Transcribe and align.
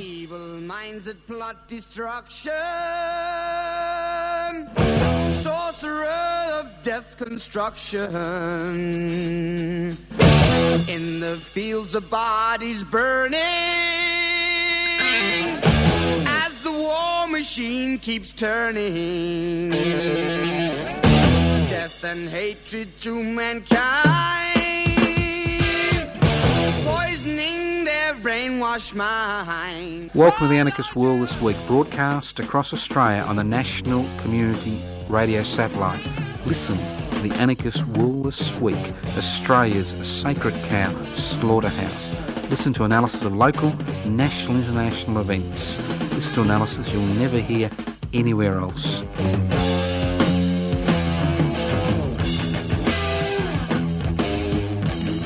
Evil 0.00 0.62
minds 0.62 1.04
that 1.04 1.26
plot 1.26 1.68
destruction. 1.68 2.54
Death's 6.98 7.14
construction. 7.14 8.10
In 10.88 11.20
the 11.20 11.36
fields 11.40 11.94
of 11.94 12.10
bodies 12.10 12.82
burning. 12.82 13.38
As 16.26 16.58
the 16.64 16.72
war 16.72 17.28
machine 17.28 18.00
keeps 18.00 18.32
turning. 18.32 19.70
Death 21.70 22.02
and 22.02 22.28
hatred 22.28 22.88
to 23.02 23.22
mankind. 23.22 24.58
Poisoning 26.84 27.84
their 27.84 28.14
brainwashed 28.14 28.96
minds. 28.96 30.12
Welcome 30.16 30.48
to 30.48 30.52
the 30.52 30.58
Anarchist 30.58 30.96
World 30.96 31.22
this 31.22 31.40
week, 31.40 31.56
broadcast 31.68 32.40
across 32.40 32.72
Australia 32.72 33.22
on 33.22 33.36
the 33.36 33.44
National 33.44 34.04
Community 34.22 34.80
Radio 35.10 35.42
Satellite. 35.42 36.04
Listen 36.44 36.76
to 36.76 37.18
the 37.20 37.32
Anarchist 37.36 37.86
World 37.88 38.26
this 38.26 38.52
week, 38.56 38.92
Australia's 39.16 39.88
sacred 40.06 40.54
cow 40.64 40.94
slaughterhouse. 41.14 42.14
Listen 42.50 42.72
to 42.74 42.84
analysis 42.84 43.24
of 43.24 43.34
local, 43.34 43.74
national, 44.06 44.56
international 44.58 45.20
events. 45.20 45.78
Listen 46.14 46.34
to 46.34 46.42
analysis 46.42 46.92
you'll 46.92 47.02
never 47.14 47.38
hear 47.38 47.70
anywhere 48.12 48.58
else. 48.58 49.00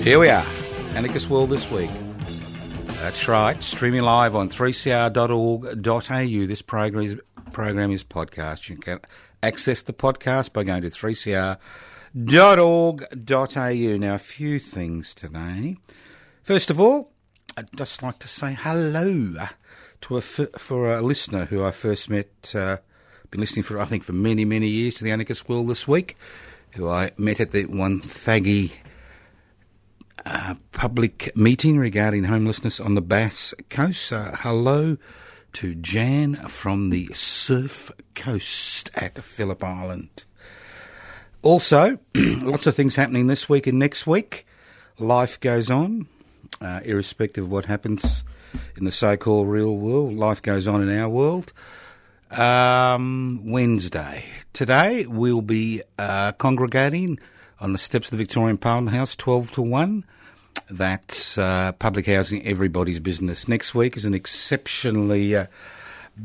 Here 0.03 0.19
we 0.19 0.29
are, 0.29 0.47
Anarchist 0.95 1.29
World 1.31 1.51
this 1.51 1.71
week. 1.71 1.91
That's 3.01 3.27
right, 3.29 3.63
streaming 3.63 4.03
live 4.03 4.35
on 4.35 4.49
3cr.org.au. 4.49 6.47
This 6.47 6.63
program 6.63 7.03
is, 7.03 7.21
program 7.53 7.91
is 7.91 8.05
podcast. 8.05 8.69
You 8.69 8.77
can 8.77 9.01
access 9.43 9.83
the 9.83 9.93
podcast 9.93 10.53
by 10.53 10.63
going 10.63 10.83
to 10.83 10.89
3cr.org.au. 10.89 11.59
Now, 13.99 14.15
a 14.15 14.19
few 14.19 14.59
things 14.59 15.15
today. 15.15 15.77
First 16.43 16.71
of 16.71 16.79
all, 16.79 17.13
I'd 17.57 17.73
just 17.77 18.03
like 18.03 18.19
to 18.21 18.29
say 18.29 18.57
hello 18.59 19.35
to 20.03 20.17
a 20.17 20.21
for 20.21 20.95
a 20.95 21.03
listener 21.03 21.47
who 21.47 21.65
I 21.65 21.71
first 21.71 22.09
met, 22.09 22.55
uh, 22.55 22.79
been 23.31 23.41
listening 23.41 23.63
for, 23.65 23.79
I 23.79 23.85
think, 23.85 24.05
for 24.05 24.13
many, 24.13 24.45
many 24.45 24.69
years 24.69 24.95
to 24.95 25.05
the 25.05 25.11
Anarchist 25.11 25.49
World 25.49 25.69
this 25.69 25.87
week, 25.89 26.17
who 26.73 26.89
I 26.89 27.11
met 27.17 27.41
at 27.41 27.51
the 27.51 27.65
Wonthaggi 27.67 28.73
uh, 30.25 30.55
public 30.73 31.37
meeting 31.37 31.79
regarding 31.79 32.25
homelessness 32.25 32.81
on 32.81 32.95
the 32.95 33.03
Bass 33.03 33.55
Coast. 33.69 34.13
Uh, 34.13 34.33
hello 34.37 34.97
to 35.55 35.75
Jan 35.75 36.35
from 36.35 36.91
the 36.91 37.09
Surf 37.13 37.91
Coast 38.15 38.91
at 38.95 39.23
Phillip 39.23 39.63
Island. 39.63 40.25
Also, 41.43 41.99
lots 42.15 42.67
of 42.67 42.75
things 42.75 42.97
happening 42.97 43.27
this 43.27 43.49
week 43.49 43.67
and 43.67 43.79
next 43.79 44.07
week. 44.07 44.47
Life 44.99 45.41
goes 45.41 45.71
on, 45.71 46.07
uh, 46.61 46.81
irrespective 46.85 47.45
of 47.45 47.51
what 47.51 47.65
happens 47.67 48.25
in 48.77 48.85
the 48.85 48.93
so 48.93 49.17
called 49.17 49.49
real 49.49 49.77
world. 49.77 50.15
Life 50.15 50.43
goes 50.43 50.67
on 50.67 50.87
in 50.87 50.97
our 50.97 51.09
world. 51.09 51.53
Um, 52.31 53.43
Wednesday. 53.45 54.25
Today 54.53 55.07
we'll 55.07 55.43
be 55.43 55.83
uh, 55.99 56.33
congregating 56.33 57.19
on 57.61 57.73
the 57.73 57.79
steps 57.79 58.09
of 58.09 58.13
the 58.13 58.25
Victorian 58.25 58.59
Parliament 58.59 58.97
House, 58.97 59.15
12 59.17 59.53
to 59.53 59.63
1. 59.63 60.05
That's 60.73 61.37
uh, 61.37 61.73
public 61.73 62.07
housing, 62.07 62.47
everybody's 62.47 62.99
business. 62.99 63.47
Next 63.47 63.75
week 63.75 63.95
is 63.95 64.07
an 64.07 64.15
exceptionally 64.15 65.37
uh, 65.37 65.47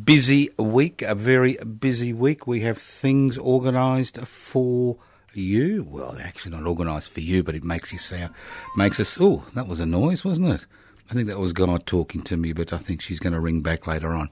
busy 0.06 0.50
week, 0.58 1.02
a 1.02 1.16
very 1.16 1.58
busy 1.58 2.14
week. 2.14 2.48
We 2.48 2.62
have 2.62 2.78
things 2.78 3.38
organised 3.38 4.20
for 4.20 5.00
you. 5.34 5.86
Well, 5.90 6.18
actually 6.24 6.56
not 6.56 6.66
organised 6.66 7.10
for 7.10 7.20
you, 7.20 7.44
but 7.44 7.56
it 7.56 7.66
makes 7.66 7.92
you 7.92 7.98
sound, 7.98 8.34
makes 8.78 9.02
us, 9.02 9.18
oh, 9.20 9.44
that 9.54 9.68
was 9.68 9.82
a 9.82 9.86
noise, 9.86 10.24
wasn't 10.24 10.48
it? 10.48 10.66
I 11.12 11.14
think 11.14 11.28
that 11.28 11.40
was 11.40 11.52
God 11.52 11.86
talking 11.86 12.22
to 12.24 12.38
me, 12.38 12.54
but 12.54 12.72
I 12.72 12.78
think 12.78 13.02
she's 13.02 13.20
going 13.20 13.34
to 13.34 13.42
ring 13.42 13.60
back 13.62 13.86
later 13.86 14.14
on. 14.14 14.30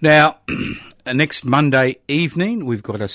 Now, 0.00 0.38
next 1.06 1.44
Monday 1.44 2.00
evening, 2.08 2.66
we've 2.66 2.82
got 2.82 3.00
a 3.00 3.08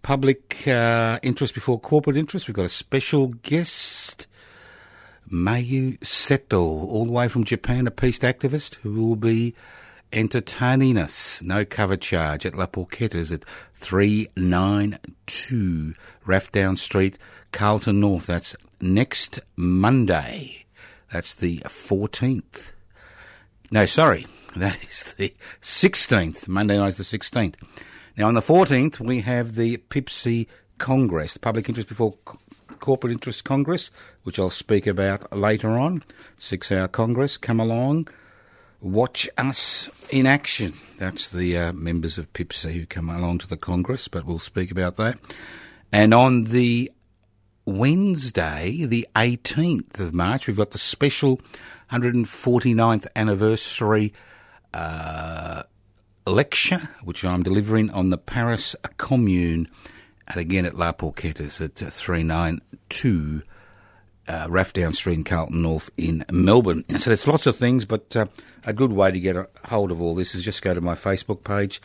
public 0.00 0.66
uh, 0.66 1.18
interest 1.22 1.52
before 1.52 1.78
corporate 1.78 2.16
interest. 2.16 2.48
We've 2.48 2.54
got 2.54 2.64
a 2.64 2.70
special 2.70 3.26
guest, 3.28 4.26
Mayu 5.30 5.98
Seto, 6.00 6.58
all 6.58 7.04
the 7.04 7.12
way 7.12 7.28
from 7.28 7.44
Japan, 7.44 7.86
a 7.86 7.90
peace 7.90 8.18
activist 8.18 8.76
who 8.76 9.06
will 9.06 9.16
be 9.16 9.54
entertaining 10.12 10.98
us. 10.98 11.40
No 11.42 11.64
cover 11.64 11.96
charge 11.96 12.44
at 12.44 12.56
La 12.56 12.66
Porchetta's 12.66 13.30
at 13.30 13.44
392 13.74 15.94
Rathdown 16.26 16.76
Street, 16.76 17.16
Carlton 17.52 18.00
North. 18.00 18.26
That's 18.26 18.56
next 18.80 19.38
Monday. 19.56 20.64
That's 21.12 21.34
the 21.34 21.58
14th. 21.60 22.72
No, 23.72 23.86
sorry. 23.86 24.26
That 24.56 24.82
is 24.82 25.14
the 25.16 25.32
16th. 25.60 26.48
Monday 26.48 26.76
night 26.76 26.88
is 26.88 26.96
the 26.96 27.04
16th. 27.04 27.54
Now, 28.16 28.26
on 28.26 28.34
the 28.34 28.40
14th, 28.40 28.98
we 28.98 29.20
have 29.20 29.54
the 29.54 29.76
PIBCI 29.76 30.48
Congress, 30.78 31.34
the 31.34 31.38
Public 31.38 31.68
Interest 31.68 31.88
Before 31.88 32.16
Corporate 32.80 33.12
Interest 33.12 33.44
Congress, 33.44 33.92
which 34.22 34.38
I'll 34.38 34.50
speak 34.50 34.86
about 34.86 35.36
later 35.36 35.70
on. 35.70 36.02
Six 36.36 36.70
hour 36.70 36.88
Congress. 36.88 37.36
Come 37.36 37.60
along. 37.60 38.08
Watch 38.80 39.28
us 39.36 39.90
in 40.10 40.26
action. 40.26 40.72
That's 40.98 41.30
the 41.30 41.56
uh, 41.56 41.72
members 41.72 42.16
of 42.16 42.32
PIBCI 42.32 42.72
who 42.72 42.86
come 42.86 43.10
along 43.10 43.38
to 43.38 43.46
the 43.46 43.58
Congress, 43.58 44.08
but 44.08 44.24
we'll 44.24 44.38
speak 44.38 44.70
about 44.70 44.96
that. 44.96 45.18
And 45.92 46.14
on 46.14 46.44
the 46.44 46.90
Wednesday, 47.66 48.84
the 48.86 49.06
18th 49.16 50.00
of 50.00 50.14
March, 50.14 50.46
we've 50.46 50.56
got 50.56 50.70
the 50.70 50.78
special 50.78 51.40
149th 51.92 53.06
anniversary 53.14 54.14
uh, 54.72 55.64
lecture, 56.26 56.88
which 57.04 57.24
I'm 57.24 57.42
delivering 57.42 57.90
on 57.90 58.10
the 58.10 58.18
Paris 58.18 58.74
Commune, 58.96 59.66
and 60.26 60.36
again 60.36 60.64
at 60.64 60.74
La 60.74 60.92
Porchetta's 60.92 61.60
at 61.60 61.82
uh, 61.82 61.90
392 61.90 63.42
uh, 64.30 64.46
Rathdown 64.46 64.94
Street 64.94 65.26
Carlton 65.26 65.60
North 65.62 65.90
in 65.96 66.24
Melbourne. 66.30 66.84
So 67.00 67.10
there's 67.10 67.26
lots 67.26 67.48
of 67.48 67.56
things, 67.56 67.84
but 67.84 68.16
uh, 68.16 68.26
a 68.64 68.72
good 68.72 68.92
way 68.92 69.10
to 69.10 69.18
get 69.18 69.34
a 69.34 69.48
hold 69.64 69.90
of 69.90 70.00
all 70.00 70.14
this 70.14 70.36
is 70.36 70.44
just 70.44 70.62
go 70.62 70.72
to 70.72 70.80
my 70.80 70.94
Facebook 70.94 71.42
page, 71.42 71.82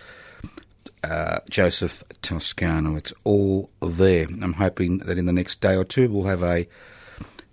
uh, 1.03 1.39
Joseph 1.49 2.03
Toscano. 2.21 2.97
It's 2.97 3.15
all 3.23 3.71
there. 3.81 4.27
I'm 4.27 4.53
hoping 4.53 4.99
that 4.99 5.17
in 5.17 5.25
the 5.25 5.33
next 5.33 5.59
day 5.59 5.75
or 5.75 5.83
two 5.83 6.07
we'll 6.11 6.25
have 6.25 6.43
a 6.43 6.67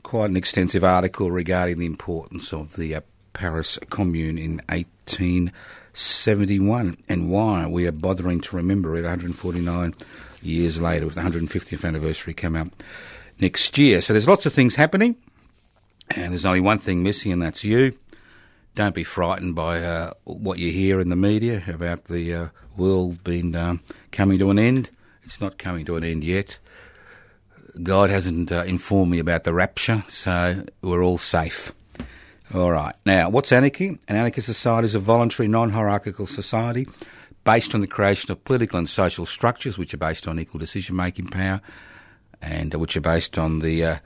quite 0.03 0.29
an 0.29 0.37
extensive 0.37 0.85
article 0.85 1.31
regarding 1.31 1.79
the 1.79 1.87
importance 1.87 2.53
of 2.53 2.77
the 2.77 2.97
uh, 2.97 3.01
Paris 3.33 3.79
Commune 3.89 4.37
in 4.37 4.61
1871 4.69 6.99
and 7.09 7.31
why 7.31 7.67
we 7.67 7.87
are 7.87 7.93
bothering 7.93 8.43
to 8.43 8.57
remember 8.57 8.95
it 8.95 9.05
149 9.05 9.95
years 10.43 10.83
later 10.83 11.07
with 11.07 11.15
the 11.15 11.23
150th 11.23 11.83
anniversary 11.83 12.35
come 12.35 12.57
out 12.57 12.69
next 13.43 13.77
year. 13.77 14.01
So 14.01 14.15
there's 14.15 14.29
lots 14.29 14.47
of 14.47 14.55
things 14.55 14.77
happening, 14.77 15.17
and 16.17 16.33
there's 16.33 16.47
only 16.47 16.61
one 16.61 16.79
thing 16.79 17.03
missing, 17.03 17.33
and 17.33 17.43
that's 17.43 17.65
you. 17.65 17.93
Don't 18.75 18.95
be 18.95 19.05
frightened 19.05 19.55
by 19.55 19.83
uh, 19.83 20.13
what 20.25 20.59
you 20.59 20.73
hear 20.73 20.99
in 20.99 21.11
the 21.11 21.17
media 21.17 21.63
about 21.69 22.05
the 22.05 22.35
uh, 22.35 22.49
world 22.77 23.23
being 23.23 23.55
um, 23.55 23.81
coming 24.13 24.39
to 24.39 24.51
an 24.51 24.59
end. 24.59 24.89
It's 25.25 25.41
not 25.41 25.59
coming 25.59 25.85
to 25.87 25.97
an 25.97 26.05
end 26.05 26.25
yet. 26.25 26.59
God 27.83 28.09
hasn't 28.09 28.51
uh, 28.51 28.65
informed 28.65 29.11
me 29.11 29.19
about 29.19 29.45
the 29.45 29.53
rapture, 29.53 30.05
so 30.09 30.65
we're 30.81 31.03
all 31.03 31.19
safe. 31.19 31.73
All 32.55 32.71
right. 32.71 32.95
Now, 33.05 33.29
what's 33.29 33.53
anarchy? 33.53 33.99
An 34.09 34.17
anarchist 34.17 34.47
society 34.47 34.87
is 34.87 34.95
a 34.95 34.99
voluntary, 34.99 35.49
non 35.49 35.71
hierarchical 35.71 36.27
society 36.27 36.87
based 37.45 37.75
on 37.75 37.81
the 37.81 37.87
creation 37.87 38.31
of 38.31 38.45
political 38.45 38.79
and 38.79 38.89
social 38.89 39.27
structures 39.27 39.77
which 39.77 39.93
are 39.93 39.99
based 39.99 40.29
on 40.29 40.39
equal 40.39 40.61
decision 40.61 40.95
making 40.95 41.27
power 41.27 41.61
and 42.43 42.75
uh, 42.75 42.79
which 42.79 42.97
are 42.97 43.01
based 43.01 43.39
on 43.39 43.61
the 43.61 43.85
uh, 43.85 43.97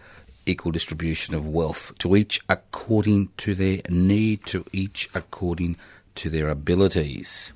equal 0.44 0.71
distribution 0.71 1.35
of 1.35 1.49
wealth 1.49 1.93
to 1.99 2.15
each 2.15 2.41
according 2.49 3.31
to 3.38 3.55
their 3.55 3.81
need, 3.88 4.44
to 4.47 4.65
each 4.73 5.09
according 5.15 5.77
to 6.15 6.31
their 6.31 6.49
abilities. 6.49 7.53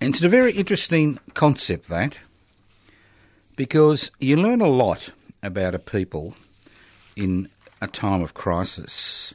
And 0.00 0.14
it's 0.14 0.22
a 0.22 0.28
very 0.28 0.52
interesting 0.52 1.18
concept 1.34 1.88
that 1.88 2.18
because 3.56 4.10
you 4.18 4.36
learn 4.36 4.60
a 4.60 4.68
lot 4.68 5.10
about 5.42 5.74
a 5.74 5.78
people 5.78 6.34
in 7.16 7.48
a 7.80 7.86
time 7.86 8.22
of 8.22 8.34
crisis. 8.34 9.34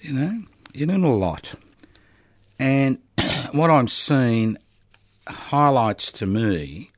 You 0.00 0.12
know, 0.12 0.42
you 0.72 0.86
learn 0.86 1.04
a 1.04 1.14
lot. 1.14 1.54
And 2.58 2.98
what 3.52 3.70
I'm 3.70 3.88
seeing 3.88 4.58
highlights 5.26 6.12
to 6.12 6.26
me 6.26 6.90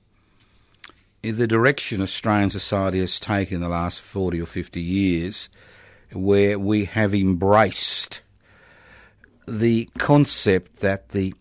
the 1.31 1.46
direction 1.46 2.00
Australian 2.02 2.50
society 2.50 3.00
has 3.00 3.19
taken 3.19 3.56
in 3.56 3.61
the 3.61 3.69
last 3.69 4.00
40 4.00 4.40
or 4.40 4.46
50 4.46 4.81
years, 4.81 5.49
where 6.12 6.58
we 6.58 6.84
have 6.84 7.14
embraced 7.14 8.23
the 9.46 9.88
concept 9.99 10.81
that 10.81 11.11
the 11.11 11.34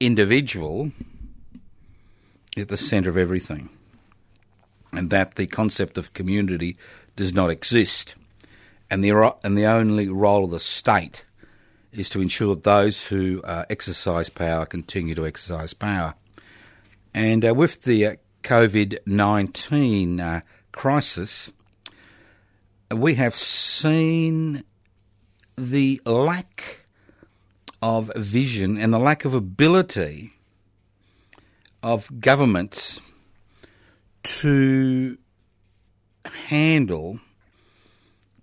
individual 0.00 0.92
is 2.56 2.62
at 2.62 2.68
the 2.68 2.76
centre 2.76 3.10
of 3.10 3.16
everything, 3.16 3.68
and 4.92 5.10
that 5.10 5.34
the 5.34 5.46
concept 5.46 5.98
of 5.98 6.14
community 6.14 6.76
does 7.14 7.32
not 7.32 7.50
exist, 7.50 8.16
and 8.90 9.02
the 9.02 9.10
and 9.42 9.56
the 9.56 9.66
only 9.66 10.08
role 10.08 10.44
of 10.44 10.50
the 10.50 10.60
state 10.60 11.24
is 11.92 12.08
to 12.10 12.20
ensure 12.20 12.54
that 12.54 12.64
those 12.64 13.06
who 13.08 13.40
uh, 13.42 13.64
exercise 13.70 14.28
power 14.28 14.66
continue 14.66 15.14
to 15.14 15.26
exercise 15.26 15.72
power. 15.72 16.14
And 17.14 17.44
uh, 17.44 17.54
with 17.54 17.82
the 17.82 18.06
uh, 18.06 18.16
COVID 18.46 18.98
19 19.06 20.20
uh, 20.20 20.40
crisis, 20.70 21.52
we 22.94 23.16
have 23.16 23.34
seen 23.34 24.62
the 25.58 26.00
lack 26.06 26.86
of 27.82 28.12
vision 28.14 28.78
and 28.78 28.92
the 28.92 29.00
lack 29.00 29.24
of 29.24 29.34
ability 29.34 30.30
of 31.82 32.20
governments 32.20 33.00
to 34.22 35.18
handle 36.24 37.18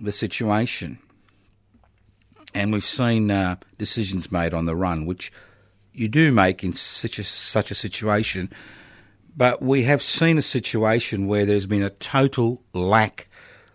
the 0.01 0.11
situation 0.11 0.99
and 2.53 2.73
we've 2.73 2.83
seen 2.83 3.31
uh, 3.31 3.55
decisions 3.77 4.33
made 4.33 4.53
on 4.53 4.65
the 4.65 4.75
run, 4.75 5.05
which 5.05 5.31
you 5.93 6.09
do 6.09 6.29
make 6.29 6.61
in 6.61 6.73
such 6.73 7.17
a, 7.19 7.23
such 7.23 7.71
a 7.71 7.75
situation. 7.75 8.51
But 9.35 9.61
we 9.61 9.83
have 9.83 10.03
seen 10.03 10.37
a 10.37 10.43
situation 10.43 11.27
where 11.27 11.45
there's 11.45 11.65
been 11.65 11.83
a 11.83 11.89
total 11.89 12.63
lack 12.73 13.27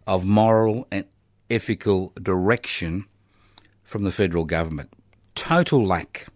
of 0.07 0.25
moral 0.25 0.87
and 0.91 1.05
ethical 1.51 2.13
direction 2.23 3.07
from 3.83 4.05
the 4.05 4.13
federal 4.13 4.45
government. 4.45 4.93
Total 5.35 5.85
lack. 5.85 6.29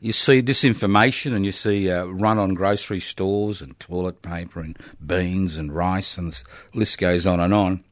You 0.00 0.12
see 0.12 0.42
disinformation 0.42 1.34
and 1.34 1.44
you 1.44 1.50
see 1.50 1.90
uh, 1.90 2.04
run 2.04 2.38
on 2.38 2.54
grocery 2.54 3.00
stores 3.00 3.60
and 3.60 3.78
toilet 3.80 4.22
paper 4.22 4.60
and 4.60 4.78
beans 5.04 5.56
and 5.56 5.74
rice, 5.74 6.16
and 6.16 6.32
the 6.32 6.44
list 6.78 6.98
goes 6.98 7.26
on 7.26 7.40
and 7.40 7.52
on. 7.52 7.84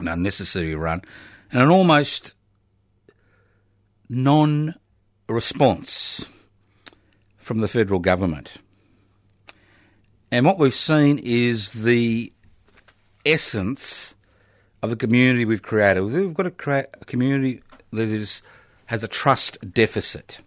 An 0.00 0.08
unnecessary 0.08 0.74
run 0.74 1.02
and 1.52 1.62
an 1.62 1.70
almost 1.70 2.34
non 4.08 4.74
response 5.28 6.28
from 7.36 7.60
the 7.60 7.68
federal 7.68 8.00
government. 8.00 8.56
And 10.34 10.44
what 10.44 10.58
we've 10.58 10.74
seen 10.74 11.20
is 11.22 11.84
the 11.84 12.32
essence 13.24 14.16
of 14.82 14.90
the 14.90 14.96
community 14.96 15.44
we've 15.44 15.62
created. 15.62 16.00
We've 16.00 16.34
got 16.34 16.58
create 16.58 16.86
a 17.00 17.04
community 17.04 17.62
that 17.92 18.08
is, 18.08 18.42
has 18.86 19.04
a 19.04 19.06
trust 19.06 19.58
deficit. 19.72 20.40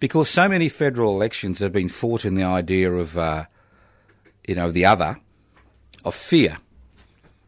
Because 0.00 0.28
so 0.28 0.48
many 0.48 0.68
federal 0.68 1.14
elections 1.14 1.60
have 1.60 1.72
been 1.72 1.88
fought 1.88 2.24
in 2.24 2.34
the 2.34 2.42
idea 2.42 2.92
of, 2.92 3.16
uh, 3.16 3.44
you 4.48 4.56
know, 4.56 4.72
the 4.72 4.86
other, 4.86 5.20
of 6.04 6.16
fear. 6.16 6.58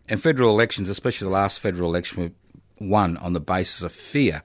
And 0.09 0.23
federal 0.23 0.51
elections, 0.51 0.89
especially 0.89 1.25
the 1.25 1.33
last 1.33 1.59
federal 1.59 1.91
election, 1.91 2.23
were 2.23 2.87
won 2.87 3.17
on 3.17 3.33
the 3.33 3.41
basis 3.41 3.83
of 3.83 3.91
fear. 3.91 4.45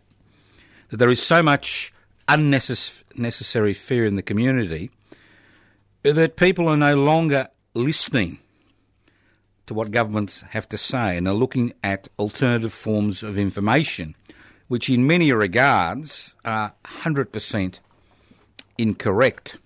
That 0.89 0.97
there 0.97 1.11
is 1.11 1.21
so 1.21 1.43
much 1.43 1.93
unnecessary 2.27 3.75
fear 3.75 4.03
in 4.03 4.15
the 4.15 4.23
community 4.23 4.89
that 6.13 6.35
people 6.35 6.67
are 6.67 6.77
no 6.77 6.95
longer 6.95 7.47
listening 7.73 8.39
to 9.65 9.73
what 9.73 9.91
governments 9.91 10.41
have 10.49 10.67
to 10.69 10.77
say 10.77 11.17
and 11.17 11.27
are 11.27 11.33
looking 11.33 11.73
at 11.83 12.07
alternative 12.17 12.73
forms 12.73 13.23
of 13.23 13.37
information, 13.37 14.15
which 14.67 14.89
in 14.89 15.05
many 15.05 15.31
regards 15.31 16.35
are 16.45 16.73
100% 16.85 17.79
incorrect. 18.77 19.57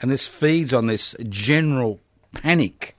And 0.00 0.10
this 0.10 0.26
feeds 0.26 0.72
on 0.72 0.86
this 0.86 1.16
general 1.28 2.00
panic 2.32 2.96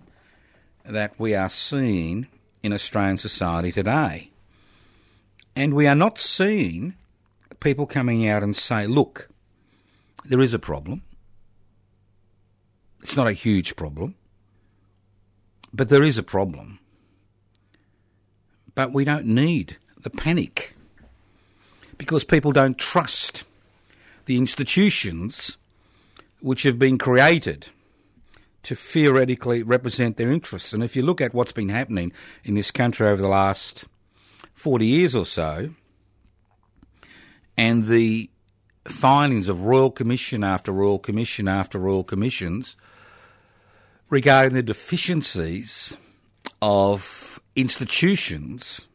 that 0.83 1.13
we 1.19 1.35
are 1.35 1.49
seeing 1.49 2.27
in 2.63 2.73
Australian 2.73 3.17
society 3.17 3.71
today. 3.71 4.31
And 5.55 5.73
we 5.73 5.87
are 5.87 5.95
not 5.95 6.17
seeing 6.17 6.95
people 7.59 7.85
coming 7.85 8.27
out 8.27 8.43
and 8.43 8.55
say, 8.55 8.87
look, 8.87 9.29
there 10.25 10.39
is 10.39 10.53
a 10.53 10.59
problem. 10.59 11.03
It's 13.01 13.15
not 13.15 13.27
a 13.27 13.33
huge 13.33 13.75
problem, 13.75 14.15
but 15.73 15.89
there 15.89 16.03
is 16.03 16.17
a 16.17 16.23
problem. 16.23 16.79
But 18.75 18.93
we 18.93 19.03
don't 19.03 19.25
need 19.25 19.77
the 19.99 20.09
panic 20.09 20.75
because 21.97 22.23
people 22.23 22.51
don't 22.51 22.77
trust 22.77 23.43
the 24.25 24.37
institutions 24.37 25.57
which 26.39 26.63
have 26.63 26.79
been 26.79 26.97
created 26.97 27.67
to 28.63 28.75
theoretically 28.75 29.63
represent 29.63 30.17
their 30.17 30.31
interests. 30.31 30.73
And 30.73 30.83
if 30.83 30.95
you 30.95 31.01
look 31.01 31.21
at 31.21 31.33
what's 31.33 31.51
been 31.51 31.69
happening 31.69 32.11
in 32.43 32.55
this 32.55 32.71
country 32.71 33.07
over 33.07 33.21
the 33.21 33.27
last 33.27 33.87
40 34.53 34.85
years 34.85 35.15
or 35.15 35.25
so, 35.25 35.69
and 37.57 37.85
the 37.85 38.29
findings 38.91 39.47
of 39.47 39.63
Royal 39.63 39.91
Commission 39.91 40.43
after 40.43 40.71
Royal 40.71 40.99
Commission 40.99 41.47
after 41.47 41.77
Royal 41.79 42.03
Commissions 42.03 42.75
regarding 44.09 44.53
the 44.53 44.63
deficiencies 44.63 45.95
of 46.61 47.39
institutions, 47.55 48.87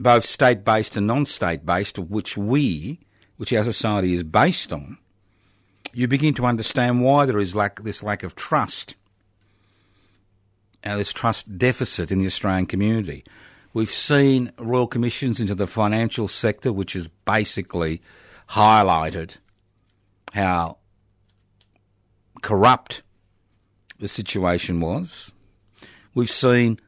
both 0.00 0.24
state 0.24 0.64
based 0.64 0.96
and 0.96 1.06
non 1.06 1.26
state 1.26 1.64
based, 1.64 1.98
which 1.98 2.36
we, 2.36 3.00
which 3.36 3.52
our 3.52 3.64
society 3.64 4.14
is 4.14 4.22
based 4.22 4.72
on, 4.72 4.98
you 5.92 6.08
begin 6.08 6.34
to 6.34 6.46
understand 6.46 7.02
why 7.02 7.26
there 7.26 7.38
is 7.38 7.54
lack, 7.54 7.82
this 7.82 8.02
lack 8.02 8.22
of 8.22 8.34
trust 8.34 8.96
and 10.82 10.98
this 10.98 11.12
trust 11.12 11.58
deficit 11.58 12.10
in 12.10 12.18
the 12.18 12.26
Australian 12.26 12.66
community. 12.66 13.24
We've 13.74 13.90
seen 13.90 14.52
royal 14.58 14.86
commissions 14.86 15.40
into 15.40 15.54
the 15.54 15.66
financial 15.66 16.28
sector, 16.28 16.72
which 16.72 16.92
has 16.92 17.08
basically 17.08 18.02
highlighted 18.50 19.38
how 20.32 20.78
corrupt 22.42 23.02
the 23.98 24.08
situation 24.08 24.80
was. 24.80 25.32
We've 26.14 26.30
seen 26.30 26.80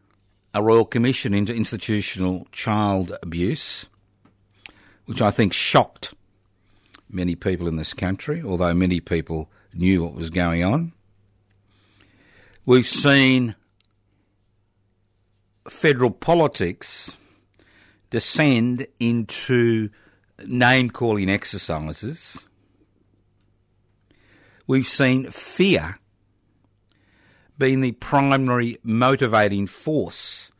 a 0.53 0.63
royal 0.63 0.85
commission 0.85 1.33
into 1.33 1.55
institutional 1.55 2.47
child 2.53 3.17
abuse, 3.23 3.87
which 5.07 5.23
I 5.23 5.31
think 5.31 5.53
shocked 5.53 6.15
many 7.09 7.35
people 7.35 7.67
in 7.67 7.77
this 7.77 7.95
country, 7.95 8.43
although 8.45 8.75
many 8.75 9.01
people 9.01 9.51
knew 9.73 10.05
what 10.05 10.15
was 10.15 10.31
going 10.31 10.63
on. 10.63 10.93
We've 12.67 12.87
seen 12.87 13.55
federal 15.69 16.11
politics 16.11 17.17
descend 18.11 18.87
into 19.01 19.91
name 20.47 20.91
calling 20.91 21.31
exercises. 21.31 22.49
We've 24.67 24.87
seen 24.87 25.31
fear 25.31 25.99
being 27.59 27.81
the 27.81 27.93
primary 27.93 28.79
motivating 28.83 29.67
force 29.67 30.51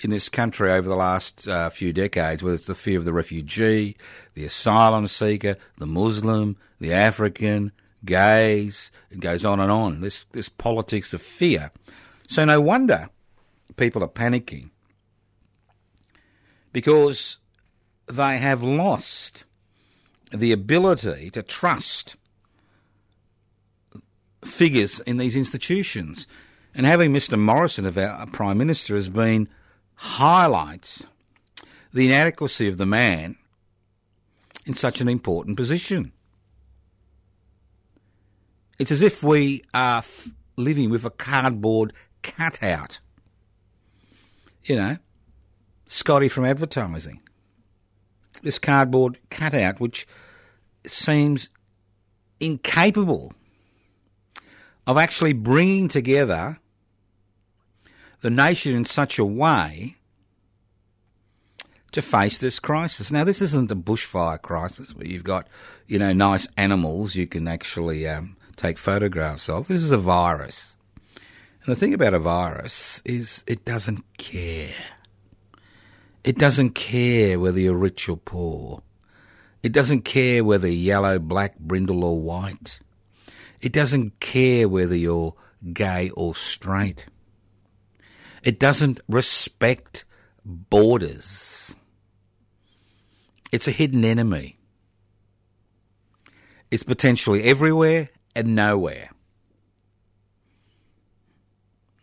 in 0.00 0.10
this 0.10 0.28
country 0.28 0.70
over 0.70 0.88
the 0.88 0.96
last 0.96 1.48
uh, 1.48 1.70
few 1.70 1.92
decades, 1.92 2.42
whether 2.42 2.54
it's 2.54 2.66
the 2.66 2.74
fear 2.74 2.98
of 2.98 3.04
the 3.04 3.12
refugee, 3.12 3.96
the 4.34 4.44
asylum 4.44 5.08
seeker, 5.08 5.56
the 5.78 5.86
Muslim, 5.86 6.56
the 6.80 6.92
African, 6.92 7.72
gays, 8.04 8.92
it 9.10 9.20
goes 9.20 9.44
on 9.44 9.58
and 9.58 9.70
on. 9.70 10.00
This, 10.00 10.24
this 10.32 10.48
politics 10.48 11.12
of 11.12 11.22
fear. 11.22 11.70
So 12.28 12.44
no 12.44 12.60
wonder 12.60 13.08
people 13.76 14.02
are 14.02 14.08
panicking 14.08 14.70
because 16.72 17.38
they 18.06 18.38
have 18.38 18.62
lost 18.62 19.44
the 20.32 20.52
ability 20.52 21.30
to 21.30 21.42
trust 21.42 22.16
figures 24.44 25.00
in 25.00 25.16
these 25.16 25.36
institutions. 25.36 26.26
And 26.74 26.86
having 26.86 27.12
Mr. 27.12 27.38
Morrison 27.38 27.86
as 27.86 27.96
our 27.96 28.26
Prime 28.26 28.58
Minister 28.58 28.94
has 28.94 29.08
been 29.08 29.48
highlights 29.94 31.06
the 31.92 32.06
inadequacy 32.06 32.68
of 32.68 32.76
the 32.76 32.86
man 32.86 33.36
in 34.66 34.74
such 34.74 35.00
an 35.00 35.08
important 35.08 35.56
position. 35.56 36.12
It's 38.78 38.90
as 38.90 39.00
if 39.00 39.22
we 39.22 39.64
are 39.72 39.98
f- 39.98 40.28
living 40.56 40.90
with 40.90 41.04
a 41.04 41.10
cardboard 41.10 41.94
cutout. 42.22 43.00
You 44.66 44.76
know, 44.76 44.96
Scotty 45.86 46.28
from 46.28 46.44
advertising. 46.44 47.20
This 48.42 48.58
cardboard 48.58 49.18
cutout, 49.30 49.80
which 49.80 50.06
seems 50.84 51.50
incapable 52.40 53.32
of 54.86 54.98
actually 54.98 55.32
bringing 55.32 55.88
together 55.88 56.58
the 58.20 58.30
nation 58.30 58.74
in 58.74 58.84
such 58.84 59.18
a 59.18 59.24
way 59.24 59.96
to 61.92 62.02
face 62.02 62.38
this 62.38 62.58
crisis. 62.58 63.10
Now, 63.10 63.24
this 63.24 63.40
isn't 63.40 63.70
a 63.70 63.76
bushfire 63.76 64.40
crisis 64.42 64.94
where 64.94 65.06
you've 65.06 65.24
got, 65.24 65.48
you 65.86 65.98
know, 65.98 66.12
nice 66.12 66.48
animals 66.56 67.14
you 67.14 67.26
can 67.26 67.48
actually 67.48 68.06
um, 68.06 68.36
take 68.56 68.78
photographs 68.78 69.48
of. 69.48 69.68
This 69.68 69.82
is 69.82 69.92
a 69.92 69.98
virus. 69.98 70.75
And 71.66 71.74
the 71.74 71.80
thing 71.80 71.94
about 71.94 72.14
a 72.14 72.20
virus 72.20 73.02
is 73.04 73.42
it 73.48 73.64
doesn't 73.64 74.04
care. 74.18 74.72
It 76.22 76.38
doesn't 76.38 76.76
care 76.76 77.40
whether 77.40 77.58
you're 77.58 77.76
rich 77.76 78.08
or 78.08 78.16
poor. 78.16 78.84
It 79.64 79.72
doesn't 79.72 80.02
care 80.02 80.44
whether 80.44 80.68
yellow, 80.68 81.18
black, 81.18 81.58
brindle, 81.58 82.04
or 82.04 82.22
white. 82.22 82.78
It 83.60 83.72
doesn't 83.72 84.20
care 84.20 84.68
whether 84.68 84.94
you're 84.94 85.34
gay 85.72 86.10
or 86.10 86.36
straight. 86.36 87.06
It 88.44 88.60
doesn't 88.60 89.00
respect 89.08 90.04
borders. 90.44 91.74
It's 93.50 93.66
a 93.66 93.72
hidden 93.72 94.04
enemy. 94.04 94.56
It's 96.70 96.84
potentially 96.84 97.42
everywhere 97.42 98.10
and 98.36 98.54
nowhere. 98.54 99.10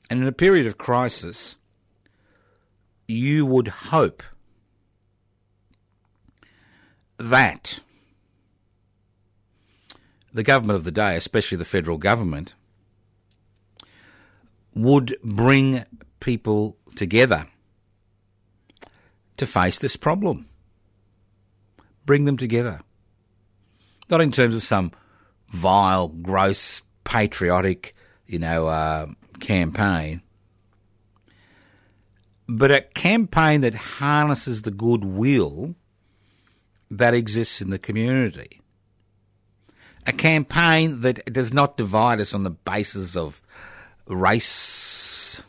And 0.09 0.21
in 0.21 0.27
a 0.27 0.33
period 0.33 0.67
of 0.67 0.77
crisis, 0.77 1.57
you 3.07 3.45
would 3.45 3.67
hope 3.67 4.23
that 7.17 7.79
the 10.33 10.43
government 10.43 10.77
of 10.77 10.83
the 10.83 10.91
day, 10.91 11.15
especially 11.15 11.57
the 11.57 11.65
federal 11.65 11.97
government, 11.97 12.53
would 14.73 15.15
bring 15.23 15.85
people 16.19 16.77
together 16.95 17.47
to 19.37 19.45
face 19.45 19.79
this 19.79 19.95
problem. 19.95 20.47
Bring 22.05 22.25
them 22.25 22.37
together. 22.37 22.81
Not 24.09 24.21
in 24.21 24.31
terms 24.31 24.55
of 24.55 24.63
some 24.63 24.91
vile, 25.49 26.07
gross, 26.07 26.81
patriotic, 27.03 27.95
you 28.25 28.39
know, 28.39 28.67
uh, 28.67 29.07
campaign, 29.43 30.21
but 32.47 32.71
a 32.71 32.81
campaign 32.81 33.61
that 33.61 33.75
harnesses 33.75 34.61
the 34.61 34.71
goodwill 34.71 35.75
that 36.89 37.13
exists 37.13 37.61
in 37.61 37.69
the 37.69 37.77
community. 37.77 38.61
A 40.07 40.13
campaign 40.13 41.01
that 41.01 41.25
does 41.31 41.53
not 41.53 41.77
divide 41.77 42.19
us 42.19 42.33
on 42.33 42.43
the 42.43 42.51
basis 42.51 43.15
of 43.15 43.41
race 44.07 45.43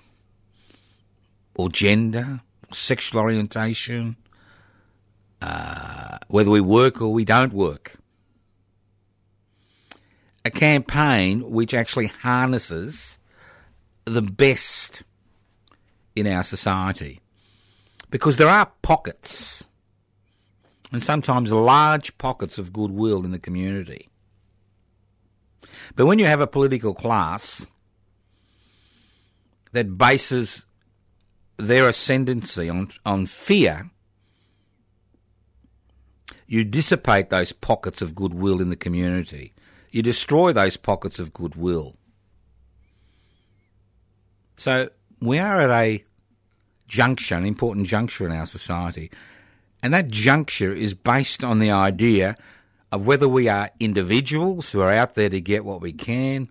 or 1.55 1.69
gender, 1.69 2.41
sexual 2.73 3.21
orientation, 3.21 4.17
uh, 5.41 6.19
whether 6.29 6.51
we 6.51 6.61
work 6.61 7.01
or 7.01 7.13
we 7.13 7.25
don't 7.25 7.53
work. 7.53 7.97
A 10.45 10.51
campaign 10.51 11.51
which 11.51 11.75
actually 11.75 12.09
harnesses 12.09 13.19
the 14.05 14.23
best 14.23 15.03
in 16.15 16.27
our 16.27 16.43
society. 16.43 17.21
Because 18.11 18.37
there 18.37 18.49
are 18.49 18.71
pockets, 18.83 19.65
and 20.93 21.03
sometimes 21.03 21.53
large 21.53 22.17
pockets 22.19 22.59
of 22.59 22.73
goodwill 22.73 23.25
in 23.25 23.33
the 23.33 23.39
community. 23.39 24.09
But 25.97 26.07
when 26.07 26.19
you 26.19 26.27
have 26.27 26.41
a 26.41 26.47
political 26.47 26.95
class 26.95 27.67
that 29.73 29.99
bases 29.99 30.67
their 31.57 31.89
ascendancy 31.89 32.69
on, 32.69 32.91
on 33.05 33.27
fear, 33.27 33.91
you 36.47 36.65
dissipate 36.65 37.31
those 37.31 37.53
pockets 37.53 38.03
of 38.03 38.15
goodwill 38.15 38.61
in 38.61 38.71
the 38.71 38.77
community. 38.77 39.53
You 39.91 40.03
destroy 40.03 40.53
those 40.53 40.77
pockets 40.77 41.19
of 41.19 41.33
goodwill. 41.33 41.97
So 44.57 44.91
we 45.21 45.39
are 45.39 45.61
at 45.61 45.71
a 45.71 46.05
juncture, 46.89 47.37
an 47.37 47.47
important 47.47 47.87
juncture 47.87 48.27
in 48.27 48.33
our 48.33 48.47
society. 48.47 49.11
And 49.83 49.93
that 49.93 50.09
juncture 50.09 50.73
is 50.73 50.95
based 50.95 51.43
on 51.43 51.59
the 51.59 51.71
idea 51.71 52.37
of 52.93 53.07
whether 53.07 53.29
we 53.29 53.49
are 53.49 53.71
individuals 53.81 54.71
who 54.71 54.81
are 54.81 54.93
out 54.93 55.15
there 55.15 55.29
to 55.29 55.41
get 55.41 55.65
what 55.65 55.81
we 55.81 55.93
can, 55.93 56.49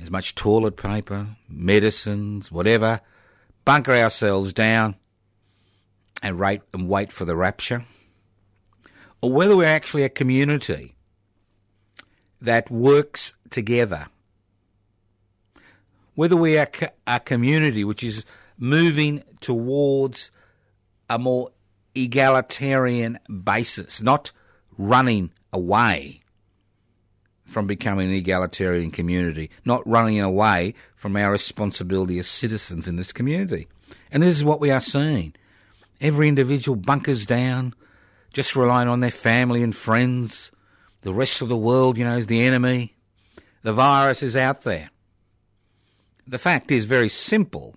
as 0.00 0.10
much 0.10 0.34
toilet 0.34 0.76
paper, 0.76 1.26
medicines, 1.48 2.52
whatever, 2.52 3.00
bunker 3.64 3.92
ourselves 3.92 4.52
down 4.52 4.94
and 6.22 6.38
wait 6.38 6.62
and 6.72 6.88
wait 6.88 7.12
for 7.12 7.24
the 7.24 7.36
rapture, 7.36 7.84
or 9.20 9.32
whether 9.32 9.56
we're 9.56 9.64
actually 9.64 10.04
a 10.04 10.08
community 10.08 10.96
that 12.40 12.70
works 12.70 13.34
together 13.50 14.06
whether 16.16 16.34
we 16.34 16.58
are 16.58 16.68
a 17.06 17.20
community 17.20 17.84
which 17.84 18.02
is 18.02 18.24
moving 18.58 19.22
towards 19.40 20.32
a 21.08 21.18
more 21.18 21.50
egalitarian 21.94 23.18
basis, 23.44 24.02
not 24.02 24.32
running 24.76 25.30
away 25.52 26.22
from 27.44 27.66
becoming 27.66 28.08
an 28.08 28.14
egalitarian 28.14 28.90
community, 28.90 29.50
not 29.64 29.86
running 29.86 30.20
away 30.20 30.74
from 30.96 31.16
our 31.16 31.30
responsibility 31.30 32.18
as 32.18 32.26
citizens 32.26 32.88
in 32.88 32.96
this 32.96 33.12
community. 33.12 33.68
And 34.10 34.22
this 34.22 34.36
is 34.36 34.42
what 34.42 34.60
we 34.60 34.70
are 34.70 34.80
seeing. 34.80 35.34
Every 36.00 36.28
individual 36.28 36.76
bunkers 36.76 37.24
down, 37.24 37.74
just 38.32 38.56
relying 38.56 38.88
on 38.88 39.00
their 39.00 39.10
family 39.10 39.62
and 39.62 39.76
friends. 39.76 40.50
The 41.02 41.12
rest 41.12 41.40
of 41.40 41.48
the 41.48 41.56
world, 41.56 41.96
you 41.96 42.04
know, 42.04 42.16
is 42.16 42.26
the 42.26 42.42
enemy. 42.42 42.96
The 43.62 43.72
virus 43.72 44.22
is 44.22 44.34
out 44.34 44.62
there 44.62 44.90
the 46.26 46.38
fact 46.38 46.70
is 46.70 46.86
very 46.86 47.08
simple 47.08 47.76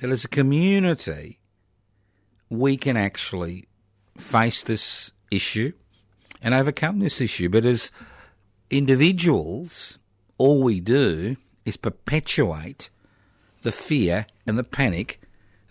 that 0.00 0.10
as 0.10 0.24
a 0.24 0.28
community, 0.28 1.38
we 2.48 2.76
can 2.76 2.96
actually 2.96 3.68
face 4.16 4.62
this 4.62 5.12
issue 5.30 5.72
and 6.42 6.54
overcome 6.54 6.98
this 6.98 7.20
issue. 7.20 7.48
But 7.48 7.64
as 7.64 7.92
individuals, 8.70 9.98
all 10.38 10.62
we 10.62 10.80
do 10.80 11.36
is 11.64 11.76
perpetuate 11.76 12.90
the 13.62 13.72
fear 13.72 14.26
and 14.46 14.58
the 14.58 14.64
panic, 14.64 15.20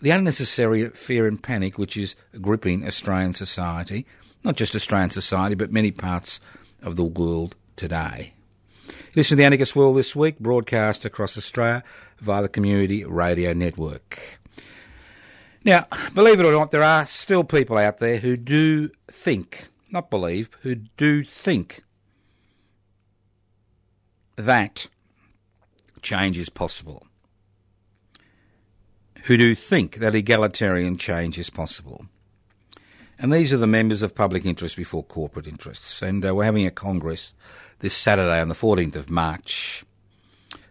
the 0.00 0.10
unnecessary 0.10 0.88
fear 0.90 1.26
and 1.26 1.42
panic 1.42 1.78
which 1.78 1.96
is 1.96 2.16
gripping 2.40 2.86
Australian 2.86 3.32
society, 3.32 4.06
not 4.44 4.56
just 4.56 4.74
Australian 4.74 5.10
society, 5.10 5.54
but 5.54 5.72
many 5.72 5.90
parts 5.90 6.40
of 6.82 6.96
the 6.96 7.04
world 7.04 7.56
today. 7.76 8.32
Listen 9.14 9.30
to 9.30 9.36
the 9.36 9.44
Anarchist 9.44 9.74
World 9.74 9.96
this 9.96 10.14
week, 10.14 10.38
broadcast 10.38 11.04
across 11.04 11.36
Australia 11.36 11.82
via 12.20 12.42
the 12.42 12.48
Community 12.48 13.04
Radio 13.04 13.52
Network. 13.52 14.40
Now, 15.64 15.86
believe 16.14 16.40
it 16.40 16.46
or 16.46 16.52
not, 16.52 16.70
there 16.70 16.82
are 16.82 17.04
still 17.04 17.44
people 17.44 17.76
out 17.76 17.98
there 17.98 18.18
who 18.18 18.36
do 18.36 18.90
think, 19.10 19.68
not 19.90 20.10
believe, 20.10 20.48
who 20.62 20.74
do 20.74 21.22
think 21.22 21.82
that 24.36 24.86
change 26.02 26.38
is 26.38 26.48
possible. 26.48 27.06
Who 29.24 29.36
do 29.36 29.54
think 29.54 29.96
that 29.96 30.14
egalitarian 30.14 30.96
change 30.96 31.38
is 31.38 31.50
possible. 31.50 32.06
And 33.18 33.30
these 33.30 33.52
are 33.52 33.58
the 33.58 33.66
members 33.66 34.00
of 34.00 34.14
public 34.14 34.46
interest 34.46 34.76
before 34.76 35.04
corporate 35.04 35.46
interests. 35.46 36.00
And 36.00 36.24
uh, 36.24 36.34
we're 36.34 36.44
having 36.44 36.66
a 36.66 36.70
congress 36.70 37.34
this 37.80 37.94
Saturday 37.94 38.40
on 38.40 38.48
the 38.48 38.54
14th 38.54 38.94
of 38.94 39.10
March 39.10 39.84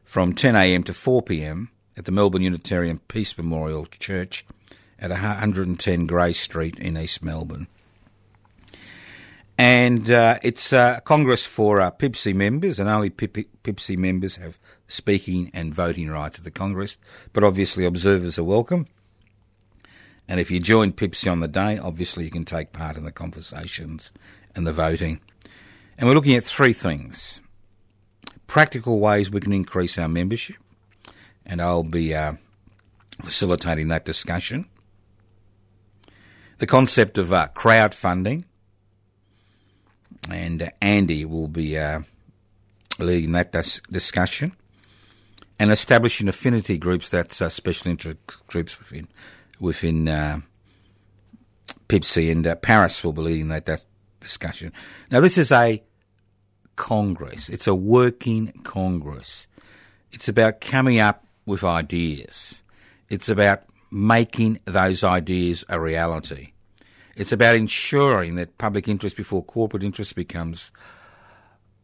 from 0.03 0.33
10am 0.33 0.85
to 0.85 0.93
4pm 0.93 1.69
at 1.97 2.05
the 2.05 2.11
Melbourne 2.11 2.43
Unitarian 2.43 2.99
Peace 2.99 3.37
Memorial 3.37 3.85
Church 3.87 4.45
at 4.99 5.09
110 5.09 6.05
Grey 6.05 6.33
Street 6.33 6.77
in 6.77 6.97
East 6.97 7.23
Melbourne. 7.23 7.67
And 9.57 10.09
uh, 10.09 10.37
it's 10.43 10.71
a 10.71 11.01
Congress 11.03 11.45
for 11.45 11.81
uh, 11.81 11.91
PIBCI 11.91 12.33
members, 12.33 12.79
and 12.79 12.87
only 12.87 13.09
PIBCI 13.09 13.97
members 13.97 14.37
have 14.37 14.57
speaking 14.87 15.51
and 15.53 15.73
voting 15.73 16.09
rights 16.09 16.37
at 16.37 16.45
the 16.45 16.51
Congress, 16.51 16.97
but 17.33 17.43
obviously 17.43 17.85
observers 17.85 18.39
are 18.39 18.43
welcome. 18.43 18.87
And 20.27 20.39
if 20.39 20.51
you 20.51 20.59
join 20.59 20.93
PIBCI 20.93 21.31
on 21.31 21.39
the 21.39 21.47
day, 21.47 21.77
obviously 21.77 22.23
you 22.23 22.31
can 22.31 22.45
take 22.45 22.71
part 22.71 22.97
in 22.97 23.03
the 23.03 23.11
conversations 23.11 24.13
and 24.55 24.65
the 24.65 24.73
voting. 24.73 25.19
And 25.99 26.07
we're 26.07 26.15
looking 26.15 26.35
at 26.35 26.45
three 26.45 26.71
things 26.71 27.41
practical 28.47 28.99
ways 29.01 29.29
we 29.29 29.41
can 29.41 29.51
increase 29.51 29.97
our 29.97 30.07
membership, 30.07 30.55
and 31.45 31.61
I'll 31.61 31.83
be 31.83 32.15
uh, 32.15 32.33
facilitating 33.21 33.89
that 33.89 34.05
discussion. 34.05 34.65
The 36.59 36.67
concept 36.67 37.17
of 37.17 37.33
uh, 37.33 37.49
crowdfunding, 37.53 38.45
and 40.31 40.61
uh, 40.61 40.69
Andy 40.81 41.25
will 41.25 41.49
be 41.49 41.77
uh, 41.77 41.99
leading 42.97 43.33
that 43.33 43.51
dis- 43.51 43.81
discussion, 43.91 44.53
and 45.59 45.69
establishing 45.69 46.29
affinity 46.29 46.77
groups, 46.77 47.09
that's 47.09 47.41
uh, 47.41 47.49
special 47.49 47.91
interest 47.91 48.19
groups 48.47 48.79
within 48.79 49.09
within 49.59 50.07
uh, 50.07 50.39
PIBCI, 51.89 52.31
and 52.31 52.61
Paris 52.61 53.03
will 53.03 53.11
be 53.11 53.21
leading 53.21 53.49
that, 53.49 53.65
that 53.65 53.83
discussion. 54.21 54.71
Now, 55.11 55.19
this 55.19 55.37
is 55.37 55.51
a 55.51 55.83
Congress. 56.79 57.49
It's 57.49 57.67
a 57.67 57.75
working 57.75 58.53
Congress. 58.63 59.47
It's 60.13 60.29
about 60.29 60.61
coming 60.61 60.97
up 60.97 61.25
with 61.45 61.63
ideas. 61.63 62.63
It's 63.09 63.27
about 63.27 63.63
making 63.91 64.59
those 64.63 65.03
ideas 65.03 65.65
a 65.67 65.77
reality. 65.77 66.53
It's 67.17 67.33
about 67.33 67.57
ensuring 67.57 68.35
that 68.35 68.57
public 68.57 68.87
interest 68.87 69.17
before 69.17 69.43
corporate 69.43 69.83
interest 69.83 70.15
becomes 70.15 70.71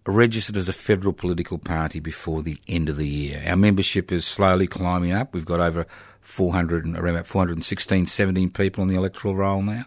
registered 0.07 0.55
as 0.55 0.69
a 0.69 0.73
federal 0.73 1.11
political 1.11 1.57
party 1.57 1.99
before 1.99 2.41
the 2.41 2.57
end 2.69 2.87
of 2.87 2.95
the 2.95 3.07
year. 3.07 3.43
Our 3.45 3.57
membership 3.57 4.13
is 4.13 4.25
slowly 4.25 4.65
climbing 4.65 5.11
up. 5.11 5.33
We've 5.33 5.43
got 5.43 5.59
over 5.59 5.85
400, 6.21 6.85
around 6.85 7.15
about 7.15 7.27
416, 7.27 8.05
17 8.05 8.49
people 8.51 8.81
on 8.81 8.87
the 8.87 8.95
electoral 8.95 9.35
roll 9.35 9.61
now, 9.61 9.85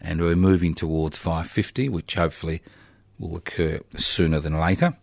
and 0.00 0.22
we're 0.22 0.34
moving 0.34 0.74
towards 0.74 1.18
550, 1.18 1.90
which 1.90 2.14
hopefully 2.14 2.62
will 3.18 3.36
occur 3.36 3.80
sooner 3.94 4.40
than 4.40 4.58
later. 4.58 4.96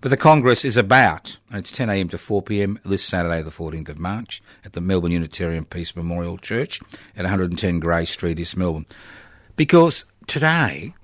But 0.00 0.08
the 0.08 0.16
Congress 0.16 0.64
is 0.64 0.76
about, 0.76 1.38
it's 1.52 1.70
10am 1.70 2.10
to 2.10 2.16
4pm 2.16 2.78
this 2.84 3.04
Saturday, 3.04 3.40
the 3.40 3.50
14th 3.50 3.88
of 3.88 3.98
March, 4.00 4.42
at 4.64 4.72
the 4.72 4.80
Melbourne 4.80 5.12
Unitarian 5.12 5.64
Peace 5.64 5.94
Memorial 5.94 6.38
Church 6.38 6.80
at 7.16 7.22
110 7.22 7.78
Grey 7.78 8.04
Street, 8.04 8.40
East 8.40 8.56
Melbourne. 8.56 8.86
Because 9.54 10.04
today, 10.26 10.94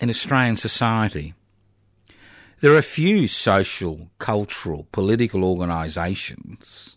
in 0.00 0.08
Australian 0.08 0.56
society, 0.56 1.34
there 2.60 2.74
are 2.74 2.80
few 2.80 3.28
social, 3.28 4.08
cultural, 4.18 4.86
political 4.90 5.44
organisations 5.44 6.96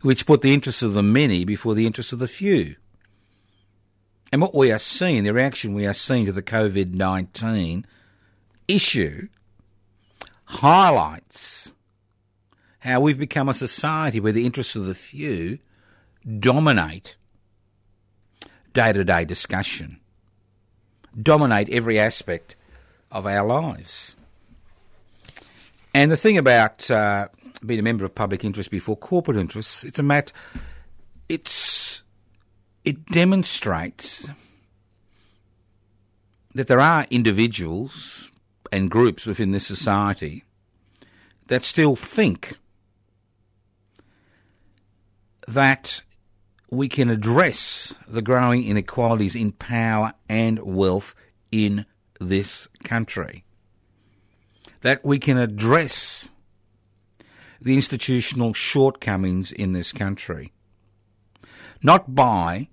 which 0.00 0.26
put 0.26 0.42
the 0.42 0.52
interests 0.52 0.82
of 0.82 0.94
the 0.94 1.02
many 1.02 1.44
before 1.44 1.74
the 1.74 1.86
interests 1.86 2.12
of 2.12 2.18
the 2.18 2.28
few. 2.28 2.76
And 4.34 4.42
what 4.42 4.52
we 4.52 4.72
are 4.72 4.80
seeing, 4.80 5.22
the 5.22 5.32
reaction 5.32 5.74
we 5.74 5.86
are 5.86 5.94
seeing 5.94 6.26
to 6.26 6.32
the 6.32 6.42
COVID 6.42 6.92
19 6.92 7.86
issue 8.66 9.28
highlights 10.46 11.72
how 12.80 12.98
we've 12.98 13.16
become 13.16 13.48
a 13.48 13.54
society 13.54 14.18
where 14.18 14.32
the 14.32 14.44
interests 14.44 14.74
of 14.74 14.86
the 14.86 14.94
few 14.96 15.60
dominate 16.40 17.14
day 18.72 18.92
to 18.92 19.04
day 19.04 19.24
discussion, 19.24 20.00
dominate 21.16 21.68
every 21.68 21.96
aspect 21.96 22.56
of 23.12 23.28
our 23.28 23.46
lives. 23.46 24.16
And 25.94 26.10
the 26.10 26.16
thing 26.16 26.38
about 26.38 26.90
uh, 26.90 27.28
being 27.64 27.78
a 27.78 27.84
member 27.84 28.04
of 28.04 28.12
public 28.16 28.44
interest 28.44 28.72
before 28.72 28.96
corporate 28.96 29.36
interests, 29.36 29.84
it's 29.84 30.00
a 30.00 30.02
mat. 30.02 30.32
It's 31.28 31.52
it 32.84 33.06
demonstrates 33.06 34.28
that 36.54 36.66
there 36.66 36.80
are 36.80 37.06
individuals, 37.10 38.30
and 38.74 38.90
groups 38.90 39.24
within 39.24 39.52
this 39.52 39.64
society 39.64 40.42
that 41.46 41.64
still 41.64 41.94
think 41.94 42.58
that 45.46 46.02
we 46.70 46.88
can 46.88 47.08
address 47.08 47.94
the 48.08 48.20
growing 48.20 48.64
inequalities 48.64 49.36
in 49.36 49.52
power 49.52 50.12
and 50.28 50.58
wealth 50.58 51.14
in 51.52 51.86
this 52.18 52.66
country. 52.82 53.44
That 54.80 55.04
we 55.04 55.20
can 55.20 55.38
address 55.38 56.30
the 57.60 57.76
institutional 57.76 58.54
shortcomings 58.54 59.52
in 59.52 59.72
this 59.72 59.92
country. 59.92 60.52
Not 61.80 62.16
by 62.16 62.70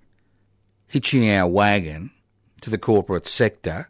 hitching 0.92 1.30
our 1.32 1.48
wagon 1.48 2.12
to 2.60 2.70
the 2.70 2.78
corporate 2.78 3.26
sector 3.26 3.90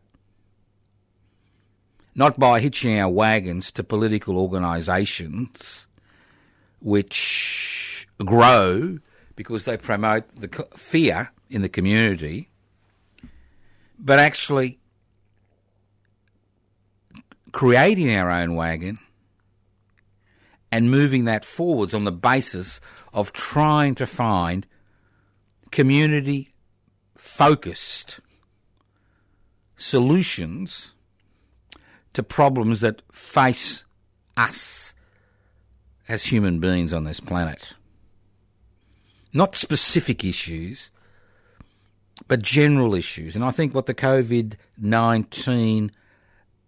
not 2.14 2.40
by 2.40 2.60
hitching 2.60 3.00
our 3.00 3.10
wagons 3.10 3.72
to 3.72 3.84
political 3.84 4.38
organisations 4.38 5.88
which 6.80 8.08
grow 8.24 9.00
because 9.36 9.66
they 9.66 9.78
promote 9.78 10.28
the 10.30 10.68
fear 10.76 11.32
in 11.50 11.64
the 11.64 11.70
community, 11.70 12.52
but 13.98 14.20
actually 14.20 14.80
creating 17.52 18.14
our 18.14 18.30
own 18.30 18.54
wagon 18.54 19.00
and 20.72 20.92
moving 20.92 21.26
that 21.26 21.44
forwards 21.44 21.94
on 21.94 22.04
the 22.04 22.12
basis 22.12 22.80
of 23.12 23.34
trying 23.34 23.96
to 23.96 24.06
find 24.06 24.68
community 25.72 26.51
focused 27.22 28.20
solutions 29.76 30.96
to 32.14 32.24
problems 32.24 32.82
that 32.82 33.04
face 33.12 33.86
us 34.36 34.96
as 36.08 36.26
human 36.26 36.60
beings 36.60 36.92
on 36.92 37.04
this 37.04 37.20
planet. 37.20 37.74
Not 39.32 39.56
specific 39.56 40.26
issues, 40.26 40.90
but 42.28 42.42
general 42.42 42.96
issues. 42.96 43.36
And 43.36 43.46
I 43.46 43.52
think 43.52 43.76
what 43.76 43.86
the 43.86 43.94
COVID 43.94 44.56
19 44.80 45.92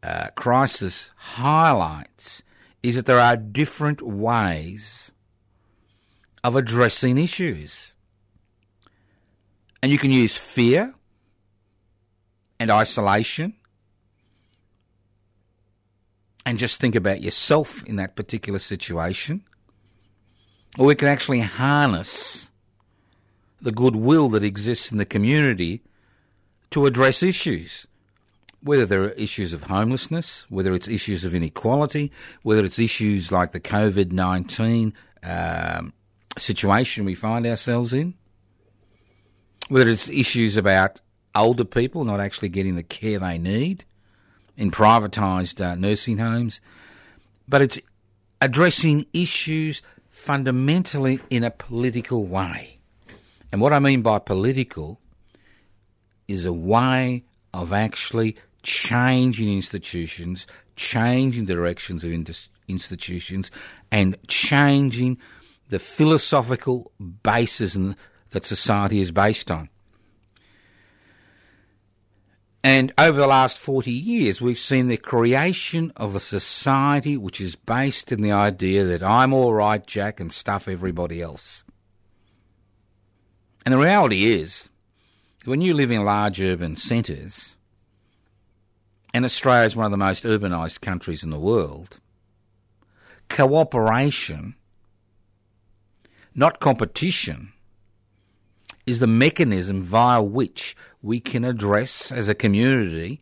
uh, 0.03 0.27
crisis 0.35 1.09
highlights 1.15 2.43
is 2.83 2.95
that 2.95 3.07
there 3.07 3.19
are 3.19 3.35
different 3.35 4.03
ways 4.03 5.11
of 6.43 6.55
addressing 6.55 7.17
issues. 7.17 7.92
And 9.83 9.91
you 9.91 9.97
can 9.97 10.11
use 10.11 10.37
fear 10.37 10.95
and 12.57 12.71
isolation 12.71 13.53
and 16.45 16.57
just 16.57 16.79
think 16.79 16.95
about 16.95 17.21
yourself 17.21 17.83
in 17.83 17.97
that 17.97 18.15
particular 18.15 18.59
situation. 18.59 19.43
Or 20.79 20.85
we 20.85 20.95
can 20.95 21.09
actually 21.09 21.41
harness 21.41 22.49
the 23.61 23.73
goodwill 23.73 24.29
that 24.29 24.41
exists 24.41 24.89
in 24.89 24.99
the 24.99 25.05
community 25.05 25.81
to 26.69 26.85
address 26.85 27.21
issues. 27.21 27.85
Whether 28.61 28.85
there 28.85 29.03
are 29.03 29.09
issues 29.09 29.51
of 29.51 29.63
homelessness, 29.63 30.49
whether 30.49 30.73
it's 30.73 30.87
issues 30.87 31.25
of 31.25 31.35
inequality, 31.35 32.09
whether 32.41 32.63
it's 32.63 32.79
issues 32.79 33.33
like 33.33 33.51
the 33.51 33.59
COVID 33.59 34.13
19 34.13 34.93
um, 35.23 35.91
situation 36.37 37.03
we 37.03 37.15
find 37.15 37.45
ourselves 37.45 37.91
in, 37.91 38.13
whether 39.69 39.89
it's 39.89 40.09
issues 40.09 40.57
about 40.57 40.99
older 41.35 41.65
people 41.65 42.05
not 42.05 42.19
actually 42.19 42.49
getting 42.49 42.75
the 42.75 42.83
care 42.83 43.19
they 43.19 43.37
need, 43.37 43.85
in 44.55 44.71
privatised 44.71 45.63
uh, 45.63 45.75
nursing 45.75 46.17
homes, 46.17 46.61
but 47.47 47.61
it's 47.61 47.79
addressing 48.41 49.05
issues 49.13 49.81
fundamentally 50.09 51.19
in 51.29 51.43
a 51.43 51.51
political 51.51 52.25
way. 52.25 52.75
And 53.51 53.61
what 53.61 53.73
I 53.73 53.79
mean 53.79 54.01
by 54.01 54.19
political 54.19 54.99
is 56.27 56.45
a 56.45 56.53
way 56.53 57.23
of 57.53 57.73
actually 57.73 58.35
changing 58.61 59.53
institutions, 59.53 60.47
changing 60.75 61.45
directions 61.45 62.03
of 62.03 62.11
institutions, 62.67 63.51
and 63.91 64.17
changing 64.27 65.17
the 65.69 65.79
philosophical 65.79 66.91
basis 67.23 67.75
that 68.33 68.45
society 68.45 68.99
is 68.99 69.11
based 69.11 69.49
on. 69.49 69.69
And 72.63 72.93
over 72.97 73.19
the 73.19 73.27
last 73.27 73.57
40 73.57 73.91
years, 73.91 74.41
we've 74.41 74.57
seen 74.57 74.87
the 74.87 74.97
creation 74.97 75.91
of 75.97 76.15
a 76.15 76.19
society 76.19 77.17
which 77.17 77.41
is 77.41 77.55
based 77.55 78.11
in 78.11 78.21
the 78.21 78.31
idea 78.31 78.85
that 78.85 79.03
I'm 79.03 79.33
all 79.33 79.53
right, 79.53 79.85
Jack, 79.85 80.19
and 80.19 80.31
stuff 80.31 80.67
everybody 80.67 81.21
else. 81.21 81.65
And 83.65 83.73
the 83.73 83.79
reality 83.79 84.25
is, 84.25 84.69
when 85.45 85.59
you 85.59 85.73
live 85.73 85.91
in 85.91 86.05
large 86.05 86.41
urban 86.41 86.77
centres, 86.77 87.57
and 89.13 89.25
Australia 89.25 89.65
is 89.65 89.75
one 89.75 89.85
of 89.85 89.91
the 89.91 89.97
most 89.97 90.23
urbanised 90.23 90.79
countries 90.79 91.23
in 91.23 91.31
the 91.31 91.39
world, 91.39 91.99
cooperation, 93.27 94.55
not 96.33 96.61
competition, 96.61 97.51
is 98.85 98.99
the 98.99 99.07
mechanism 99.07 99.81
via 99.81 100.21
which 100.21 100.75
we 101.01 101.19
can 101.19 101.43
address 101.43 102.11
as 102.11 102.27
a 102.27 102.35
community 102.35 103.21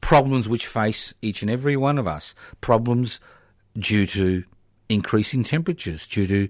problems 0.00 0.48
which 0.48 0.66
face 0.66 1.14
each 1.22 1.42
and 1.42 1.50
every 1.50 1.76
one 1.76 1.98
of 1.98 2.06
us. 2.06 2.34
Problems 2.60 3.20
due 3.76 4.06
to 4.06 4.44
increasing 4.88 5.42
temperatures, 5.42 6.08
due 6.08 6.26
to 6.26 6.48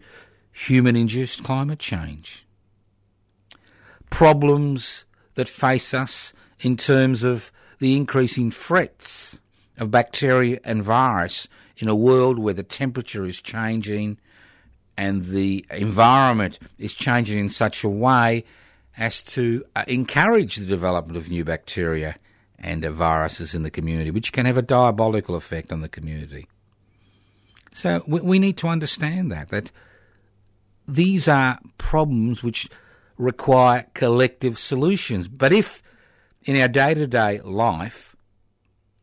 human 0.52 0.96
induced 0.96 1.44
climate 1.44 1.78
change. 1.78 2.46
Problems 4.10 5.06
that 5.34 5.48
face 5.48 5.94
us 5.94 6.32
in 6.60 6.76
terms 6.76 7.22
of 7.22 7.52
the 7.78 7.96
increasing 7.96 8.50
threats 8.50 9.40
of 9.76 9.90
bacteria 9.90 10.58
and 10.64 10.82
virus 10.82 11.48
in 11.76 11.88
a 11.88 11.94
world 11.94 12.38
where 12.38 12.54
the 12.54 12.62
temperature 12.62 13.24
is 13.24 13.40
changing 13.40 14.18
and 14.98 15.22
the 15.22 15.64
environment 15.70 16.58
is 16.76 16.92
changing 16.92 17.38
in 17.38 17.48
such 17.48 17.84
a 17.84 17.88
way 17.88 18.44
as 18.98 19.22
to 19.22 19.64
uh, 19.76 19.84
encourage 19.86 20.56
the 20.56 20.66
development 20.66 21.16
of 21.16 21.30
new 21.30 21.44
bacteria 21.44 22.16
and 22.58 22.84
uh, 22.84 22.90
viruses 22.90 23.54
in 23.54 23.62
the 23.62 23.70
community, 23.70 24.10
which 24.10 24.32
can 24.32 24.44
have 24.44 24.56
a 24.56 24.62
diabolical 24.62 25.36
effect 25.36 25.70
on 25.70 25.82
the 25.82 25.88
community. 25.88 26.48
So 27.72 28.02
we, 28.08 28.40
need 28.40 28.56
to 28.56 28.66
understand 28.66 29.30
that, 29.30 29.50
that 29.50 29.70
these 30.88 31.28
are 31.28 31.60
problems 31.78 32.42
which 32.42 32.68
require 33.16 33.86
collective 33.94 34.58
solutions. 34.58 35.28
But 35.28 35.52
if 35.52 35.80
in 36.42 36.60
our 36.60 36.66
day 36.66 36.94
to 36.94 37.06
day 37.06 37.40
life 37.42 38.16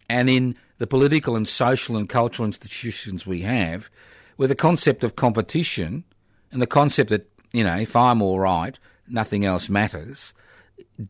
and 0.09 0.29
in 0.29 0.57
the 0.77 0.87
political 0.87 1.37
and 1.37 1.47
social 1.47 1.95
and 1.95 2.09
cultural 2.09 2.45
institutions 2.45 3.25
we 3.25 3.41
have, 3.43 3.89
where 4.35 4.47
the 4.47 4.55
concept 4.55 5.03
of 5.03 5.15
competition 5.15 6.03
and 6.51 6.61
the 6.61 6.67
concept 6.67 7.09
that, 7.09 7.29
you 7.51 7.63
know, 7.63 7.75
if 7.77 7.95
I'm 7.95 8.21
all 8.21 8.39
right, 8.39 8.77
nothing 9.07 9.45
else 9.45 9.69
matters, 9.69 10.33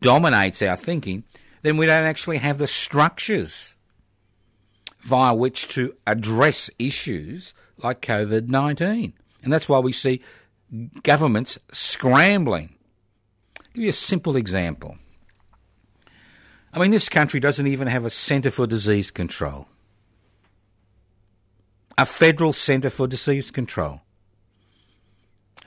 dominates 0.00 0.62
our 0.62 0.76
thinking, 0.76 1.24
then 1.62 1.76
we 1.76 1.86
don't 1.86 2.04
actually 2.04 2.38
have 2.38 2.58
the 2.58 2.66
structures 2.66 3.76
via 5.02 5.34
which 5.34 5.68
to 5.68 5.94
address 6.06 6.70
issues 6.78 7.54
like 7.78 8.00
COVID 8.00 8.48
19. 8.48 9.12
And 9.42 9.52
that's 9.52 9.68
why 9.68 9.78
we 9.78 9.92
see 9.92 10.22
governments 11.02 11.58
scrambling. 11.72 12.74
I'll 13.58 13.66
give 13.74 13.84
you 13.84 13.90
a 13.90 13.94
simple 13.94 14.36
example. 14.36 14.96
I 16.72 16.78
mean, 16.78 16.90
this 16.90 17.08
country 17.08 17.40
doesn't 17.40 17.66
even 17.66 17.88
have 17.88 18.04
a 18.04 18.10
Centre 18.10 18.50
for 18.50 18.66
Disease 18.66 19.10
Control, 19.10 19.68
a 21.98 22.06
federal 22.06 22.52
Centre 22.52 22.90
for 22.90 23.06
Disease 23.06 23.50
Control. 23.50 24.00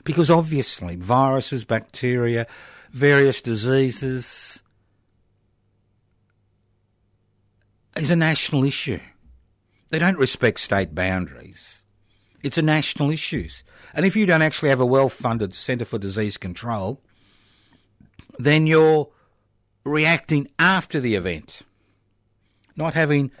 Because 0.04 0.30
obviously, 0.30 0.96
viruses, 0.96 1.64
bacteria, 1.64 2.46
various 2.90 3.40
diseases 3.40 4.62
is 7.96 8.10
a 8.10 8.16
national 8.16 8.64
issue. 8.64 9.00
They 9.90 9.98
don't 9.98 10.18
respect 10.18 10.60
state 10.60 10.94
boundaries. 10.94 11.82
It's 12.42 12.58
a 12.58 12.62
national 12.62 13.10
issue. 13.10 13.48
And 13.92 14.06
if 14.06 14.16
you 14.16 14.24
don't 14.24 14.42
actually 14.42 14.70
have 14.70 14.80
a 14.80 14.86
well 14.86 15.08
funded 15.08 15.52
Centre 15.52 15.84
for 15.84 15.98
Disease 15.98 16.36
Control, 16.36 17.02
then 18.38 18.66
you're 18.66 19.10
reacting 19.84 20.48
after 20.58 21.00
the 21.00 21.16
event, 21.16 21.62
not 22.76 22.94
having 22.94 23.32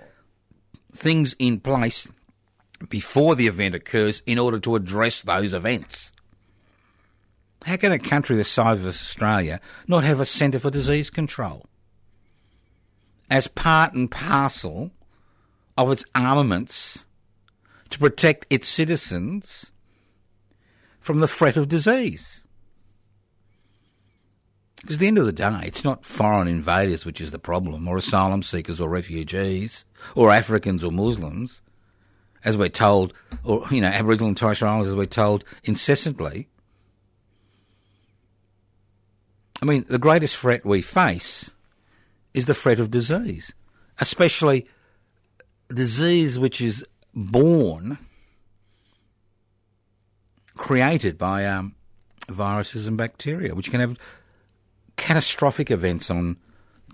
things 0.92 1.34
in 1.38 1.60
place 1.60 2.08
before 2.88 3.34
the 3.34 3.46
event 3.46 3.74
occurs 3.74 4.22
in 4.26 4.38
order 4.38 4.58
to 4.60 4.76
address 4.76 5.22
those 5.22 5.52
events. 5.52 6.12
How 7.64 7.76
can 7.76 7.92
a 7.92 7.98
country 7.98 8.36
the 8.36 8.44
size 8.44 8.80
of 8.80 8.86
Australia 8.86 9.60
not 9.86 10.04
have 10.04 10.18
a 10.18 10.24
Centre 10.24 10.58
for 10.58 10.70
Disease 10.70 11.10
Control? 11.10 11.66
As 13.28 13.48
part 13.48 13.92
and 13.92 14.10
parcel 14.10 14.90
of 15.76 15.90
its 15.90 16.04
armaments 16.14 17.04
to 17.90 17.98
protect 17.98 18.46
its 18.50 18.68
citizens 18.68 19.70
from 20.98 21.20
the 21.20 21.28
threat 21.28 21.56
of 21.56 21.68
disease. 21.68 22.44
Because 24.76 24.96
at 24.96 25.00
the 25.00 25.08
end 25.08 25.18
of 25.18 25.26
the 25.26 25.32
day, 25.32 25.60
it's 25.64 25.84
not 25.84 26.06
foreign 26.06 26.48
invaders 26.48 27.04
which 27.04 27.20
is 27.20 27.30
the 27.30 27.38
problem, 27.38 27.86
or 27.86 27.98
asylum 27.98 28.42
seekers 28.42 28.80
or 28.80 28.88
refugees, 28.88 29.84
or 30.14 30.30
Africans 30.30 30.82
or 30.82 30.90
Muslims, 30.90 31.60
as 32.44 32.56
we're 32.56 32.68
told, 32.68 33.12
or, 33.44 33.64
you 33.70 33.80
know, 33.80 33.88
Aboriginal 33.88 34.28
and 34.28 34.36
Torres 34.36 34.58
Strait 34.58 34.68
Islanders, 34.68 34.88
as 34.88 34.96
we're 34.96 35.06
told 35.06 35.44
incessantly. 35.64 36.48
I 39.62 39.66
mean, 39.66 39.84
the 39.88 39.98
greatest 39.98 40.36
threat 40.36 40.64
we 40.64 40.80
face 40.80 41.50
is 42.32 42.46
the 42.46 42.54
threat 42.54 42.80
of 42.80 42.90
disease, 42.90 43.54
especially 43.98 44.66
disease 45.68 46.38
which 46.38 46.60
is 46.60 46.84
born, 47.14 47.98
created 50.56 51.18
by 51.18 51.46
um, 51.46 51.74
viruses 52.28 52.86
and 52.86 52.96
bacteria, 52.96 53.54
which 53.54 53.70
can 53.70 53.80
have 53.80 53.98
catastrophic 54.96 55.70
events 55.70 56.10
on 56.10 56.36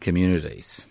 communities. 0.00 0.86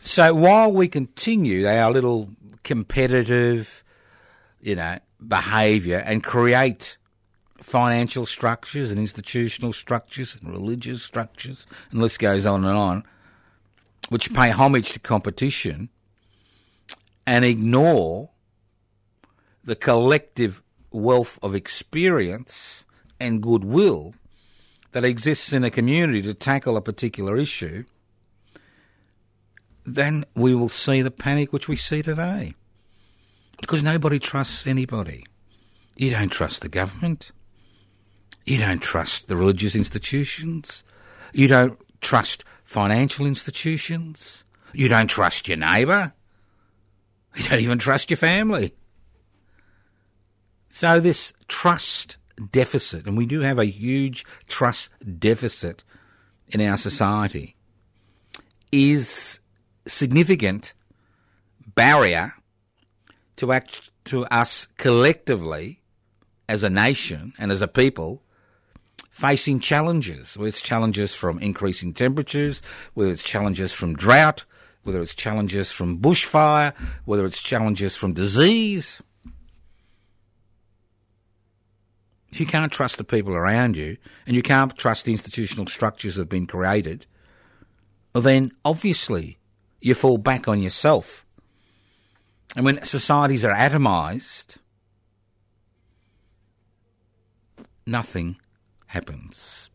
So 0.00 0.34
while 0.34 0.70
we 0.70 0.88
continue 0.88 1.66
our 1.66 1.90
little 1.90 2.28
competitive, 2.64 3.84
you 4.60 4.74
know, 4.74 4.98
behaviour 5.26 5.98
and 5.98 6.22
create 6.24 6.96
financial 7.60 8.26
structures 8.26 8.90
and 8.90 8.98
institutional 8.98 9.72
structures 9.72 10.36
and 10.40 10.50
religious 10.50 11.02
structures, 11.02 11.66
and 11.90 12.00
the 12.00 12.02
list 12.02 12.18
goes 12.18 12.44
on 12.44 12.64
and 12.64 12.76
on, 12.76 13.04
which 14.08 14.34
pay 14.34 14.50
homage 14.50 14.92
to 14.92 14.98
competition 14.98 15.88
and 17.26 17.44
ignore 17.44 18.30
the 19.64 19.76
collective 19.76 20.62
wealth 20.90 21.38
of 21.42 21.54
experience 21.54 22.84
and 23.18 23.42
goodwill 23.42 24.12
that 24.92 25.04
exists 25.04 25.52
in 25.52 25.64
a 25.64 25.70
community 25.70 26.22
to 26.22 26.34
tackle 26.34 26.76
a 26.76 26.82
particular 26.82 27.36
issue, 27.36 27.84
then 29.84 30.24
we 30.34 30.54
will 30.54 30.68
see 30.68 31.02
the 31.02 31.10
panic 31.10 31.52
which 31.52 31.68
we 31.68 31.76
see 31.76 32.02
today. 32.02 32.54
Because 33.60 33.82
nobody 33.82 34.18
trusts 34.18 34.66
anybody. 34.66 35.24
You 35.96 36.10
don't 36.10 36.30
trust 36.30 36.62
the 36.62 36.68
government. 36.68 37.32
You 38.44 38.58
don't 38.58 38.82
trust 38.82 39.28
the 39.28 39.36
religious 39.36 39.74
institutions. 39.74 40.84
You 41.32 41.48
don't 41.48 41.78
trust 42.00 42.44
financial 42.64 43.26
institutions. 43.26 44.44
You 44.72 44.88
don't 44.88 45.08
trust 45.08 45.48
your 45.48 45.56
neighbour. 45.56 46.12
You 47.36 47.44
don't 47.44 47.60
even 47.60 47.78
trust 47.78 48.10
your 48.10 48.16
family. 48.16 48.74
So, 50.68 51.00
this 51.00 51.32
trust 51.48 52.16
deficit, 52.50 53.06
and 53.06 53.16
we 53.16 53.26
do 53.26 53.40
have 53.40 53.58
a 53.58 53.64
huge 53.64 54.24
trust 54.48 54.90
deficit 55.20 55.84
in 56.48 56.60
our 56.60 56.76
society, 56.76 57.56
is 58.72 59.40
significant 59.86 60.74
barrier 61.74 62.34
to 63.36 63.52
act 63.52 63.90
to 64.04 64.24
us 64.26 64.68
collectively 64.76 65.80
as 66.48 66.62
a 66.62 66.70
nation 66.70 67.32
and 67.38 67.50
as 67.50 67.62
a 67.62 67.68
people 67.68 68.22
facing 69.10 69.60
challenges, 69.60 70.36
whether 70.36 70.48
it's 70.48 70.60
challenges 70.60 71.14
from 71.14 71.38
increasing 71.38 71.92
temperatures, 71.92 72.62
whether 72.94 73.10
it's 73.10 73.22
challenges 73.22 73.72
from 73.72 73.94
drought, 73.94 74.44
whether 74.82 75.00
it's 75.00 75.14
challenges 75.14 75.70
from 75.70 75.98
bushfire, 75.98 76.74
whether 77.04 77.24
it's 77.24 77.42
challenges 77.42 77.96
from 77.96 78.12
disease. 78.12 79.02
If 82.30 82.40
you 82.40 82.46
can't 82.46 82.72
trust 82.72 82.98
the 82.98 83.04
people 83.04 83.34
around 83.34 83.76
you 83.76 83.96
and 84.26 84.34
you 84.34 84.42
can't 84.42 84.76
trust 84.76 85.04
the 85.04 85.12
institutional 85.12 85.68
structures 85.68 86.16
that 86.16 86.22
have 86.22 86.28
been 86.28 86.48
created, 86.48 87.06
well, 88.12 88.22
then 88.22 88.50
obviously 88.64 89.38
you 89.84 89.94
fall 89.94 90.16
back 90.16 90.48
on 90.48 90.62
yourself. 90.62 91.26
And 92.56 92.64
when 92.64 92.82
societies 92.84 93.44
are 93.44 93.52
atomised, 93.52 94.56
nothing 97.86 98.36
happens. 98.86 99.68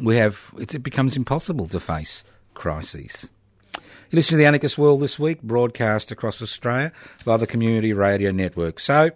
We 0.00 0.16
have 0.16 0.52
it 0.58 0.82
becomes 0.82 1.16
impossible 1.16 1.68
to 1.68 1.78
face 1.78 2.24
crises. 2.54 3.30
You 3.74 4.16
listen 4.16 4.32
to 4.32 4.38
the 4.38 4.46
Anarchist 4.46 4.78
World 4.78 5.00
this 5.00 5.16
week, 5.16 5.42
broadcast 5.42 6.10
across 6.10 6.42
Australia 6.42 6.92
by 7.24 7.36
the 7.36 7.46
Community 7.46 7.92
Radio 7.92 8.32
Network. 8.32 8.80
So, 8.80 9.10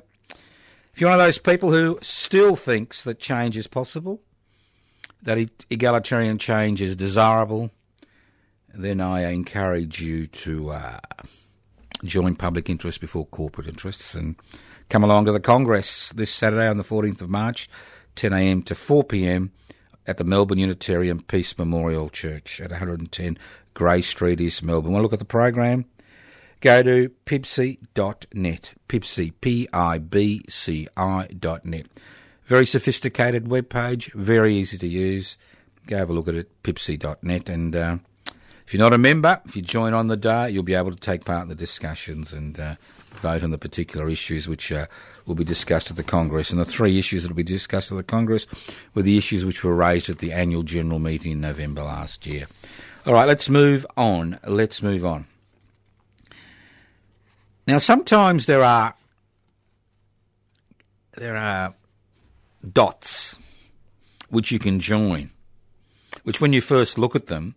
if 0.95 1.01
you're 1.01 1.11
one 1.11 1.19
of 1.19 1.27
those 1.27 1.39
people 1.39 1.73
who 1.73 1.99
still 2.03 2.55
thinks 2.55 3.03
that 3.03 3.19
change 3.19 3.57
is 3.57 3.67
possible, 3.67 4.21
that 5.23 5.39
egalitarian 5.71 6.39
change 6.39 6.81
is 6.81 6.95
desirable, 6.95 7.73
then 8.79 9.01
I 9.01 9.31
encourage 9.33 10.01
you 10.01 10.27
to 10.29 10.71
uh, 10.71 10.99
join 12.05 12.37
public 12.37 12.71
interest 12.71 13.01
before 13.01 13.27
corporate 13.27 13.67
interests 13.67 14.15
and 14.15 14.37
come 14.89 15.03
along 15.03 15.27
to 15.27 15.33
the 15.33 15.41
Congress 15.41 16.11
this 16.11 16.31
Saturday 16.31 16.69
on 16.69 16.79
the 16.79 16.85
14th 16.85 17.21
of 17.21 17.29
March 17.29 17.69
10am 18.17 18.65
to 18.67 18.75
4pm 18.75 19.51
at 20.07 20.17
the 20.17 20.25
Melbourne 20.25 20.59
Unitarian 20.59 21.21
Peace 21.21 21.59
Memorial 21.59 22.09
Church 22.09 22.61
at 22.61 22.71
110 22.71 23.37
Grey 23.75 24.01
Street, 24.01 24.41
East 24.41 24.63
Melbourne. 24.63 24.93
To 24.93 25.01
look 25.01 25.13
at 25.13 25.19
the 25.19 25.25
program? 25.25 25.85
Go 26.61 26.83
to 26.83 27.11
pibci.net. 27.27 28.73
Pibci, 28.89 29.33
P-I-B-C-I 29.41 31.27
dot 31.39 31.65
net. 31.65 31.87
Very 32.45 32.67
sophisticated 32.67 33.49
web 33.49 33.69
page, 33.69 34.13
very 34.13 34.55
easy 34.55 34.79
to 34.79 34.89
use. 34.89 35.37
Go 35.87 35.99
have 35.99 36.11
a 36.11 36.13
look 36.13 36.27
at 36.27 36.35
it, 36.35 36.63
pibci.net. 36.63 37.49
And 37.49 37.77
uh, 37.77 37.99
if 38.69 38.75
you're 38.75 38.83
not 38.83 38.93
a 38.93 38.99
member, 38.99 39.41
if 39.47 39.57
you 39.57 39.63
join 39.63 39.95
on 39.95 40.09
the 40.09 40.17
day, 40.19 40.51
you'll 40.51 40.63
be 40.63 40.75
able 40.75 40.91
to 40.91 41.01
take 41.01 41.25
part 41.25 41.41
in 41.41 41.49
the 41.49 41.55
discussions 41.55 42.35
and 42.35 42.61
uh, 42.61 42.75
vote 43.15 43.43
on 43.43 43.51
the 43.51 43.57
particular 43.57 44.11
issues 44.11 44.47
which 44.47 44.71
uh, 44.71 44.85
will 45.25 45.35
be 45.35 45.43
discussed 45.43 45.91
at 45.91 45.97
the 45.97 46.05
Congress. 46.05 46.51
And 46.51 46.61
the 46.61 46.67
three 46.67 46.99
issues 46.99 47.23
that 47.23 47.31
will 47.31 47.37
be 47.37 47.43
discussed 47.43 47.91
at 47.91 47.97
the 47.97 48.05
Congress 48.05 48.47
were 48.93 49.01
the 49.01 49.17
issues 49.17 49.43
which 49.43 49.65
were 49.65 49.75
raised 49.75 50.11
at 50.11 50.19
the 50.19 50.35
annual 50.35 50.63
general 50.65 50.99
meeting 50.99 51.33
in 51.33 51.41
November 51.41 51.83
last 51.83 52.27
year. 52.27 52.47
All 53.07 53.15
right, 53.15 53.27
let's 53.27 53.49
move 53.49 53.87
on. 53.97 54.39
Let's 54.47 54.83
move 54.83 55.03
on. 55.03 55.27
Now, 57.67 57.79
sometimes 57.79 58.45
there 58.45 58.63
are 58.63 58.93
there 61.17 61.39
are 61.39 61.73
dots 62.71 63.39
which 64.29 64.53
you 64.53 64.59
can 64.59 64.79
join, 64.79 65.31
which 66.23 66.43
when 66.43 66.53
you 66.53 66.61
first 66.61 66.99
look 66.99 67.17
at 67.17 67.29
them 67.29 67.55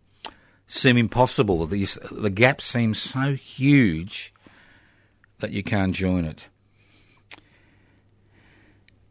seem 0.72 0.98
impossible. 0.98 1.66
These 1.66 2.00
the 2.12 2.30
gap 2.30 2.62
seems 2.62 2.98
so 2.98 3.34
huge 3.34 4.34
that 5.40 5.52
you 5.52 5.64
can't 5.64 5.94
join 5.94 6.24
it. 6.24 6.50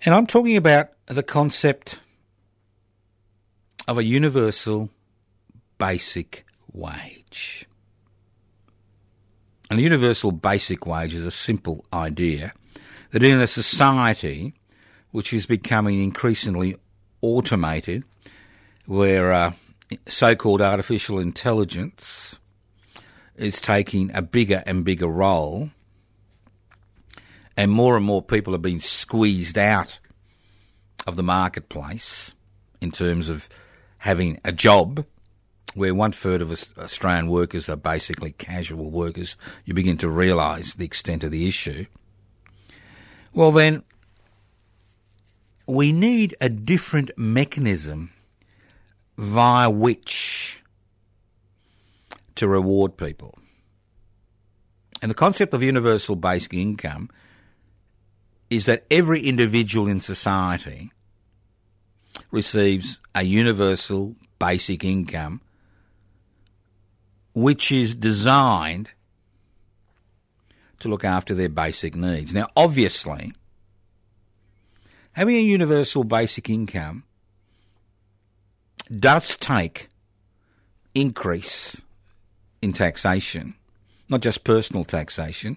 And 0.05 0.15
I'm 0.15 0.27
talking 0.27 0.57
about 0.57 0.89
the 1.07 1.23
concept 1.23 1.99
of 3.87 3.99
a 3.99 4.05
universal 4.05 4.89
basic 5.77 6.47
wage. 6.73 7.67
And 9.71 9.79
a 9.79 9.83
universal 9.83 10.33
basic 10.33 10.87
wage 10.87 11.15
is 11.15 11.27
a 11.27 11.31
simple 11.31 11.85
idea 11.93 12.55
that 13.11 13.23
in 13.23 13.41
a 13.41 13.47
society 13.47 14.55
which 15.11 15.33
is 15.33 15.45
becoming 15.45 16.03
increasingly 16.03 16.77
automated, 17.21 18.05
where 18.87 19.33
uh, 19.33 19.53
so 20.07 20.35
called 20.35 20.61
artificial 20.61 21.19
intelligence 21.19 22.39
is 23.37 23.61
taking 23.61 24.11
a 24.15 24.23
bigger 24.23 24.63
and 24.67 24.85
bigger 24.85 25.07
role, 25.07 25.71
and 27.57 27.71
more 27.71 27.97
and 27.97 28.05
more 28.05 28.23
people 28.23 28.55
are 28.55 28.59
being 28.59 28.79
squeezed 28.79 29.59
out 29.59 29.99
of 31.07 31.17
the 31.17 31.23
marketplace 31.23 32.35
in 32.81 32.91
terms 32.91 33.29
of 33.29 33.49
having 33.99 34.41
a 34.45 34.53
job 34.53 35.05
where 35.75 35.95
one 35.95 36.13
third 36.13 36.43
of 36.43 36.51
Australian 36.79 37.29
workers 37.29 37.69
are 37.69 37.77
basically 37.77 38.33
casual 38.33 38.91
workers, 38.91 39.37
you 39.65 39.75
begin 39.75 39.97
to 39.97 40.09
realise 40.09 40.75
the 40.75 40.85
extent 40.85 41.23
of 41.23 41.31
the 41.31 41.47
issue. 41.47 41.87
Well, 43.33 43.53
then, 43.53 43.85
we 45.67 45.93
need 45.93 46.35
a 46.41 46.49
different 46.49 47.13
mechanism 47.17 48.11
via 49.21 49.69
which 49.69 50.65
to 52.37 52.49
reward 52.49 52.97
people. 52.97 53.39
And 55.03 55.11
the 55.11 55.15
concept 55.15 55.53
of 55.53 55.63
universal 55.63 56.17
basic 56.17 56.55
income 56.55 57.11
is 58.49 58.65
that 58.65 58.87
every 58.91 59.21
individual 59.21 59.89
in 59.89 60.01
society 60.01 60.91
receives 62.31 62.99
a 63.15 63.23
universal 63.23 64.17
basic 64.39 64.85
income 64.85 65.43
which 67.35 67.71
is 67.71 67.95
designed 67.95 68.91
to 70.79 70.89
look 70.89 71.05
after 71.05 71.35
their 71.35 71.51
basic 71.51 71.95
needs. 71.95 72.33
Now, 72.33 72.47
obviously, 72.57 73.35
having 75.13 75.37
a 75.37 75.41
universal 75.41 76.05
basic 76.05 76.49
income 76.49 77.05
does 78.99 79.37
take 79.37 79.89
increase 80.95 81.81
in 82.63 82.73
taxation, 82.73 83.55
not 84.09 84.21
just 84.21 84.45
personal 84.45 84.85
taxation, 84.85 85.57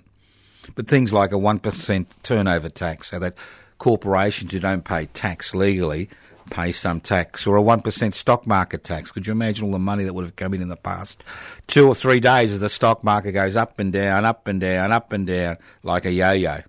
but 0.75 0.87
things 0.87 1.11
like 1.11 1.31
a 1.31 1.35
1% 1.35 2.05
turnover 2.23 2.69
tax, 2.69 3.09
so 3.09 3.19
that 3.19 3.35
corporations 3.77 4.51
who 4.51 4.59
don't 4.59 4.85
pay 4.85 5.05
tax 5.07 5.53
legally 5.53 6.09
pay 6.49 6.71
some 6.71 6.99
tax, 6.99 7.47
or 7.47 7.57
a 7.57 7.61
1% 7.61 8.13
stock 8.13 8.45
market 8.47 8.83
tax. 8.83 9.11
Could 9.11 9.27
you 9.27 9.31
imagine 9.31 9.65
all 9.65 9.71
the 9.71 9.79
money 9.79 10.03
that 10.03 10.13
would 10.13 10.25
have 10.25 10.35
come 10.35 10.53
in 10.53 10.61
in 10.61 10.67
the 10.67 10.75
past 10.75 11.23
two 11.67 11.87
or 11.87 11.95
three 11.95 12.19
days 12.19 12.51
as 12.51 12.59
the 12.59 12.69
stock 12.69 13.03
market 13.03 13.33
goes 13.33 13.55
up 13.55 13.79
and 13.79 13.91
down, 13.91 14.25
up 14.25 14.47
and 14.47 14.59
down, 14.59 14.91
up 14.91 15.11
and 15.13 15.27
down, 15.27 15.57
like 15.83 16.05
a 16.05 16.11
yo 16.11 16.31
yo? 16.31 16.59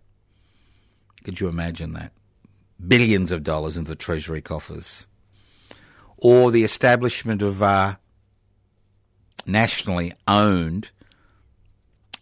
Could 1.24 1.40
you 1.40 1.48
imagine 1.48 1.94
that? 1.94 2.12
Billions 2.86 3.32
of 3.32 3.42
dollars 3.42 3.76
into 3.76 3.90
the 3.90 3.96
Treasury 3.96 4.40
coffers. 4.40 5.06
Or 6.16 6.50
the 6.50 6.64
establishment 6.64 7.42
of 7.42 7.62
uh, 7.62 7.96
nationally 9.46 10.12
owned 10.26 10.90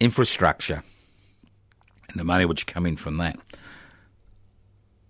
infrastructure 0.01 0.83
and 2.09 2.19
the 2.19 2.25
money 2.25 2.45
which 2.45 2.67
come 2.67 2.87
in 2.87 2.97
from 2.97 3.19
that. 3.19 3.39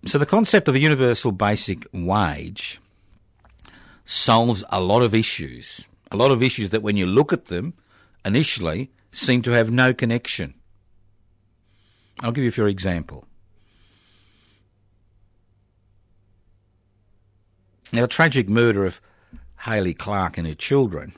So 0.05 0.17
the 0.17 0.25
concept 0.25 0.67
of 0.67 0.75
a 0.75 0.79
universal 0.79 1.31
basic 1.31 1.87
wage 1.93 2.79
solves 4.05 4.63
a 4.69 4.81
lot 4.81 5.01
of 5.01 5.15
issues. 5.15 5.87
A 6.11 6.17
lot 6.17 6.31
of 6.31 6.43
issues 6.43 6.69
that 6.71 6.81
when 6.81 6.97
you 6.97 7.05
look 7.05 7.33
at 7.33 7.45
them 7.45 7.73
initially 8.25 8.91
seem 9.11 9.41
to 9.43 9.51
have 9.51 9.71
no 9.71 9.93
connection. 9.93 10.53
I'll 12.21 12.31
give 12.31 12.43
you 12.43 12.49
a 12.49 12.53
few 12.53 12.65
example. 12.65 13.25
Now, 17.93 18.01
the 18.01 18.07
tragic 18.07 18.49
murder 18.49 18.85
of 18.85 18.99
Hayley 19.59 19.93
Clarke 19.93 20.39
and 20.39 20.47
her 20.47 20.55
children 20.55 21.13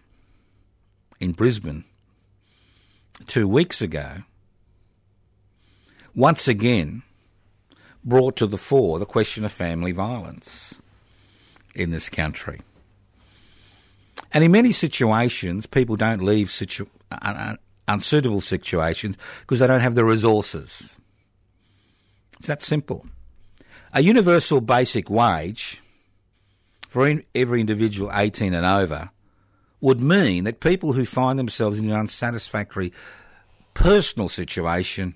in 1.21 1.31
Brisbane 1.31 1.85
two 3.27 3.47
weeks 3.47 3.81
ago 3.81 4.17
once 6.13 6.49
again 6.49 7.03
brought 8.03 8.35
to 8.35 8.45
the 8.45 8.57
fore 8.57 8.99
the 8.99 9.05
question 9.05 9.45
of 9.45 9.53
family 9.53 9.93
violence 9.93 10.81
in 11.73 11.91
this 11.91 12.09
country. 12.09 12.59
And 14.33 14.43
in 14.43 14.51
many 14.51 14.73
situations, 14.73 15.65
people 15.65 15.95
don't 15.95 16.23
leave 16.23 16.51
situ- 16.51 16.89
un- 17.21 17.57
unsuitable 17.87 18.41
situations 18.41 19.17
because 19.41 19.59
they 19.59 19.67
don't 19.67 19.79
have 19.79 19.95
the 19.95 20.03
resources. 20.03 20.97
It's 22.37 22.47
that 22.47 22.61
simple. 22.61 23.05
A 23.93 24.03
universal 24.03 24.59
basic 24.59 25.09
wage 25.09 25.81
for 26.95 27.05
in- 27.09 27.25
every 27.35 27.59
individual 27.59 28.09
18 28.13 28.53
and 28.53 28.65
over 28.65 29.09
would 29.81 29.99
mean 29.99 30.45
that 30.45 30.61
people 30.61 30.93
who 30.93 31.03
find 31.03 31.37
themselves 31.37 31.77
in 31.77 31.89
an 31.89 31.99
unsatisfactory 31.99 32.93
personal 33.73 34.29
situation 34.29 35.13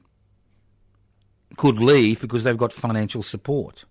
could 1.55 1.79
leave 1.79 2.19
because 2.19 2.43
they've 2.43 2.57
got 2.57 2.73
financial 2.73 3.23
support. 3.23 3.85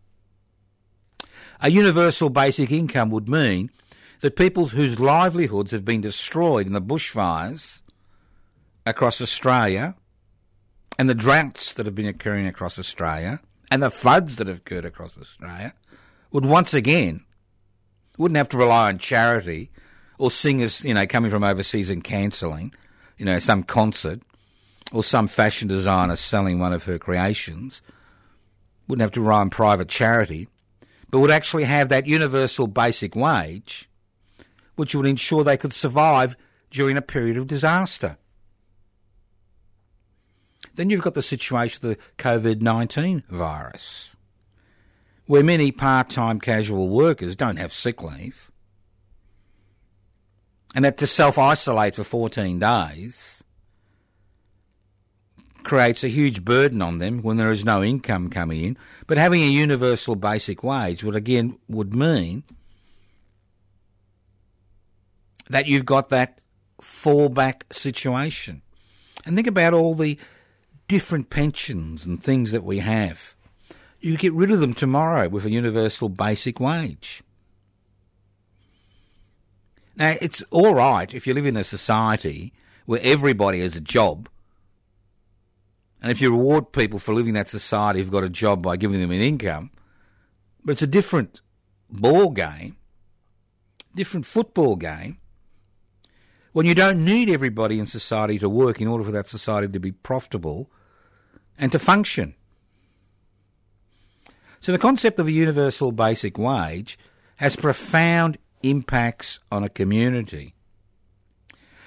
A 1.62 1.70
universal 1.70 2.29
basic 2.29 2.70
income 2.70 3.09
would 3.09 3.27
mean 3.27 3.70
that 4.20 4.37
people 4.37 4.66
whose 4.66 5.01
livelihoods 5.01 5.70
have 5.70 5.87
been 5.87 6.03
destroyed 6.03 6.66
in 6.66 6.74
the 6.74 6.83
bushfires 6.83 7.81
across 8.85 9.22
Australia 9.22 9.94
and 10.98 11.09
the 11.09 11.14
droughts 11.14 11.72
that 11.72 11.87
have 11.87 11.94
been 11.94 12.05
occurring 12.05 12.46
across 12.46 12.79
Australia 12.79 13.40
and 13.70 13.83
the 13.83 13.90
floods 13.90 14.37
that 14.37 14.46
have 14.46 14.59
occurred 14.59 14.85
across 14.85 15.16
Australia 15.16 15.72
would 16.31 16.44
once 16.44 16.74
again 16.74 17.24
wouldn't 18.18 18.37
have 18.37 18.48
to 18.50 18.59
rely 18.59 18.88
on 18.88 18.98
charity 18.98 19.70
or 20.18 20.31
singers, 20.31 20.85
you 20.85 20.92
know, 20.92 21.07
coming 21.07 21.31
from 21.31 21.44
overseas 21.44 21.88
and 21.88 22.04
cancelling, 22.04 22.74
you 23.16 23.24
know, 23.24 23.38
some 23.38 23.62
concert 23.62 24.20
or 24.92 25.02
some 25.02 25.28
fashion 25.28 25.68
designer 25.68 26.16
selling 26.16 26.59
one 26.59 26.72
of 26.72 26.85
her 26.85 26.98
creations 26.98 27.83
wouldn't 28.88 29.02
have 29.02 29.12
to 29.12 29.20
rely 29.20 29.40
on 29.40 29.50
private 29.50 29.88
charity, 29.88 30.48
but 31.11 31.20
would 31.20 31.31
actually 31.31 31.64
have 31.64 31.88
that 31.90 32.07
universal 32.07 32.66
basic 32.66 33.14
wage, 33.14 33.88
which 34.76 34.94
would 34.94 35.07
ensure 35.07 35.44
they 35.44 35.57
could 35.57 35.72
survive 35.72 36.37
during 36.70 36.96
a 36.96 37.02
period 37.02 37.37
of 37.37 37.46
disaster. 37.46 38.16
Then 40.74 40.90
you've 40.90 41.02
got 41.02 41.14
the 41.14 41.22
situation 41.22 41.85
of 41.85 41.96
the 41.96 42.02
COVID 42.22 42.61
19 42.62 43.24
virus, 43.28 44.16
where 45.29 45.45
many 45.45 45.71
part 45.71 46.09
time 46.09 46.41
casual 46.41 46.88
workers 46.88 47.37
don't 47.37 47.59
have 47.59 47.73
sick 47.73 48.03
leave 48.03 48.51
and 50.75 50.85
have 50.85 50.97
to 50.97 51.07
self 51.07 51.38
isolate 51.38 51.95
for 51.95 52.03
14 52.03 52.59
days 52.59 53.45
creates 55.62 56.03
a 56.03 56.09
huge 56.09 56.47
burden 56.47 56.81
on 56.81 56.97
them 56.97 57.21
when 57.21 57.37
there 57.37 57.51
is 57.51 57.62
no 57.62 57.85
income 57.85 58.31
coming 58.31 58.64
in. 58.64 58.79
But 59.07 59.19
having 59.19 59.43
a 59.43 59.47
universal 59.49 60.17
basic 60.17 60.64
wage 60.64 61.05
would 61.05 61.14
again 61.14 61.59
would 61.69 61.95
mean 61.95 62.43
that 65.51 65.67
you've 65.67 65.85
got 65.85 66.09
that 66.09 66.41
fallback 66.81 67.71
situation. 67.71 68.62
And 69.27 69.37
think 69.37 69.47
about 69.47 69.75
all 69.75 69.95
the 69.95 70.19
different 70.88 71.29
pensions 71.29 72.07
and 72.07 72.23
things 72.23 72.51
that 72.53 72.64
we 72.64 72.79
have. 72.79 73.35
You 74.00 74.16
get 74.16 74.32
rid 74.32 74.50
of 74.50 74.61
them 74.61 74.74
tomorrow 74.74 75.28
with 75.28 75.44
a 75.44 75.50
universal 75.50 76.08
basic 76.08 76.61
wage. 76.61 77.22
Now, 79.96 80.14
it's 80.20 80.44
all 80.50 80.74
right 80.74 81.12
if 81.12 81.26
you 81.26 81.34
live 81.34 81.46
in 81.46 81.56
a 81.56 81.64
society 81.64 82.52
where 82.87 83.00
everybody 83.02 83.61
has 83.61 83.74
a 83.74 83.80
job, 83.80 84.28
and 86.00 86.12
if 86.12 86.20
you 86.20 86.30
reward 86.30 86.72
people 86.72 87.00
for 87.00 87.12
living 87.12 87.30
in 87.30 87.34
that 87.34 87.48
society 87.48 87.98
who've 87.98 88.11
got 88.11 88.22
a 88.22 88.28
job 88.28 88.62
by 88.62 88.76
giving 88.76 89.00
them 89.00 89.11
an 89.11 89.20
income, 89.20 89.70
but 90.64 90.72
it's 90.72 90.82
a 90.82 90.87
different 90.87 91.40
ball 91.90 92.30
game, 92.30 92.76
different 93.96 94.24
football 94.24 94.76
game, 94.76 95.18
when 96.52 96.66
you 96.66 96.74
don't 96.74 97.04
need 97.04 97.28
everybody 97.28 97.80
in 97.80 97.87
society 97.87 98.38
to 98.38 98.48
work 98.48 98.80
in 98.80 98.87
order 98.87 99.02
for 99.02 99.11
that 99.11 99.26
society 99.26 99.66
to 99.66 99.80
be 99.80 99.90
profitable 99.90 100.70
and 101.58 101.72
to 101.72 101.78
function. 101.80 102.34
So 104.61 104.73
the 104.73 104.79
concept 104.79 105.18
of 105.18 105.27
a 105.27 105.33
universal 105.33 105.92
basic 105.92 106.38
wage 106.38 106.99
has 107.37 107.57
profound 107.57 108.38
impacts 108.62 109.40
on 109.53 109.62
a 109.62 109.68
community. 109.68 110.55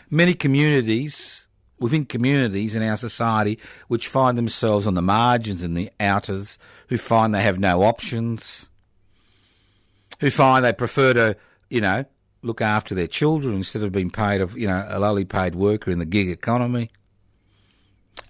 Many 0.09 0.33
communities, 0.33 1.47
within 1.79 2.05
communities 2.05 2.75
in 2.75 2.83
our 2.83 2.97
society, 2.97 3.59
which 3.87 4.07
find 4.07 4.37
themselves 4.37 4.87
on 4.87 4.93
the 4.93 5.01
margins 5.01 5.63
and 5.63 5.75
the 5.75 5.89
outers, 5.99 6.57
who 6.89 6.97
find 6.97 7.33
they 7.33 7.43
have 7.43 7.59
no 7.59 7.83
options, 7.83 8.69
who 10.19 10.29
find 10.29 10.63
they 10.63 10.73
prefer 10.73 11.13
to, 11.13 11.37
you 11.69 11.81
know, 11.81 12.05
look 12.43 12.61
after 12.61 12.95
their 12.95 13.07
children 13.07 13.55
instead 13.55 13.83
of 13.83 13.91
being 13.91 14.09
paid, 14.09 14.41
of, 14.41 14.57
you 14.57 14.67
know, 14.67 14.85
a 14.87 14.99
lowly 14.99 15.25
paid 15.25 15.55
worker 15.55 15.91
in 15.91 15.99
the 15.99 16.05
gig 16.05 16.29
economy. 16.29 16.89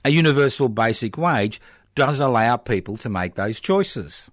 A 0.04 0.10
universal 0.10 0.67
basic 0.67 1.17
wage 1.17 1.62
does 1.95 2.19
allow 2.19 2.58
people 2.58 2.97
to 2.97 3.10
make 3.10 3.36
those 3.36 3.60
choices. 3.60 4.32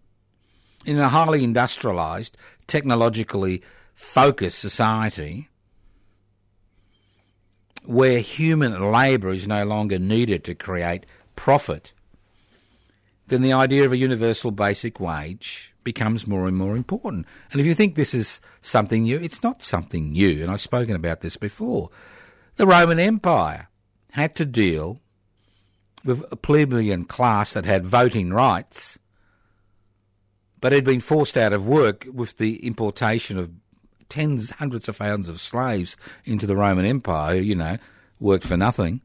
In 0.87 0.99
a 0.99 1.09
highly 1.09 1.47
industrialised, 1.47 2.33
technologically 2.67 3.63
focused 3.95 4.59
society 4.59 5.49
where 7.85 8.21
human 8.21 8.93
labour 8.93 9.31
is 9.31 9.49
no 9.49 9.65
longer 9.65 9.99
needed 9.99 10.45
to 10.45 10.55
create 10.55 11.07
profit, 11.37 11.93
then 13.29 13.43
the 13.43 13.53
idea 13.53 13.85
of 13.85 13.93
a 13.93 13.97
universal 13.97 14.51
basic 14.51 15.01
wage 15.01 15.75
becomes 15.85 16.27
more 16.27 16.47
and 16.47 16.57
more 16.57 16.77
important. 16.77 17.27
And 17.51 17.61
if 17.61 17.67
you 17.67 17.75
think 17.75 17.95
this 17.95 18.15
is 18.15 18.41
something 18.61 19.05
new, 19.05 19.19
it's 19.19 19.43
not 19.43 19.63
something 19.63 20.13
new, 20.13 20.43
and 20.43 20.51
I've 20.51 20.61
spoken 20.61 20.95
about 20.95 21.21
this 21.21 21.37
before. 21.37 21.91
The 22.57 22.67
Roman 22.67 22.99
Empire 22.99 23.69
had 24.13 24.35
to 24.37 24.45
deal 24.45 25.01
with 26.05 26.25
a 26.31 26.37
plebeian 26.37 27.05
class 27.05 27.53
that 27.53 27.67
had 27.67 27.85
voting 27.85 28.31
rights, 28.33 28.99
but 30.61 30.73
had 30.73 30.85
been 30.85 31.01
forced 31.01 31.37
out 31.37 31.53
of 31.53 31.67
work 31.67 32.07
with 32.13 32.39
the 32.39 32.65
importation 32.67 33.39
of 33.39 33.51
tens, 34.09 34.51
hundreds 34.53 34.89
of 34.89 34.97
thousands 34.97 35.29
of 35.29 35.41
slaves 35.41 35.97
into 36.25 36.47
the 36.47 36.57
Roman 36.57 36.85
Empire 36.85 37.37
who, 37.37 37.43
you 37.43 37.55
know, 37.55 37.79
worked 38.21 38.47
for 38.47 38.57
nothing. 38.57 39.01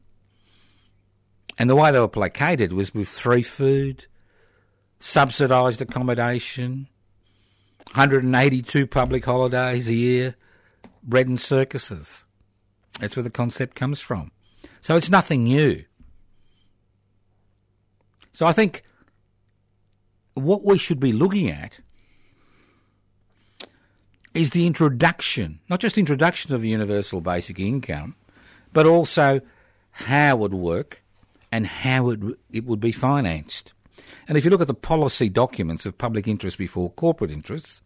And 1.58 1.70
the 1.70 1.76
way 1.76 1.92
they 1.92 2.00
were 2.00 2.08
placated 2.08 2.72
was 2.72 2.94
with 2.94 3.08
free 3.08 3.42
food, 3.42 4.06
subsidised 4.98 5.80
accommodation, 5.80 6.88
182 7.92 8.86
public 8.86 9.24
holidays 9.24 9.88
a 9.88 9.94
year, 9.94 10.34
bread 11.02 11.28
and 11.28 11.38
circuses. 11.38 12.24
That's 12.98 13.16
where 13.16 13.22
the 13.22 13.30
concept 13.30 13.76
comes 13.76 14.00
from. 14.00 14.32
So 14.80 14.96
it's 14.96 15.10
nothing 15.10 15.44
new. 15.44 15.84
So 18.34 18.46
I 18.46 18.52
think 18.52 18.82
what 20.34 20.64
we 20.64 20.76
should 20.76 20.98
be 20.98 21.12
looking 21.12 21.48
at 21.48 21.78
is 24.34 24.50
the 24.50 24.66
introduction, 24.66 25.60
not 25.70 25.78
just 25.78 25.96
introduction 25.96 26.52
of 26.52 26.60
the 26.60 26.68
universal 26.68 27.20
basic 27.20 27.60
income, 27.60 28.16
but 28.72 28.86
also 28.86 29.40
how 29.92 30.34
it 30.34 30.40
would 30.40 30.54
work 30.54 31.04
and 31.52 31.64
how 31.64 32.10
it, 32.10 32.20
it 32.50 32.64
would 32.64 32.80
be 32.80 32.90
financed. 32.90 33.72
And 34.26 34.36
if 34.36 34.44
you 34.44 34.50
look 34.50 34.60
at 34.60 34.66
the 34.66 34.74
policy 34.74 35.28
documents 35.28 35.86
of 35.86 35.96
public 35.96 36.26
interest 36.26 36.58
before 36.58 36.90
corporate 36.90 37.30
interests, 37.30 37.82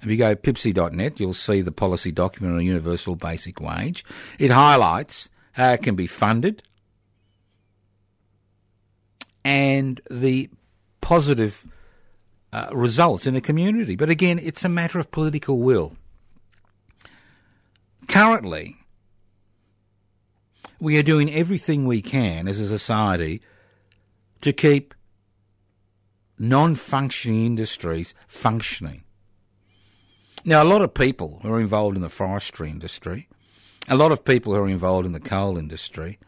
if 0.00 0.10
you 0.10 0.16
go 0.16 0.34
to 0.34 0.40
pibci.net, 0.40 1.20
you'll 1.20 1.34
see 1.34 1.60
the 1.60 1.72
policy 1.72 2.10
document 2.10 2.54
on 2.54 2.60
a 2.60 2.64
universal 2.64 3.16
basic 3.16 3.60
wage. 3.60 4.02
It 4.38 4.50
highlights 4.50 5.28
how 5.52 5.72
it 5.72 5.82
can 5.82 5.94
be 5.94 6.06
funded 6.06 6.62
and 9.44 10.00
the 10.10 10.50
positive 11.00 11.66
uh, 12.52 12.68
results 12.72 13.26
in 13.26 13.36
a 13.36 13.40
community. 13.40 13.96
But 13.96 14.10
again, 14.10 14.40
it's 14.42 14.64
a 14.64 14.68
matter 14.68 14.98
of 14.98 15.10
political 15.10 15.58
will. 15.58 15.96
Currently, 18.08 18.76
we 20.80 20.98
are 20.98 21.02
doing 21.02 21.32
everything 21.32 21.86
we 21.86 22.02
can 22.02 22.46
as 22.48 22.60
a 22.60 22.66
society 22.66 23.40
to 24.40 24.52
keep 24.52 24.94
non 26.38 26.74
functioning 26.74 27.46
industries 27.46 28.14
functioning. 28.28 29.04
Now, 30.44 30.62
a 30.62 30.64
lot 30.64 30.82
of 30.82 30.92
people 30.92 31.40
who 31.42 31.52
are 31.52 31.60
involved 31.60 31.96
in 31.96 32.02
the 32.02 32.10
forestry 32.10 32.68
industry, 32.68 33.28
a 33.88 33.96
lot 33.96 34.12
of 34.12 34.24
people 34.24 34.54
who 34.54 34.60
are 34.60 34.68
involved 34.68 35.06
in 35.06 35.12
the 35.12 35.20
coal 35.20 35.56
industry, 35.56 36.18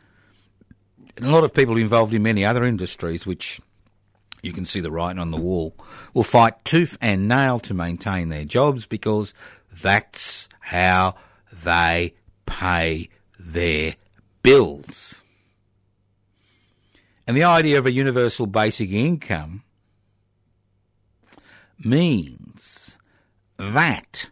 a 1.20 1.30
lot 1.30 1.44
of 1.44 1.54
people 1.54 1.76
involved 1.76 2.14
in 2.14 2.22
many 2.22 2.44
other 2.44 2.64
industries, 2.64 3.26
which 3.26 3.60
you 4.42 4.52
can 4.52 4.64
see 4.64 4.80
the 4.80 4.90
writing 4.90 5.18
on 5.18 5.30
the 5.30 5.40
wall, 5.40 5.74
will 6.14 6.22
fight 6.22 6.64
tooth 6.64 6.96
and 7.00 7.28
nail 7.28 7.58
to 7.60 7.74
maintain 7.74 8.28
their 8.28 8.44
jobs 8.44 8.86
because 8.86 9.34
that's 9.82 10.48
how 10.60 11.14
they 11.64 12.14
pay 12.44 13.08
their 13.38 13.96
bills. 14.42 15.24
And 17.26 17.36
the 17.36 17.44
idea 17.44 17.78
of 17.78 17.86
a 17.86 17.92
universal 17.92 18.46
basic 18.46 18.90
income 18.90 19.64
means 21.78 22.98
that 23.56 24.30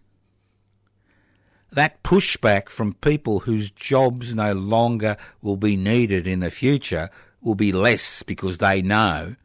that 1.75 2.03
pushback 2.03 2.69
from 2.69 2.95
people 2.95 3.41
whose 3.41 3.71
jobs 3.71 4.35
no 4.35 4.53
longer 4.53 5.17
will 5.43 5.57
be 5.57 5.77
needed 5.77 6.27
in 6.27 6.41
the 6.41 6.51
future 6.51 7.11
will 7.43 7.55
be 7.55 7.73
less 7.73 8.23
because 8.23 8.59
they 8.59 8.83
know 8.83 9.37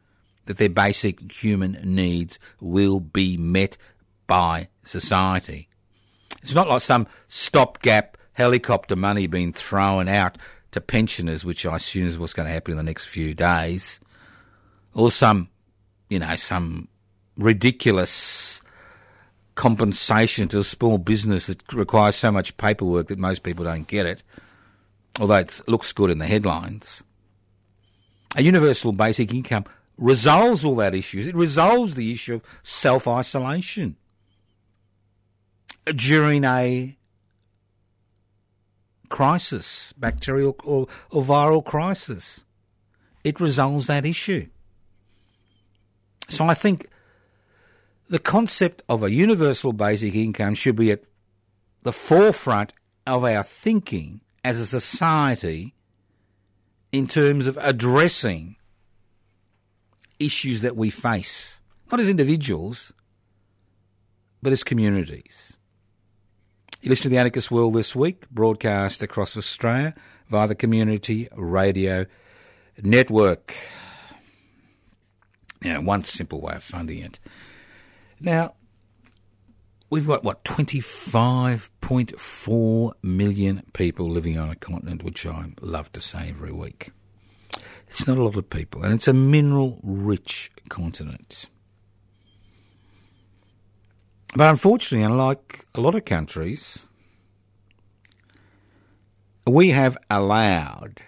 that 0.46 0.56
their 0.56 0.68
basic 0.68 1.30
human 1.30 1.78
needs 1.84 2.38
will 2.60 2.98
be 3.00 3.36
met 3.36 3.76
by 4.26 4.68
society. 4.82 5.68
It's 6.42 6.54
not 6.54 6.68
like 6.68 6.80
some 6.80 7.06
stopgap 7.26 8.16
helicopter 8.32 8.96
money 8.96 9.26
being 9.26 9.52
thrown 9.52 10.08
out 10.08 10.38
to 10.72 10.80
pensioners, 10.80 11.44
which 11.44 11.66
I 11.66 11.76
assume 11.76 12.06
is 12.06 12.18
what's 12.18 12.32
going 12.32 12.46
to 12.46 12.52
happen 12.52 12.72
in 12.72 12.78
the 12.78 12.82
next 12.82 13.06
few 13.06 13.34
days, 13.34 14.00
or 14.94 15.10
some, 15.10 15.48
you 16.08 16.18
know, 16.18 16.36
some 16.36 16.88
ridiculous 17.36 18.62
compensation 19.60 20.48
to 20.48 20.58
a 20.58 20.64
small 20.64 20.96
business 20.96 21.48
that 21.48 21.70
requires 21.74 22.16
so 22.16 22.32
much 22.32 22.56
paperwork 22.56 23.08
that 23.08 23.18
most 23.18 23.42
people 23.42 23.62
don't 23.62 23.86
get 23.86 24.06
it, 24.06 24.22
although 25.20 25.34
it 25.34 25.60
looks 25.68 25.92
good 25.92 26.08
in 26.08 26.16
the 26.16 26.24
headlines. 26.24 27.02
A 28.36 28.42
universal 28.42 28.92
basic 28.92 29.34
income 29.34 29.66
resolves 29.98 30.64
all 30.64 30.76
that 30.76 30.94
issues. 30.94 31.26
It 31.26 31.34
resolves 31.34 31.94
the 31.94 32.10
issue 32.10 32.36
of 32.36 32.44
self 32.62 33.06
isolation 33.06 33.96
during 35.84 36.42
a 36.44 36.96
crisis, 39.10 39.92
bacterial 39.98 40.56
or, 40.64 40.86
or 41.10 41.22
viral 41.22 41.62
crisis. 41.62 42.46
It 43.24 43.40
resolves 43.40 43.88
that 43.88 44.06
issue. 44.06 44.46
So 46.30 46.46
I 46.46 46.54
think 46.54 46.88
the 48.10 48.18
concept 48.18 48.82
of 48.88 49.04
a 49.04 49.10
universal 49.10 49.72
basic 49.72 50.16
income 50.16 50.54
should 50.54 50.74
be 50.74 50.90
at 50.90 51.04
the 51.84 51.92
forefront 51.92 52.72
of 53.06 53.24
our 53.24 53.44
thinking 53.44 54.20
as 54.44 54.58
a 54.58 54.66
society 54.66 55.74
in 56.90 57.06
terms 57.06 57.46
of 57.46 57.56
addressing 57.62 58.56
issues 60.18 60.60
that 60.62 60.76
we 60.76 60.90
face, 60.90 61.60
not 61.90 62.00
as 62.00 62.08
individuals, 62.08 62.92
but 64.42 64.52
as 64.52 64.64
communities. 64.64 65.56
You 66.82 66.88
listen 66.88 67.04
to 67.04 67.08
the 67.10 67.18
Anarchist 67.18 67.52
World 67.52 67.74
this 67.74 67.94
week, 67.94 68.28
broadcast 68.28 69.04
across 69.04 69.36
Australia 69.36 69.94
via 70.28 70.48
the 70.48 70.56
Community 70.56 71.28
Radio 71.36 72.06
Network. 72.82 73.54
Now, 75.62 75.80
one 75.80 76.02
simple 76.02 76.40
way 76.40 76.54
of 76.54 76.64
funding 76.64 76.98
it 76.98 77.20
now, 78.20 78.54
we've 79.88 80.06
got 80.06 80.22
what, 80.24 80.44
25.4 80.44 82.92
million 83.02 83.62
people 83.72 84.08
living 84.08 84.38
on 84.38 84.50
a 84.50 84.56
continent, 84.56 85.02
which 85.02 85.26
I 85.26 85.46
love 85.60 85.90
to 85.92 86.00
say 86.00 86.28
every 86.28 86.52
week. 86.52 86.92
It's 87.88 88.06
not 88.06 88.18
a 88.18 88.22
lot 88.22 88.36
of 88.36 88.48
people, 88.50 88.84
and 88.84 88.94
it's 88.94 89.08
a 89.08 89.12
mineral 89.12 89.80
rich 89.82 90.52
continent. 90.68 91.46
But 94.36 94.48
unfortunately, 94.48 95.04
unlike 95.04 95.64
a 95.74 95.80
lot 95.80 95.96
of 95.96 96.04
countries, 96.04 96.86
we 99.44 99.70
have 99.70 99.98
allowed 100.08 101.00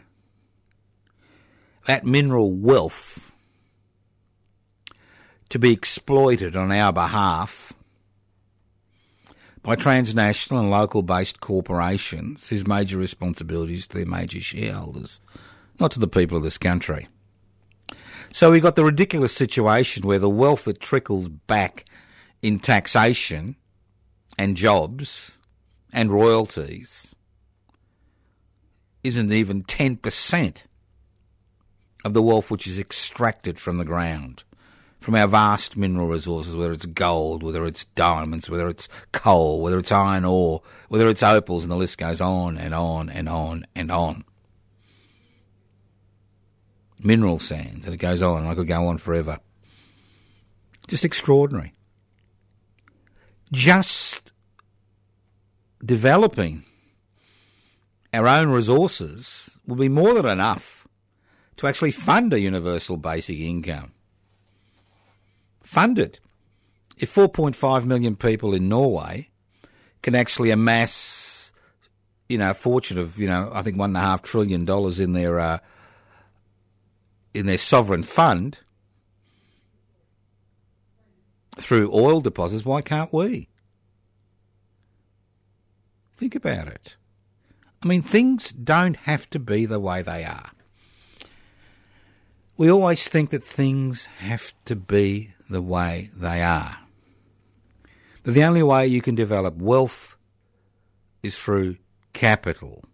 that 1.87 2.05
mineral 2.05 2.51
wealth 2.51 3.32
to 5.53 5.59
be 5.59 5.71
exploited 5.71 6.57
on 6.57 6.73
our 6.73 6.95
behalf 6.95 7.75
by 9.63 9.77
transnational 9.77 10.59
and 10.59 10.71
local 10.71 11.03
based 11.03 11.41
corporations 11.41 12.49
whose 12.49 12.67
major 12.67 12.97
responsibility 12.97 13.75
is 13.75 13.87
to 13.87 13.99
their 13.99 14.07
major 14.07 14.41
shareholders, 14.41 15.21
not 15.79 15.91
to 15.91 16.01
the 16.01 16.09
people 16.09 16.39
of 16.39 16.43
this 16.43 16.57
country. 16.57 17.07
So 18.33 18.51
we've 18.51 18.63
got 18.63 18.77
the 18.77 18.85
ridiculous 18.85 19.35
situation 19.35 20.07
where 20.07 20.19
the 20.19 20.31
wealth 20.31 20.65
that 20.65 20.81
trickles 20.81 21.29
back 21.29 21.85
in 22.41 22.59
taxation 22.59 23.57
and 24.39 24.57
jobs 24.57 25.39
and 25.93 26.11
royalties 26.11 27.15
isn't 29.05 29.31
even 29.31 29.65
10% 29.65 30.63
of 32.07 32.15
the 32.15 32.23
wealth 32.23 32.51
which 32.51 32.67
is 32.67 32.79
extracted 32.79 33.61
from 33.61 33.77
the 33.77 33.85
ground 33.85 34.45
from 35.03 35.15
our 35.15 35.27
vast 35.27 35.77
mineral 35.77 36.09
resources, 36.09 36.55
whether 36.55 36.73
it's 36.73 36.87
gold, 36.87 37.43
whether 37.43 37.67
it's 37.67 37.85
diamonds, 37.85 38.49
whether 38.49 38.69
it's 38.69 38.89
coal, 39.11 39.63
whether 39.63 39.79
it's 39.79 39.93
iron 39.93 40.25
ore, 40.25 40.63
whether 40.89 41.09
it's 41.09 41.23
opals, 41.23 41.65
and 41.65 41.73
the 41.73 41.77
list 41.77 41.99
goes 41.99 42.21
on 42.21 42.57
and 42.57 42.75
on 42.75 43.11
and 43.11 43.29
on 43.29 43.67
and 43.75 43.91
on. 43.91 44.25
Mineral 47.01 47.39
sands, 47.39 47.87
and 47.87 47.95
it 47.95 47.99
goes 47.99 48.23
on, 48.23 48.47
I 48.47 48.55
could 48.55 48.69
go 48.69 48.87
on 48.87 48.99
forever. 48.99 49.41
Just 50.87 51.05
extraordinary. 51.05 51.73
Just 53.51 54.33
developing 55.85 56.63
our 58.15 58.29
own 58.29 58.51
resources 58.51 59.51
will 59.67 59.77
be 59.77 59.89
more 59.89 60.15
than 60.15 60.27
enough 60.27 60.87
to 61.57 61.67
actually 61.67 61.91
fund 61.91 62.33
a 62.33 62.41
universal 62.41 62.97
basic 62.97 63.39
income 63.39 63.93
funded. 65.63 66.19
If 66.99 67.15
4.5 67.15 67.85
million 67.85 68.17
people 68.17 68.55
in 68.55 68.69
Norway 68.69 69.31
can 70.03 70.15
actually 70.15 70.51
amass, 70.51 71.53
you 72.29 72.39
know, 72.39 72.51
a 72.51 72.55
fortune 72.55 72.99
of, 72.99 73.19
you 73.19 73.27
know, 73.27 73.51
I 73.55 73.63
think 73.63 73.79
one 73.79 73.91
and 73.91 73.97
a 73.97 74.01
half 74.01 74.23
trillion 74.23 74.65
dollars 74.65 75.01
in 75.01 75.13
their 75.13 75.41
uh, 75.41 75.59
in 77.35 77.47
their 77.47 77.59
sovereign 77.59 78.03
fund 78.03 78.59
through 81.57 81.91
oil 81.93 82.21
deposits, 82.21 82.65
why 82.65 82.83
can't 82.83 83.13
we? 83.13 83.49
Think 86.15 86.35
about 86.35 86.69
it. 86.69 86.97
I 87.83 87.87
mean, 87.87 88.03
things 88.03 88.51
don't 88.51 88.97
have 88.99 89.29
to 89.31 89.39
be 89.39 89.67
the 89.67 89.81
way 89.81 90.03
they 90.03 90.25
are. 90.25 90.51
We 92.57 92.71
always 92.71 93.09
think 93.09 93.31
that 93.31 93.43
things 93.43 94.07
have 94.21 94.53
to 94.67 94.77
be 94.77 95.33
the 95.53 95.63
way 95.63 96.11
they 96.17 96.43
are. 96.43 96.79
But 98.23 98.35
the 98.35 98.45
only 98.45 98.63
way 98.63 98.87
you 98.87 99.01
can 99.01 99.15
develop 99.15 99.57
wealth 99.57 100.17
is 101.23 101.39
through 101.39 101.77
capital. 102.13 102.85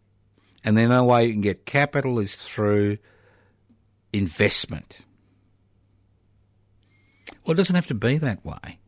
And 0.65 0.77
the 0.77 0.85
only 0.85 1.07
way 1.07 1.27
you 1.27 1.33
can 1.33 1.41
get 1.41 1.67
capital 1.67 2.19
is 2.19 2.35
through 2.35 2.99
investment. 4.13 5.03
Well, 7.45 7.55
it 7.55 7.57
doesn't 7.57 7.77
have 7.77 7.87
to 7.89 7.95
be 7.95 8.19
that 8.19 8.45
way. 8.45 8.79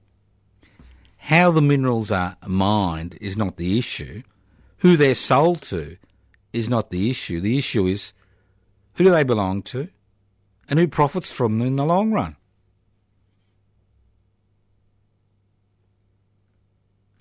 How 1.16 1.50
the 1.50 1.62
minerals 1.62 2.10
are 2.10 2.36
mined 2.46 3.16
is 3.20 3.36
not 3.36 3.56
the 3.56 3.78
issue. 3.78 4.22
Who 4.78 4.96
they're 4.96 5.14
sold 5.14 5.62
to 5.62 5.96
is 6.52 6.68
not 6.68 6.90
the 6.90 7.10
issue. 7.10 7.40
The 7.40 7.58
issue 7.58 7.86
is 7.86 8.12
who 8.94 9.04
do 9.04 9.10
they 9.10 9.24
belong 9.24 9.62
to 9.62 9.88
and 10.68 10.78
who 10.78 10.88
profits 10.88 11.30
from 11.30 11.58
them 11.58 11.68
in 11.68 11.76
the 11.76 11.84
long 11.84 12.12
run. 12.12 12.36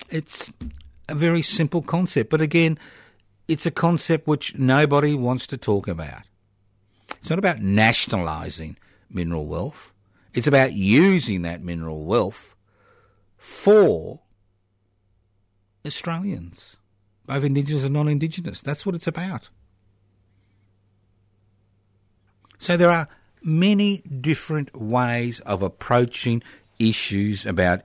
It's 0.10 0.52
a 1.08 1.16
very 1.16 1.42
simple 1.42 1.82
concept, 1.82 2.30
but 2.30 2.42
again, 2.42 2.78
it's 3.48 3.66
a 3.66 3.72
concept 3.72 4.28
which 4.28 4.58
nobody 4.58 5.16
wants 5.16 5.48
to 5.48 5.58
talk 5.58 5.88
about. 5.88 6.24
It's 7.18 7.30
not 7.30 7.40
about 7.40 7.62
nationalising 7.62 8.78
mineral 9.10 9.48
wealth. 9.48 9.94
It's 10.34 10.48
about 10.48 10.74
using 10.74 11.42
that 11.42 11.64
mineral 11.64 12.06
wealth 12.06 12.56
for 13.38 14.22
Australians, 15.86 16.78
both 17.26 17.44
Indigenous 17.44 17.84
and 17.84 17.94
non 17.94 18.08
Indigenous. 18.08 18.62
That's 18.62 18.86
what 18.86 18.96
it's 18.96 19.08
about. 19.08 19.50
So 22.58 22.78
there 22.78 22.92
are 22.92 23.08
many 23.42 24.00
different 24.00 24.76
ways 24.76 25.40
of 25.42 25.64
approaching 25.64 26.44
issues 26.78 27.46
about 27.46 27.82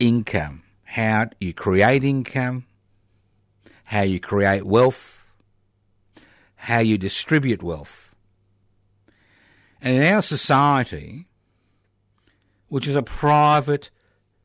income, 0.00 0.64
how 0.84 1.26
you 1.38 1.54
create 1.54 2.02
income, 2.02 2.64
how 3.84 4.02
you 4.02 4.18
create 4.18 4.64
wealth, 4.66 5.30
how 6.56 6.80
you 6.80 6.98
distribute 6.98 7.62
wealth. 7.62 8.14
And 9.80 9.96
in 9.96 10.02
our 10.02 10.22
society, 10.22 11.26
which 12.68 12.88
is 12.88 12.96
a 12.96 13.02
private 13.02 13.90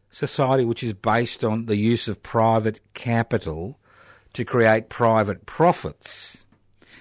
society 0.10 0.64
which 0.64 0.84
is 0.84 0.94
based 0.94 1.44
on 1.44 1.66
the 1.66 1.76
use 1.76 2.08
of 2.08 2.24
private 2.24 2.80
capital 2.94 3.80
to 4.34 4.46
create 4.46 4.90
private 4.90 5.46
profits, 5.46 6.44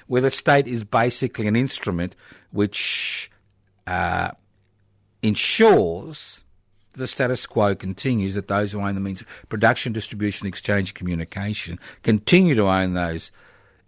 where 0.06 0.22
the 0.22 0.30
state 0.30 0.66
is 0.66 0.84
basically 0.84 1.46
an 1.46 1.56
instrument 1.56 2.14
which 2.50 3.30
uh, 3.86 4.30
ensures 5.22 6.43
the 6.94 7.06
status 7.06 7.46
quo 7.46 7.74
continues, 7.74 8.34
that 8.34 8.48
those 8.48 8.72
who 8.72 8.80
own 8.80 8.94
the 8.94 9.00
means 9.00 9.20
of 9.20 9.26
production, 9.48 9.92
distribution, 9.92 10.46
exchange, 10.46 10.94
communication 10.94 11.78
continue 12.02 12.54
to 12.54 12.66
own 12.66 12.94
those 12.94 13.30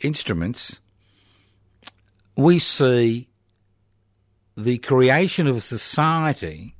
instruments, 0.01 0.81
we 2.37 2.59
see 2.59 3.29
the 4.57 4.79
creation 4.79 5.47
of 5.47 5.57
a 5.57 5.61
society 5.61 6.77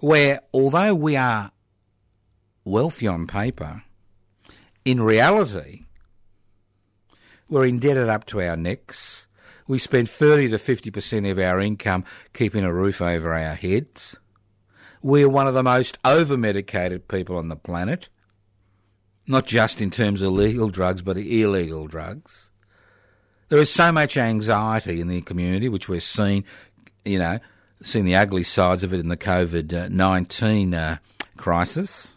where, 0.00 0.40
although 0.52 0.94
we 0.94 1.16
are 1.16 1.50
wealthy 2.64 3.06
on 3.06 3.26
paper, 3.26 3.82
in 4.84 5.02
reality, 5.02 5.86
we're 7.48 7.66
indebted 7.66 8.08
up 8.08 8.24
to 8.26 8.40
our 8.40 8.56
necks. 8.56 9.26
We 9.66 9.78
spend 9.78 10.08
30 10.08 10.50
to 10.50 10.56
50% 10.56 11.30
of 11.30 11.38
our 11.38 11.60
income 11.60 12.04
keeping 12.32 12.64
a 12.64 12.72
roof 12.72 13.02
over 13.02 13.34
our 13.34 13.54
heads 13.54 14.18
we're 15.02 15.28
one 15.28 15.46
of 15.46 15.54
the 15.54 15.62
most 15.62 15.98
over 16.04 16.36
medicated 16.36 17.08
people 17.08 17.36
on 17.36 17.48
the 17.48 17.56
planet, 17.56 18.08
not 19.26 19.46
just 19.46 19.80
in 19.80 19.90
terms 19.90 20.22
of 20.22 20.32
legal 20.32 20.68
drugs, 20.68 21.02
but 21.02 21.16
illegal 21.16 21.86
drugs. 21.86 22.50
There 23.48 23.58
is 23.58 23.70
so 23.70 23.92
much 23.92 24.16
anxiety 24.16 25.00
in 25.00 25.08
the 25.08 25.22
community, 25.22 25.68
which 25.68 25.88
we're 25.88 26.00
seeing, 26.00 26.44
you 27.04 27.18
know, 27.18 27.38
seeing 27.82 28.04
the 28.04 28.16
ugly 28.16 28.42
sides 28.42 28.84
of 28.84 28.92
it 28.92 29.00
in 29.00 29.08
the 29.08 29.16
COVID 29.16 29.90
19 29.90 30.74
uh, 30.74 30.98
crisis. 31.36 32.16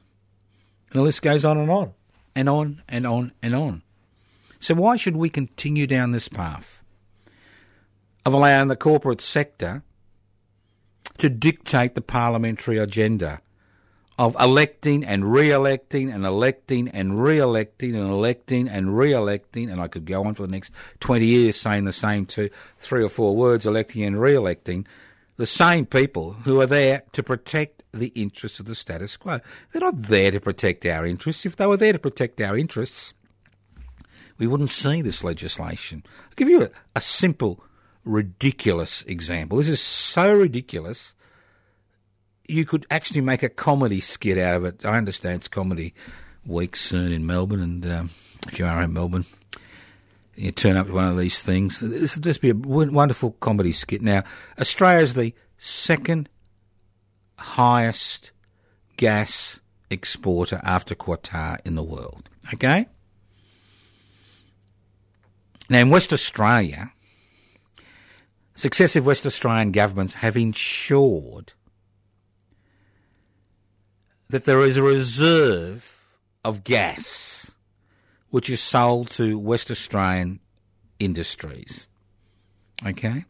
And 0.91 0.99
the 0.99 1.03
list 1.03 1.21
goes 1.21 1.45
on 1.45 1.57
and 1.57 1.69
on, 1.69 1.93
and 2.35 2.49
on 2.49 2.81
and 2.89 3.07
on 3.07 3.31
and 3.41 3.55
on. 3.55 3.81
So, 4.59 4.75
why 4.75 4.95
should 4.95 5.15
we 5.15 5.29
continue 5.29 5.87
down 5.87 6.11
this 6.11 6.27
path 6.27 6.83
of 8.25 8.33
allowing 8.33 8.67
the 8.67 8.75
corporate 8.75 9.21
sector 9.21 9.83
to 11.21 11.29
dictate 11.29 11.93
the 11.93 12.01
parliamentary 12.01 12.79
agenda 12.79 13.41
of 14.17 14.35
electing 14.39 15.05
and 15.05 15.31
re-electing 15.31 16.11
and 16.11 16.25
electing 16.25 16.89
and 16.89 17.23
re-electing 17.23 17.95
and 17.95 18.09
electing 18.09 18.67
and 18.67 18.97
re-electing, 18.97 19.69
and 19.69 19.79
I 19.79 19.87
could 19.87 20.05
go 20.05 20.23
on 20.23 20.33
for 20.33 20.41
the 20.41 20.51
next 20.51 20.73
20 20.99 21.23
years 21.23 21.55
saying 21.55 21.85
the 21.85 21.93
same 21.93 22.25
two, 22.25 22.49
three 22.79 23.03
or 23.03 23.09
four 23.09 23.35
words, 23.35 23.67
electing 23.67 24.01
and 24.01 24.19
re-electing, 24.19 24.87
the 25.37 25.45
same 25.45 25.85
people 25.85 26.33
who 26.33 26.59
are 26.59 26.65
there 26.65 27.03
to 27.11 27.21
protect 27.21 27.83
the 27.91 28.07
interests 28.15 28.59
of 28.59 28.65
the 28.65 28.73
status 28.73 29.15
quo. 29.15 29.39
They're 29.71 29.81
not 29.81 30.01
there 30.01 30.31
to 30.31 30.39
protect 30.39 30.87
our 30.87 31.05
interests. 31.05 31.45
If 31.45 31.55
they 31.55 31.67
were 31.67 31.77
there 31.77 31.93
to 31.93 31.99
protect 31.99 32.41
our 32.41 32.57
interests, 32.57 33.13
we 34.39 34.47
wouldn't 34.47 34.71
see 34.71 35.03
this 35.03 35.23
legislation. 35.23 36.03
I'll 36.23 36.35
give 36.35 36.49
you 36.49 36.63
a, 36.63 36.69
a 36.95 37.01
simple 37.01 37.63
ridiculous 38.03 39.03
example. 39.03 39.57
This 39.57 39.69
is 39.69 39.81
so 39.81 40.37
ridiculous. 40.37 41.15
You 42.47 42.65
could 42.65 42.85
actually 42.89 43.21
make 43.21 43.43
a 43.43 43.49
comedy 43.49 44.01
skit 44.01 44.37
out 44.37 44.55
of 44.55 44.65
it. 44.65 44.85
I 44.85 44.97
understand 44.97 45.37
it's 45.37 45.47
comedy 45.47 45.93
week 46.45 46.75
soon 46.75 47.11
in 47.11 47.25
Melbourne, 47.25 47.61
and 47.61 47.85
um, 47.85 48.09
if 48.47 48.59
you 48.59 48.65
are 48.65 48.81
in 48.81 48.93
Melbourne, 48.93 49.25
you 50.35 50.51
turn 50.51 50.77
up 50.77 50.87
to 50.87 50.93
one 50.93 51.05
of 51.05 51.17
these 51.17 51.43
things. 51.43 51.79
This 51.79 52.15
would 52.15 52.23
just 52.23 52.41
be 52.41 52.49
a 52.49 52.55
wonderful 52.55 53.31
comedy 53.33 53.71
skit. 53.71 54.01
Now, 54.01 54.23
Australia 54.59 55.03
is 55.03 55.13
the 55.13 55.33
second 55.57 56.29
highest 57.37 58.31
gas 58.97 59.61
exporter 59.89 60.59
after 60.63 60.95
Qatar 60.95 61.59
in 61.65 61.75
the 61.75 61.83
world. 61.83 62.29
Okay? 62.53 62.87
Now, 65.69 65.79
in 65.79 65.89
West 65.89 66.11
Australia, 66.11 66.91
successive 68.55 69.05
West 69.05 69.25
Australian 69.25 69.71
governments 69.71 70.15
have 70.15 70.37
ensured 70.37 71.53
that 74.29 74.45
there 74.45 74.63
is 74.63 74.77
a 74.77 74.83
reserve 74.83 76.05
of 76.43 76.63
gas 76.63 77.51
which 78.29 78.49
is 78.49 78.61
sold 78.61 79.11
to 79.11 79.37
West 79.37 79.69
Australian 79.69 80.39
industries. 80.99 81.87
Okay? 82.85 83.25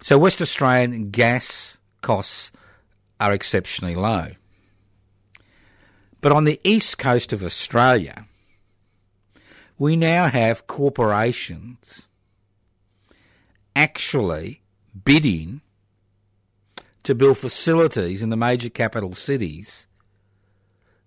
So 0.00 0.18
West 0.18 0.40
Australian 0.40 1.10
gas 1.10 1.78
costs 2.00 2.52
are 3.18 3.32
exceptionally 3.32 3.96
low. 3.96 4.28
But 6.20 6.32
on 6.32 6.44
the 6.44 6.60
east 6.64 6.98
coast 6.98 7.32
of 7.32 7.42
Australia, 7.42 8.26
we 9.78 9.96
now 9.96 10.28
have 10.28 10.66
corporations 10.66 12.08
actually 13.76 14.62
bidding 15.04 15.60
to 17.02 17.14
build 17.14 17.38
facilities 17.38 18.22
in 18.22 18.30
the 18.30 18.36
major 18.36 18.70
capital 18.70 19.12
cities 19.12 19.86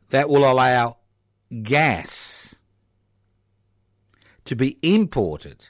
that 0.09 0.29
will 0.29 0.49
allow 0.49 0.97
gas 1.63 2.55
to 4.45 4.55
be 4.55 4.77
imported 4.81 5.69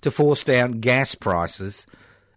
to 0.00 0.10
force 0.10 0.44
down 0.44 0.80
gas 0.80 1.14
prices 1.14 1.86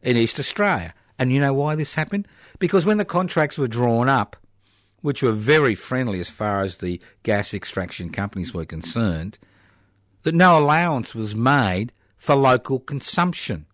in 0.01 0.17
East 0.17 0.39
Australia. 0.39 0.93
And 1.19 1.31
you 1.31 1.39
know 1.39 1.53
why 1.53 1.75
this 1.75 1.95
happened? 1.95 2.27
Because 2.59 2.85
when 2.85 2.97
the 2.97 3.05
contracts 3.05 3.57
were 3.57 3.67
drawn 3.67 4.09
up, 4.09 4.37
which 5.01 5.21
were 5.21 5.31
very 5.31 5.75
friendly 5.75 6.19
as 6.19 6.29
far 6.29 6.61
as 6.61 6.77
the 6.77 6.99
gas 7.23 7.53
extraction 7.53 8.09
companies 8.09 8.53
were 8.53 8.65
concerned, 8.65 9.37
that 10.23 10.33
no 10.33 10.57
allowance 10.57 11.13
was 11.13 11.35
made 11.35 11.91
for 12.25 12.35
local 12.35 12.79
consumption. 12.79 13.67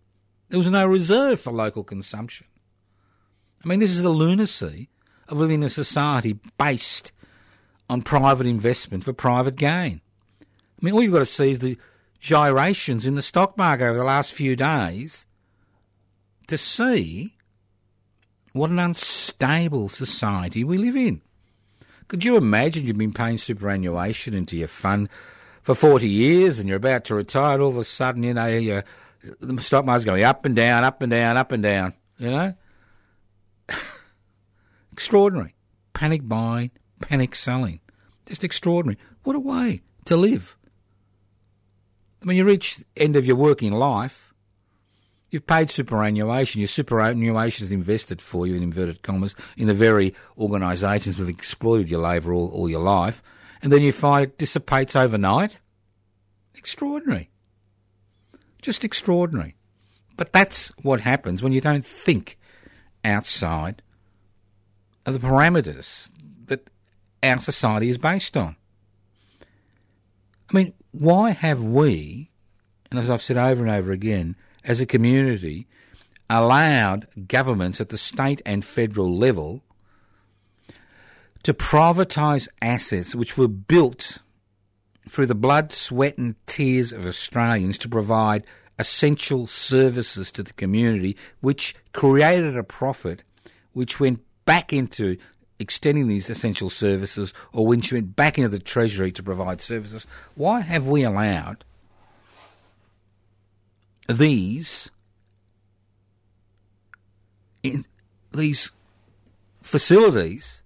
There 0.50 0.58
was 0.58 0.70
no 0.70 0.86
reserve 0.86 1.40
for 1.40 1.50
local 1.50 1.82
consumption. 1.82 2.46
I 3.64 3.68
mean, 3.68 3.80
this 3.80 3.90
is 3.90 4.02
the 4.02 4.10
lunacy 4.10 4.90
of 5.26 5.38
living 5.38 5.62
in 5.62 5.62
a 5.62 5.70
society 5.70 6.38
based 6.58 7.12
on 7.88 8.02
private 8.02 8.46
investment 8.46 9.04
for 9.04 9.14
private 9.14 9.56
gain. 9.56 10.02
I 10.42 10.84
mean, 10.84 10.92
all 10.92 11.02
you've 11.02 11.14
got 11.14 11.20
to 11.20 11.26
see 11.26 11.52
is 11.52 11.60
the 11.60 11.78
gyrations 12.20 13.06
in 13.06 13.14
the 13.14 13.22
stock 13.22 13.56
market 13.56 13.86
over 13.86 13.96
the 13.96 14.04
last 14.04 14.32
few 14.34 14.54
days 14.54 15.26
to 16.48 16.58
see 16.58 17.34
what 18.52 18.70
an 18.70 18.78
unstable 18.78 19.88
society 19.88 20.62
we 20.62 20.76
live 20.76 20.96
in. 20.96 21.22
Could 22.08 22.22
you 22.22 22.36
imagine 22.36 22.84
you've 22.84 22.98
been 22.98 23.14
paying 23.14 23.38
superannuation 23.38 24.34
into 24.34 24.58
your 24.58 24.68
fund 24.68 25.08
for 25.62 25.74
40 25.74 26.08
years 26.08 26.58
and 26.58 26.68
you're 26.68 26.76
about 26.76 27.04
to 27.04 27.14
retire 27.14 27.54
and 27.54 27.62
all 27.62 27.70
of 27.70 27.76
a 27.76 27.84
sudden, 27.84 28.22
you 28.24 28.34
know, 28.34 28.82
the 29.40 29.62
stock 29.62 29.84
market's 29.84 30.04
going 30.04 30.24
up 30.24 30.44
and 30.44 30.56
down, 30.56 30.84
up 30.84 31.00
and 31.00 31.10
down, 31.10 31.36
up 31.36 31.52
and 31.52 31.62
down, 31.62 31.94
you 32.18 32.30
know? 32.30 32.54
Extraordinary. 34.92 35.54
Panic 35.94 36.26
buying, 36.26 36.70
panic 37.00 37.34
selling. 37.34 37.80
Just 38.26 38.44
extraordinary. 38.44 38.98
What 39.22 39.36
a 39.36 39.40
way 39.40 39.82
to 40.06 40.16
live. 40.16 40.56
When 42.22 42.36
you 42.36 42.44
reach 42.44 42.76
the 42.76 42.84
end 42.96 43.16
of 43.16 43.26
your 43.26 43.36
working 43.36 43.72
life, 43.72 44.32
you've 45.30 45.46
paid 45.46 45.70
superannuation, 45.70 46.60
your 46.60 46.68
superannuation 46.68 47.64
is 47.64 47.72
invested 47.72 48.20
for 48.20 48.46
you, 48.46 48.54
in 48.54 48.62
inverted 48.62 49.02
commas, 49.02 49.34
in 49.56 49.66
the 49.66 49.74
very 49.74 50.14
organisations 50.38 51.16
that 51.16 51.24
have 51.24 51.28
exploited 51.28 51.90
your 51.90 52.00
labour 52.00 52.32
all, 52.32 52.48
all 52.50 52.68
your 52.68 52.80
life, 52.80 53.22
and 53.62 53.72
then 53.72 53.82
you 53.82 53.92
find 53.92 54.24
it 54.24 54.38
dissipates 54.38 54.96
overnight. 54.96 55.58
Extraordinary. 56.54 57.30
Just 58.60 58.84
extraordinary. 58.84 59.56
But 60.16 60.32
that's 60.32 60.68
what 60.82 61.00
happens 61.00 61.42
when 61.42 61.52
you 61.52 61.60
don't 61.60 61.84
think 61.84 62.38
outside 63.04 63.82
of 65.06 65.14
the 65.14 65.26
parameters 65.26 66.12
that 66.46 66.70
our 67.22 67.38
society 67.38 67.88
is 67.88 67.98
based 67.98 68.36
on. 68.36 68.56
I 70.50 70.54
mean, 70.54 70.74
why 70.90 71.30
have 71.30 71.62
we, 71.62 72.30
and 72.90 73.00
as 73.00 73.08
I've 73.08 73.22
said 73.22 73.36
over 73.36 73.62
and 73.62 73.70
over 73.70 73.90
again, 73.90 74.36
as 74.64 74.80
a 74.80 74.86
community, 74.86 75.66
allowed 76.28 77.08
governments 77.26 77.80
at 77.80 77.88
the 77.88 77.98
state 77.98 78.42
and 78.44 78.64
federal 78.64 79.12
level 79.16 79.64
to 81.42 81.54
privatise 81.54 82.48
assets 82.60 83.14
which 83.14 83.36
were 83.36 83.48
built 83.48 84.18
through 85.08 85.26
the 85.26 85.34
blood, 85.34 85.72
sweat, 85.72 86.16
and 86.18 86.34
tears 86.46 86.92
of 86.92 87.04
Australians 87.06 87.78
to 87.78 87.88
provide 87.88 88.44
essential 88.78 89.46
services 89.46 90.30
to 90.32 90.42
the 90.42 90.52
community, 90.54 91.16
which 91.40 91.74
created 91.92 92.56
a 92.56 92.64
profit 92.64 93.24
which 93.72 93.98
went 93.98 94.20
back 94.44 94.72
into 94.72 95.16
extending 95.58 96.08
these 96.08 96.28
essential 96.28 96.68
services 96.68 97.32
or 97.52 97.80
she 97.80 97.94
went 97.94 98.16
back 98.16 98.36
into 98.38 98.48
the 98.48 98.58
Treasury 98.58 99.12
to 99.12 99.22
provide 99.22 99.60
services, 99.60 100.06
why 100.34 100.60
have 100.60 100.86
we 100.86 101.02
allowed 101.02 101.64
these 104.08 104.90
in 107.62 107.84
these 108.32 108.72
facilities 109.62 110.61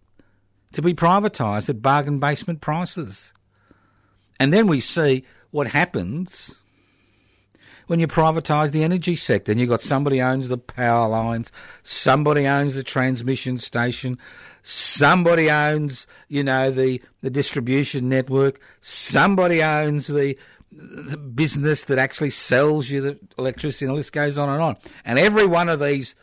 to 0.76 0.82
be 0.82 0.92
privatised 0.92 1.70
at 1.70 1.80
bargain 1.80 2.18
basement 2.18 2.60
prices? 2.60 3.32
And 4.38 4.52
then 4.52 4.66
we 4.66 4.78
see 4.78 5.24
what 5.50 5.68
happens 5.68 6.54
when 7.86 7.98
you 7.98 8.06
privatise 8.06 8.72
the 8.72 8.84
energy 8.84 9.16
sector 9.16 9.52
and 9.52 9.58
you've 9.58 9.70
got 9.70 9.80
somebody 9.80 10.20
owns 10.20 10.48
the 10.48 10.58
power 10.58 11.08
lines, 11.08 11.50
somebody 11.82 12.46
owns 12.46 12.74
the 12.74 12.82
transmission 12.82 13.56
station, 13.56 14.18
somebody 14.62 15.50
owns, 15.50 16.06
you 16.28 16.44
know, 16.44 16.70
the, 16.70 17.00
the 17.22 17.30
distribution 17.30 18.10
network, 18.10 18.60
somebody 18.80 19.62
owns 19.62 20.08
the, 20.08 20.36
the 20.70 21.16
business 21.16 21.84
that 21.84 21.98
actually 21.98 22.28
sells 22.28 22.90
you 22.90 23.00
the 23.00 23.18
electricity, 23.38 23.86
and 23.86 23.92
the 23.92 23.96
list 23.96 24.12
goes 24.12 24.36
on 24.36 24.50
and 24.50 24.60
on. 24.60 24.76
And 25.06 25.18
every 25.18 25.46
one 25.46 25.70
of 25.70 25.80
these, 25.80 26.16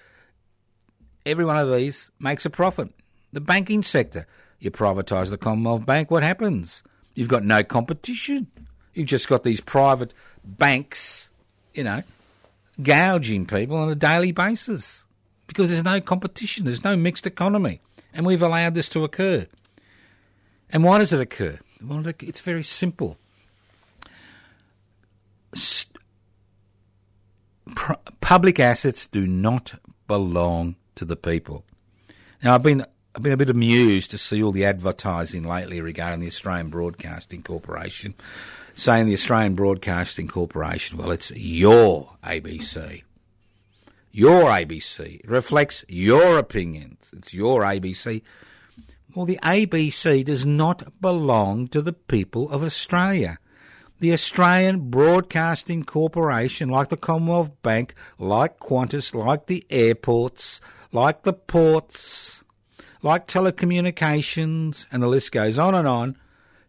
every 1.26 1.44
one 1.44 1.58
of 1.58 1.72
these 1.74 2.12
makes 2.20 2.46
a 2.46 2.52
profit. 2.52 2.90
The 3.32 3.42
banking 3.42 3.82
sector, 3.82 4.28
you 4.64 4.72
privatise 4.72 5.30
the 5.30 5.38
Commonwealth 5.38 5.86
Bank, 5.86 6.10
what 6.10 6.24
happens? 6.24 6.84
You've 7.16 7.28
got 7.28 7.44
no 7.44 7.64
competition. 7.64 8.48
You've 8.94 9.08
just 9.08 9.28
got 9.28 9.44
these 9.44 9.62
private 9.62 10.14
banks, 10.44 11.32
you 11.74 11.84
know, 11.84 12.04
gouging 12.82 13.46
people 13.46 13.76
on 13.78 13.90
a 13.90 13.96
daily 13.96 14.32
basis 14.32 15.06
because 15.48 15.70
there's 15.70 15.84
no 15.84 16.00
competition, 16.00 16.66
there's 16.66 16.84
no 16.84 16.96
mixed 16.96 17.28
economy. 17.28 17.82
And 18.14 18.26
we've 18.26 18.42
allowed 18.42 18.76
this 18.76 18.90
to 18.90 19.04
occur. 19.04 19.48
And 20.70 20.84
why 20.84 21.00
does 21.00 21.12
it 21.12 21.20
occur? 21.20 21.60
Well, 21.84 22.04
it's 22.08 22.42
very 22.42 22.64
simple. 22.64 23.18
public 28.22 28.60
assets 28.60 29.06
do 29.08 29.28
not 29.28 29.76
belong 30.08 30.76
to 30.96 31.06
the 31.06 31.16
people. 31.16 31.64
Now, 32.44 32.56
I've 32.56 32.64
been 32.64 32.86
I've 33.16 33.22
been 33.22 33.32
a 33.32 33.38
bit 33.38 33.50
amused 33.50 34.12
to 34.12 34.18
see 34.18 34.42
all 34.42 34.52
the 34.52 34.66
advertising 34.66 35.44
lately 35.44 35.82
regarding 35.82 36.20
the 36.20 36.28
Australian 36.28 36.70
Broadcasting 36.70 37.44
Corporation, 37.44 38.16
saying 38.74 39.06
the 39.08 39.14
Australian 39.14 39.56
Broadcasting 39.56 40.28
Corporation, 40.28 40.98
well, 40.98 41.12
it's 41.12 41.32
your 41.36 42.18
ABC 42.24 43.04
your 44.14 44.44
ABC. 44.44 45.20
It 45.22 45.30
reflects 45.30 45.84
your 45.90 46.38
opinions. 46.38 47.14
It's 47.18 47.34
your 47.34 47.62
ABC. 47.62 48.22
Well, 49.14 49.26
the 49.26 49.40
ABC 49.42 50.24
does 50.24 50.46
not 50.46 51.02
belong 51.02 51.68
to 51.70 51.82
the 51.82 51.94
people 51.94 52.50
of 52.52 52.64
Australia. 52.64 53.40
The 54.00 54.14
Australian 54.14 54.92
Broadcasting 54.92 55.84
Corporation, 55.84 56.70
like 56.70 56.90
the 56.90 56.98
Commonwealth 56.98 57.52
Bank, 57.64 57.96
like 58.20 58.60
Qantas, 58.60 59.16
like 59.16 59.48
the 59.48 59.66
airports, 59.70 60.62
like 60.92 61.24
the 61.24 61.34
ports, 61.34 62.33
like 63.04 63.28
telecommunications, 63.28 64.88
and 64.92 65.04
the 65.04 65.08
list 65.08 65.32
goes 65.32 65.58
on 65.58 65.76
and 65.76 65.88
on, 65.88 66.18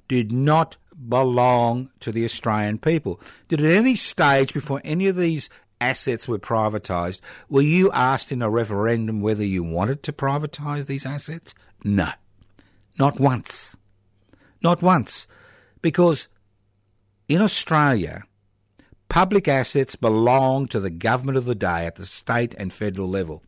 did 0.08 0.32
not 0.32 0.76
belong 1.08 1.90
to 2.00 2.12
the 2.12 2.24
Australian 2.24 2.78
people. 2.78 3.20
Did 3.48 3.64
at 3.64 3.72
any 3.72 3.94
stage 3.94 4.52
before 4.52 4.80
any 4.84 5.06
of 5.06 5.16
these 5.16 5.48
assets 5.80 6.28
were 6.28 6.38
privatised, 6.38 7.20
were 7.48 7.62
you 7.62 7.90
asked 7.92 8.32
in 8.32 8.42
a 8.42 8.50
referendum 8.50 9.20
whether 9.20 9.44
you 9.44 9.62
wanted 9.62 10.02
to 10.02 10.12
privatise 10.12 10.86
these 10.86 11.06
assets? 11.06 11.54
No. 11.82 12.10
Not 12.98 13.18
once. 13.20 13.76
Not 14.62 14.82
once. 14.82 15.26
Because 15.82 16.28
in 17.28 17.42
Australia, 17.42 18.24
public 19.08 19.48
assets 19.48 19.96
belong 19.96 20.66
to 20.68 20.80
the 20.80 20.90
government 20.90 21.38
of 21.38 21.44
the 21.44 21.54
day 21.54 21.86
at 21.86 21.96
the 21.96 22.06
state 22.06 22.54
and 22.58 22.72
federal 22.72 23.08
level. 23.08 23.42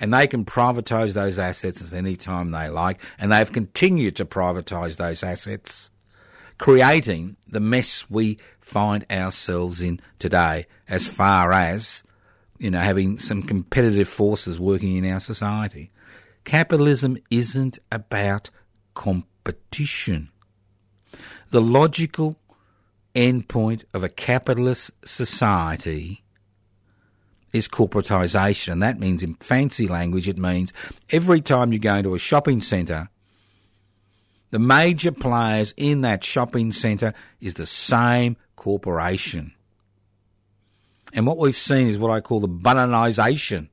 And 0.00 0.14
they 0.14 0.26
can 0.26 0.44
privatise 0.44 1.14
those 1.14 1.38
assets 1.38 1.92
at 1.92 1.96
any 1.96 2.14
time 2.14 2.50
they 2.50 2.68
like, 2.68 3.00
and 3.18 3.32
they've 3.32 3.50
continued 3.50 4.16
to 4.16 4.24
privatise 4.24 4.96
those 4.96 5.22
assets, 5.22 5.90
creating 6.58 7.36
the 7.46 7.60
mess 7.60 8.08
we 8.08 8.38
find 8.60 9.04
ourselves 9.10 9.82
in 9.82 10.00
today 10.18 10.66
as 10.88 11.06
far 11.06 11.52
as, 11.52 12.04
you 12.58 12.70
know, 12.70 12.80
having 12.80 13.18
some 13.18 13.42
competitive 13.42 14.08
forces 14.08 14.60
working 14.60 14.96
in 14.96 15.10
our 15.10 15.20
society. 15.20 15.90
Capitalism 16.44 17.18
isn't 17.30 17.78
about 17.90 18.50
competition. 18.94 20.30
The 21.50 21.60
logical 21.60 22.38
endpoint 23.14 23.84
of 23.92 24.04
a 24.04 24.08
capitalist 24.08 24.92
society 25.04 26.22
is 27.52 27.68
corporatisation, 27.68 28.72
and 28.72 28.82
that 28.82 29.00
means 29.00 29.22
in 29.22 29.34
fancy 29.36 29.88
language, 29.88 30.28
it 30.28 30.38
means 30.38 30.72
every 31.10 31.40
time 31.40 31.72
you 31.72 31.78
go 31.78 31.96
into 31.96 32.14
a 32.14 32.18
shopping 32.18 32.60
centre, 32.60 33.08
the 34.50 34.58
major 34.58 35.12
players 35.12 35.74
in 35.76 36.02
that 36.02 36.24
shopping 36.24 36.72
centre 36.72 37.12
is 37.40 37.54
the 37.54 37.66
same 37.66 38.36
corporation. 38.56 39.52
And 41.12 41.26
what 41.26 41.38
we've 41.38 41.56
seen 41.56 41.88
is 41.88 41.98
what 41.98 42.10
I 42.10 42.20
call 42.20 42.40
the 42.40 42.48
bananisation 42.48 43.68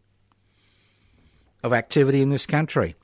of 1.63 1.73
activity 1.73 2.21
in 2.21 2.29
this 2.29 2.45
country 2.45 2.95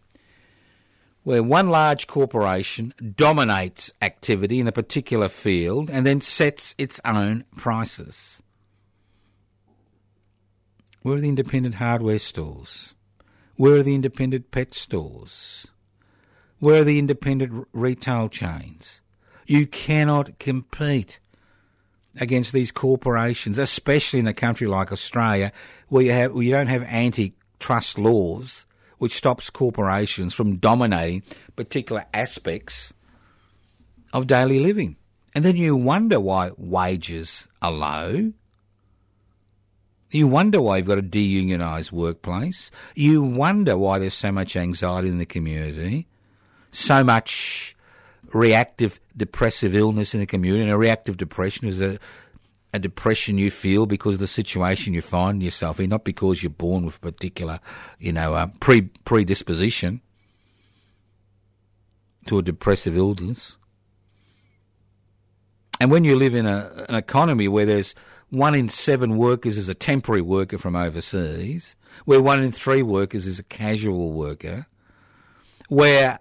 where 1.24 1.44
one 1.44 1.70
large 1.70 2.08
corporation 2.08 2.94
dominates 3.16 3.92
activity 4.02 4.60
in 4.60 4.68
a 4.68 4.72
particular 4.72 5.30
field 5.30 5.90
and 5.90 6.06
then 6.06 6.20
sets 6.20 6.74
its 6.78 7.00
own 7.06 7.44
prices. 7.56 8.42
Where 11.02 11.18
are 11.18 11.22
the 11.22 11.30
independent 11.30 11.76
hardware 11.76 12.20
stores? 12.20 12.94
Where 13.56 13.76
are 13.76 13.84
the 13.84 13.96
independent 13.96 14.52
pet 14.52 14.74
stores? 14.74 15.68
Where 16.60 16.82
are 16.82 16.84
the 16.84 17.00
independent 17.00 17.68
retail 17.74 18.30
chains? 18.30 19.02
You 19.48 19.66
cannot 19.66 20.38
compete 20.40 21.20
against 22.20 22.54
these 22.54 22.72
corporations, 22.72 23.58
especially 23.58 24.20
in 24.20 24.28
a 24.28 24.34
country 24.34 24.68
like 24.68 24.92
Australia, 24.92 25.52
where 25.88 26.04
you, 26.04 26.12
have, 26.12 26.34
where 26.34 26.44
you 26.44 26.52
don't 26.52 26.68
have 26.68 26.84
antitrust 26.84 27.98
laws 27.98 28.66
which 29.02 29.16
stops 29.16 29.50
corporations 29.50 30.32
from 30.36 30.58
dominating 30.58 31.24
particular 31.56 32.06
aspects 32.14 32.94
of 34.14 34.28
daily 34.28 34.60
living. 34.60 34.96
And 35.34 35.44
then 35.44 35.56
you 35.56 35.76
wonder 35.76 36.20
why 36.20 36.52
wages 36.56 37.48
are 37.64 37.72
low. 37.72 38.34
You 40.12 40.28
wonder 40.28 40.62
why 40.62 40.78
you've 40.78 40.88
got 40.88 40.98
a 40.98 41.04
deunionised 41.04 41.92
workplace. 41.92 42.70
You 42.96 43.22
wonder 43.24 43.78
why 43.78 44.00
there's 44.00 44.14
so 44.14 44.32
much 44.32 44.56
anxiety 44.56 45.08
in 45.08 45.18
the 45.18 45.26
community, 45.26 46.08
so 46.70 47.04
much 47.04 47.76
reactive 48.34 49.00
depressive 49.16 49.76
illness 49.76 50.14
in 50.14 50.20
the 50.20 50.26
community. 50.26 50.64
And 50.64 50.72
a 50.72 50.78
reactive 50.78 51.18
depression 51.18 51.68
is 51.68 51.82
a 51.82 51.98
a 52.74 52.80
depression 52.80 53.38
you 53.38 53.52
feel 53.52 53.86
because 53.86 54.14
of 54.14 54.20
the 54.20 54.28
situation 54.28 54.94
you 54.94 55.02
find 55.02 55.44
yourself 55.44 55.80
in, 55.80 55.90
not 55.90 56.06
because 56.06 56.42
you're 56.42 56.50
born 56.50 56.86
with 56.86 56.96
a 56.98 57.00
particular, 57.00 57.60
you 58.00 58.14
know, 58.14 58.34
uh, 58.34 58.48
pre 58.60 58.84
predisposition 59.04 60.02
to 62.26 62.40
a 62.40 62.42
depressive 62.42 62.96
illness. 62.96 63.58
And 65.80 65.92
when 65.92 66.04
you 66.04 66.16
live 66.16 66.36
in 66.36 66.46
a, 66.46 66.86
an 66.88 66.96
economy 66.96 67.48
where 67.48 67.66
there's 67.66 67.96
one 68.32 68.56
in 68.56 68.70
seven 68.70 69.18
workers 69.18 69.58
is 69.58 69.70
a 69.70 69.74
temporary 69.76 70.22
worker 70.22 70.58
from 70.58 70.76
overseas, 70.76 71.76
where 72.06 72.22
one 72.22 72.42
in 72.42 72.52
three 72.52 72.82
workers 72.82 73.28
is 73.28 73.40
a 73.40 73.44
casual 73.44 74.14
worker, 74.14 74.68
where 75.68 76.20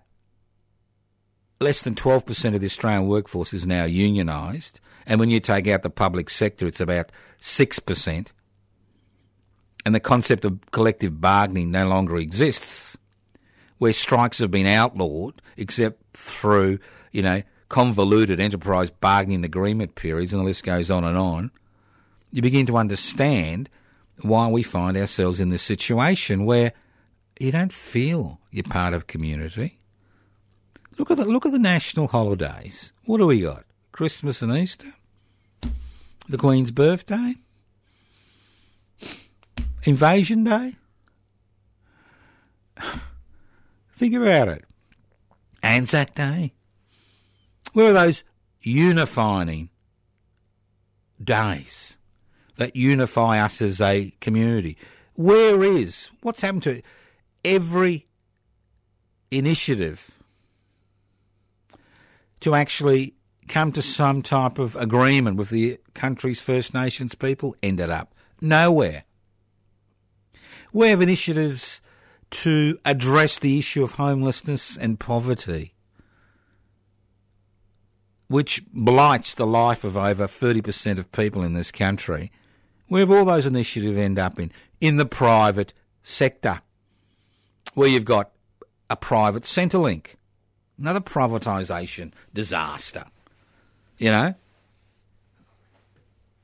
less 1.60 1.82
than 1.82 1.94
12% 1.94 2.54
of 2.54 2.60
the 2.60 2.66
Australian 2.66 3.06
workforce 3.06 3.54
is 3.54 3.64
now 3.64 3.84
unionised, 3.84 4.80
and 5.06 5.20
when 5.20 5.30
you 5.30 5.38
take 5.38 5.68
out 5.68 5.82
the 5.82 5.90
public 5.90 6.28
sector, 6.28 6.66
it's 6.66 6.80
about 6.80 7.12
6%. 7.38 8.32
And 9.86 9.94
the 9.94 10.00
concept 10.00 10.44
of 10.44 10.60
collective 10.72 11.20
bargaining 11.20 11.70
no 11.70 11.88
longer 11.88 12.16
exists, 12.16 12.98
where 13.78 13.92
strikes 13.92 14.38
have 14.38 14.50
been 14.50 14.66
outlawed, 14.66 15.40
except 15.56 16.02
through, 16.14 16.80
you 17.12 17.22
know, 17.22 17.42
convoluted 17.68 18.40
enterprise 18.40 18.90
bargaining 18.90 19.44
agreement 19.44 19.94
periods, 19.94 20.32
and 20.32 20.40
the 20.40 20.44
list 20.44 20.64
goes 20.64 20.90
on 20.90 21.04
and 21.04 21.16
on. 21.16 21.52
You 22.32 22.42
begin 22.42 22.66
to 22.66 22.76
understand 22.76 23.68
why 24.22 24.48
we 24.48 24.62
find 24.62 24.96
ourselves 24.96 25.40
in 25.40 25.48
this 25.48 25.62
situation 25.62 26.44
where 26.44 26.72
you 27.38 27.50
don't 27.50 27.72
feel 27.72 28.40
you're 28.50 28.64
part 28.64 28.94
of 28.94 29.06
community. 29.06 29.78
Look 30.98 31.10
at 31.10 31.16
the 31.16 31.24
look 31.24 31.46
at 31.46 31.52
the 31.52 31.58
national 31.58 32.08
holidays. 32.08 32.92
What 33.04 33.18
do 33.18 33.26
we 33.26 33.40
got? 33.40 33.64
Christmas 33.92 34.42
and 34.42 34.52
Easter 34.52 34.92
the 36.30 36.38
Queen's 36.38 36.70
birthday, 36.70 37.34
Invasion 39.82 40.44
Day. 40.44 40.76
Think 43.92 44.14
about 44.14 44.48
it. 44.48 44.64
Anzac 45.62 46.14
Day. 46.14 46.52
Where 47.72 47.90
are 47.90 47.92
those 47.92 48.22
unifying 48.60 49.70
days 51.22 51.98
that 52.60 52.76
unify 52.76 53.40
us 53.40 53.60
as 53.60 53.80
a 53.80 54.12
community? 54.20 54.76
Where 55.14 55.64
is, 55.64 56.10
what's 56.20 56.42
happened 56.42 56.62
to 56.64 56.82
every 57.44 58.06
initiative 59.30 60.10
to 62.40 62.54
actually 62.54 63.14
come 63.48 63.72
to 63.72 63.82
some 63.82 64.22
type 64.22 64.58
of 64.58 64.76
agreement 64.76 65.36
with 65.36 65.50
the 65.50 65.78
country's 65.94 66.40
First 66.40 66.74
Nations 66.74 67.14
people 67.14 67.56
ended 67.62 67.90
up 67.90 68.14
nowhere. 68.40 69.04
We 70.72 70.88
have 70.88 71.00
initiatives 71.00 71.82
to 72.30 72.78
address 72.84 73.38
the 73.38 73.58
issue 73.58 73.82
of 73.82 73.92
homelessness 73.92 74.76
and 74.76 75.00
poverty, 75.00 75.74
which 78.28 78.62
blights 78.72 79.34
the 79.34 79.46
life 79.46 79.82
of 79.82 79.96
over 79.96 80.26
30% 80.26 80.98
of 80.98 81.10
people 81.10 81.42
in 81.42 81.54
this 81.54 81.72
country. 81.72 82.30
Where 82.90 83.00
have 83.00 83.10
all 83.10 83.24
those 83.24 83.46
initiatives 83.46 83.96
end 83.96 84.18
up 84.18 84.38
in? 84.38 84.52
In 84.80 84.98
the 84.98 85.06
private 85.06 85.72
sector, 86.02 86.60
where 87.74 87.88
you've 87.88 88.04
got 88.04 88.30
a 88.90 88.96
private 88.96 89.44
Centrelink, 89.44 90.16
another 90.78 91.00
privatisation 91.00 92.12
disaster 92.34 93.04
you 94.00 94.10
know, 94.10 94.34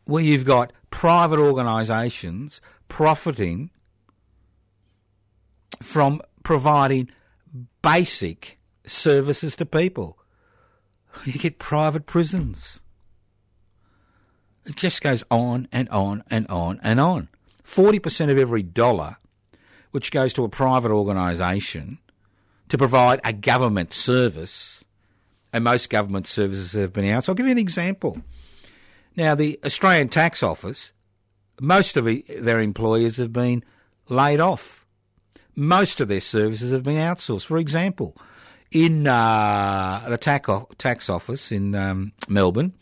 where 0.04 0.22
you've 0.22 0.44
got 0.44 0.72
private 0.90 1.40
organisations 1.40 2.60
profiting 2.86 3.70
from 5.82 6.20
providing 6.44 7.10
basic 7.82 8.58
services 8.84 9.56
to 9.56 9.66
people. 9.66 10.18
You 11.24 11.32
get 11.32 11.58
private 11.58 12.04
prisons. 12.04 12.82
It 14.66 14.76
just 14.76 15.00
goes 15.00 15.24
on 15.30 15.68
and 15.72 15.88
on 15.90 16.24
and 16.30 16.46
on 16.48 16.80
and 16.82 17.00
on. 17.00 17.28
40% 17.64 18.30
of 18.30 18.38
every 18.38 18.62
dollar 18.62 19.16
which 19.92 20.10
goes 20.10 20.32
to 20.34 20.44
a 20.44 20.48
private 20.48 20.90
organisation 20.90 21.98
to 22.68 22.76
provide 22.76 23.20
a 23.24 23.32
government 23.32 23.92
service 23.92 24.84
and 25.52 25.64
most 25.64 25.88
government 25.88 26.26
services 26.26 26.72
have 26.72 26.92
been 26.92 27.08
out. 27.08 27.24
So 27.24 27.32
I'll 27.32 27.34
give 27.36 27.46
you 27.46 27.52
an 27.52 27.58
example. 27.58 28.20
Now, 29.16 29.34
the 29.34 29.58
Australian 29.64 30.08
Tax 30.08 30.42
Office, 30.42 30.92
most 31.60 31.96
of 31.96 32.04
their 32.04 32.60
employees 32.60 33.16
have 33.16 33.32
been 33.32 33.64
laid 34.08 34.40
off. 34.40 34.84
Most 35.54 36.00
of 36.02 36.08
their 36.08 36.20
services 36.20 36.72
have 36.72 36.82
been 36.82 36.98
outsourced. 36.98 37.46
For 37.46 37.56
example, 37.56 38.14
in 38.70 39.06
uh, 39.06 40.04
the 40.08 40.18
tax 40.18 41.08
office 41.08 41.50
in 41.50 41.74
um, 41.74 42.12
Melbourne, 42.28 42.74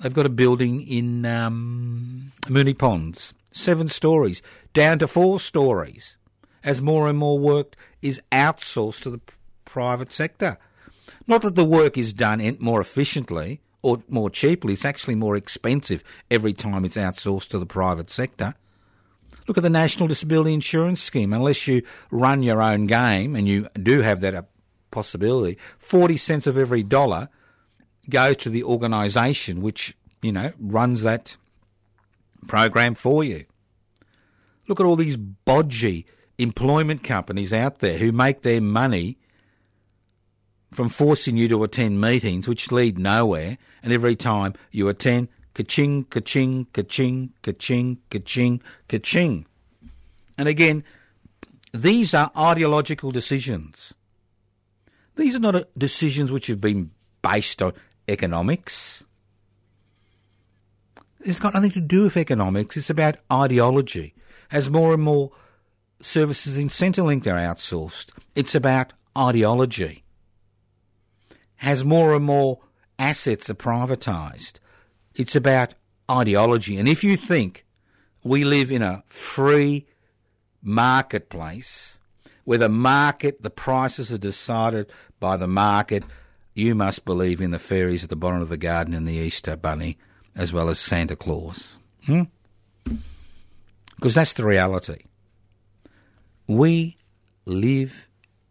they've 0.00 0.14
got 0.14 0.26
a 0.26 0.30
building 0.30 0.86
in 0.86 1.24
um, 1.26 2.32
Moonee 2.46 2.76
Ponds, 2.76 3.34
seven 3.50 3.88
stories, 3.88 4.42
down 4.74 4.98
to 4.98 5.08
four 5.08 5.40
stories, 5.40 6.16
as 6.62 6.82
more 6.82 7.08
and 7.08 7.18
more 7.18 7.38
work 7.38 7.74
is 8.02 8.20
outsourced 8.32 9.02
to 9.02 9.10
the 9.10 9.20
private 9.64 10.12
sector. 10.12 10.58
Not 11.26 11.42
that 11.42 11.54
the 11.54 11.64
work 11.64 11.98
is 11.98 12.12
done 12.12 12.56
more 12.60 12.80
efficiently 12.80 13.60
or 13.82 14.02
more 14.08 14.30
cheaply, 14.30 14.72
it's 14.72 14.84
actually 14.84 15.14
more 15.14 15.36
expensive 15.36 16.02
every 16.30 16.52
time 16.52 16.84
it's 16.84 16.96
outsourced 16.96 17.48
to 17.50 17.58
the 17.58 17.66
private 17.66 18.10
sector. 18.10 18.54
Look 19.46 19.56
at 19.56 19.62
the 19.62 19.70
National 19.70 20.08
Disability 20.08 20.54
Insurance 20.54 21.00
Scheme. 21.00 21.32
Unless 21.32 21.68
you 21.68 21.82
run 22.10 22.42
your 22.42 22.60
own 22.60 22.86
game, 22.86 23.36
and 23.36 23.46
you 23.46 23.68
do 23.80 24.00
have 24.00 24.20
that 24.22 24.48
possibility, 24.90 25.56
40 25.78 26.16
cents 26.16 26.46
of 26.46 26.58
every 26.58 26.82
dollar 26.82 27.28
goes 28.08 28.36
to 28.38 28.50
the 28.50 28.64
organisation 28.64 29.62
which, 29.62 29.96
you 30.22 30.32
know, 30.32 30.52
runs 30.58 31.02
that 31.02 31.36
program 32.46 32.94
for 32.94 33.24
you. 33.24 33.44
Look 34.68 34.80
at 34.80 34.86
all 34.86 34.96
these 34.96 35.16
bodgy 35.16 36.04
employment 36.38 37.02
companies 37.02 37.52
out 37.52 37.78
there 37.78 37.98
who 37.98 38.12
make 38.12 38.42
their 38.42 38.60
money 38.60 39.18
from 40.72 40.88
forcing 40.88 41.36
you 41.36 41.48
to 41.48 41.64
attend 41.64 42.00
meetings 42.00 42.46
which 42.46 42.72
lead 42.72 42.98
nowhere, 42.98 43.56
and 43.82 43.92
every 43.92 44.16
time 44.16 44.52
you 44.70 44.88
attend, 44.88 45.28
ka-ching, 45.54 46.04
ka-ching, 46.04 46.66
ka-ching, 46.72 47.32
ka-ching, 47.42 47.98
ka-ching, 48.10 48.60
ka-ching. 48.88 49.46
And 50.36 50.48
again, 50.48 50.84
these 51.72 52.12
are 52.12 52.30
ideological 52.36 53.10
decisions. 53.10 53.94
These 55.14 55.34
are 55.34 55.40
not 55.40 55.54
uh, 55.54 55.64
decisions 55.78 56.30
which 56.30 56.48
have 56.48 56.60
been 56.60 56.90
based 57.22 57.62
on 57.62 57.72
economics. 58.08 59.04
It's 61.20 61.40
got 61.40 61.54
nothing 61.54 61.72
to 61.72 61.80
do 61.80 62.04
with 62.04 62.16
economics. 62.16 62.76
It's 62.76 62.90
about 62.90 63.16
ideology. 63.32 64.14
As 64.52 64.70
more 64.70 64.94
and 64.94 65.02
more 65.02 65.32
services 66.00 66.56
in 66.56 66.68
Centrelink 66.68 67.26
are 67.26 67.38
outsourced, 67.38 68.12
it's 68.34 68.54
about 68.54 68.92
ideology. 69.16 70.04
As 71.62 71.84
more 71.84 72.14
and 72.14 72.24
more 72.24 72.60
assets 72.98 73.50
are 73.50 73.54
privatised, 73.54 74.60
it's 75.14 75.34
about 75.34 75.74
ideology. 76.10 76.76
And 76.76 76.88
if 76.88 77.02
you 77.02 77.16
think 77.16 77.64
we 78.22 78.44
live 78.44 78.70
in 78.70 78.82
a 78.82 79.02
free 79.06 79.86
marketplace 80.62 81.98
where 82.44 82.58
the 82.58 82.68
market, 82.68 83.42
the 83.42 83.50
prices 83.50 84.12
are 84.12 84.18
decided 84.18 84.90
by 85.18 85.36
the 85.36 85.48
market, 85.48 86.04
you 86.56 86.74
must 86.74 87.04
believe 87.04 87.40
in 87.40 87.50
the 87.50 87.58
fairies 87.58 88.02
at 88.02 88.08
the 88.08 88.16
bottom 88.16 88.40
of 88.40 88.48
the 88.48 88.56
garden 88.56 88.94
and 88.94 89.06
the 89.06 89.14
Easter 89.14 89.56
Bunny 89.56 89.98
as 90.34 90.52
well 90.52 90.68
as 90.68 90.78
Santa 90.78 91.14
Claus. 91.14 91.78
Hmm? 92.06 92.22
Because 93.94 94.14
that's 94.14 94.32
the 94.32 94.44
reality. 94.44 95.04
We 96.46 96.96
live 97.44 98.08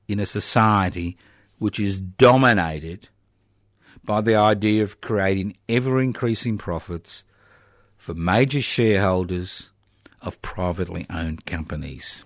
in 0.08 0.20
a 0.20 0.26
society 0.26 1.18
which 1.58 1.80
is 1.80 2.00
dominated 2.00 3.10
by 4.04 4.22
the 4.22 4.36
idea 4.36 4.84
of 4.84 5.02
creating 5.02 5.58
ever 5.68 6.00
increasing 6.00 6.58
profits 6.58 7.26
for 7.98 8.14
major 8.14 8.62
shareholders 8.62 9.72
of 10.22 10.42
privately 10.42 11.08
owned 11.10 11.46
companies. 11.46 12.24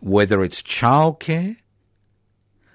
Whether 0.00 0.42
it's 0.42 0.62
childcare, 0.62 1.56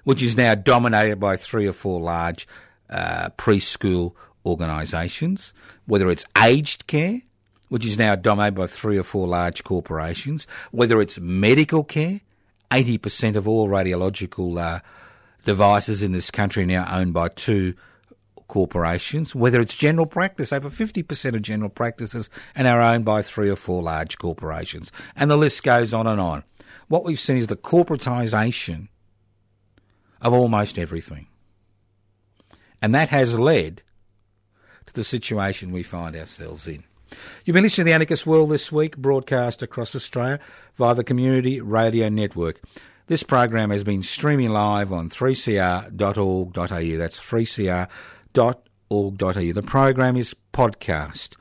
which 0.08 0.22
is 0.22 0.38
now 0.38 0.54
dominated 0.54 1.20
by 1.20 1.36
three 1.36 1.66
or 1.66 1.72
four 1.74 2.00
large 2.00 2.48
uh, 2.88 3.28
preschool 3.36 4.14
organisations, 4.46 5.52
whether 5.84 6.08
it's 6.08 6.24
aged 6.42 6.86
care, 6.86 7.20
which 7.68 7.84
is 7.84 7.98
now 7.98 8.16
dominated 8.16 8.54
by 8.54 8.66
three 8.66 8.96
or 8.96 9.02
four 9.02 9.28
large 9.28 9.64
corporations, 9.64 10.46
whether 10.70 11.02
it's 11.02 11.20
medical 11.20 11.84
care, 11.84 12.22
80% 12.70 13.36
of 13.36 13.46
all 13.46 13.68
radiological 13.68 14.58
uh, 14.58 14.80
devices 15.44 16.02
in 16.02 16.12
this 16.12 16.30
country 16.30 16.62
are 16.62 16.66
now 16.66 16.88
owned 16.90 17.12
by 17.12 17.28
two 17.28 17.74
corporations, 18.46 19.34
whether 19.34 19.60
it's 19.60 19.76
general 19.76 20.06
practice, 20.06 20.54
over 20.54 20.70
50% 20.70 21.34
of 21.34 21.42
general 21.42 21.68
practices 21.68 22.30
and 22.54 22.66
are 22.66 22.80
owned 22.80 23.04
by 23.04 23.20
three 23.20 23.50
or 23.50 23.56
four 23.56 23.82
large 23.82 24.16
corporations. 24.16 24.90
And 25.14 25.30
the 25.30 25.36
list 25.36 25.62
goes 25.64 25.92
on 25.92 26.06
and 26.06 26.18
on. 26.18 26.44
What 26.86 27.04
we've 27.04 27.18
seen 27.18 27.36
is 27.36 27.48
the 27.48 27.56
corporatisation 27.56 28.88
of 30.20 30.32
almost 30.32 30.78
everything. 30.78 31.26
And 32.80 32.94
that 32.94 33.08
has 33.08 33.38
led 33.38 33.82
to 34.86 34.94
the 34.94 35.04
situation 35.04 35.72
we 35.72 35.82
find 35.82 36.16
ourselves 36.16 36.68
in. 36.68 36.84
You've 37.44 37.54
been 37.54 37.64
listening 37.64 37.84
to 37.84 37.90
the 37.90 37.94
Anarchist 37.94 38.26
World 38.26 38.50
this 38.50 38.70
week, 38.70 38.96
broadcast 38.96 39.62
across 39.62 39.94
Australia 39.94 40.38
via 40.76 40.94
the 40.94 41.04
Community 41.04 41.60
Radio 41.60 42.08
Network. 42.08 42.60
This 43.06 43.22
program 43.22 43.70
has 43.70 43.84
been 43.84 44.02
streaming 44.02 44.50
live 44.50 44.92
on 44.92 45.08
3cr.org.au. 45.08 46.98
That's 46.98 47.18
3cr.org.au. 47.18 49.52
The 49.52 49.62
program 49.62 50.16
is 50.16 50.36
podcast. 50.52 51.36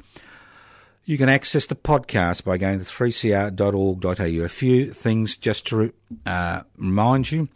You 1.03 1.17
can 1.17 1.29
access 1.29 1.65
the 1.65 1.75
podcast 1.75 2.45
by 2.45 2.57
going 2.57 2.79
to 2.79 2.85
3cr.org.au. 2.85 4.45
A 4.45 4.49
few 4.49 4.93
things 4.93 5.35
just 5.35 5.67
to 5.67 5.93
uh, 6.25 6.61
remind 6.77 7.31
you. 7.31 7.49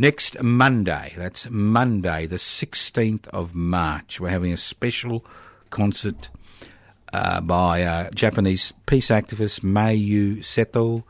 Next 0.00 0.40
Monday, 0.40 1.12
that's 1.16 1.50
Monday, 1.50 2.26
the 2.26 2.36
16th 2.36 3.26
of 3.30 3.56
March, 3.56 4.20
we're 4.20 4.28
having 4.28 4.52
a 4.52 4.56
special 4.56 5.26
concert 5.70 6.30
uh, 7.12 7.40
by 7.40 7.82
uh, 7.82 8.10
Japanese 8.14 8.72
peace 8.86 9.08
activist 9.08 9.62
Mayu 9.62 10.36
Seto 10.38 11.02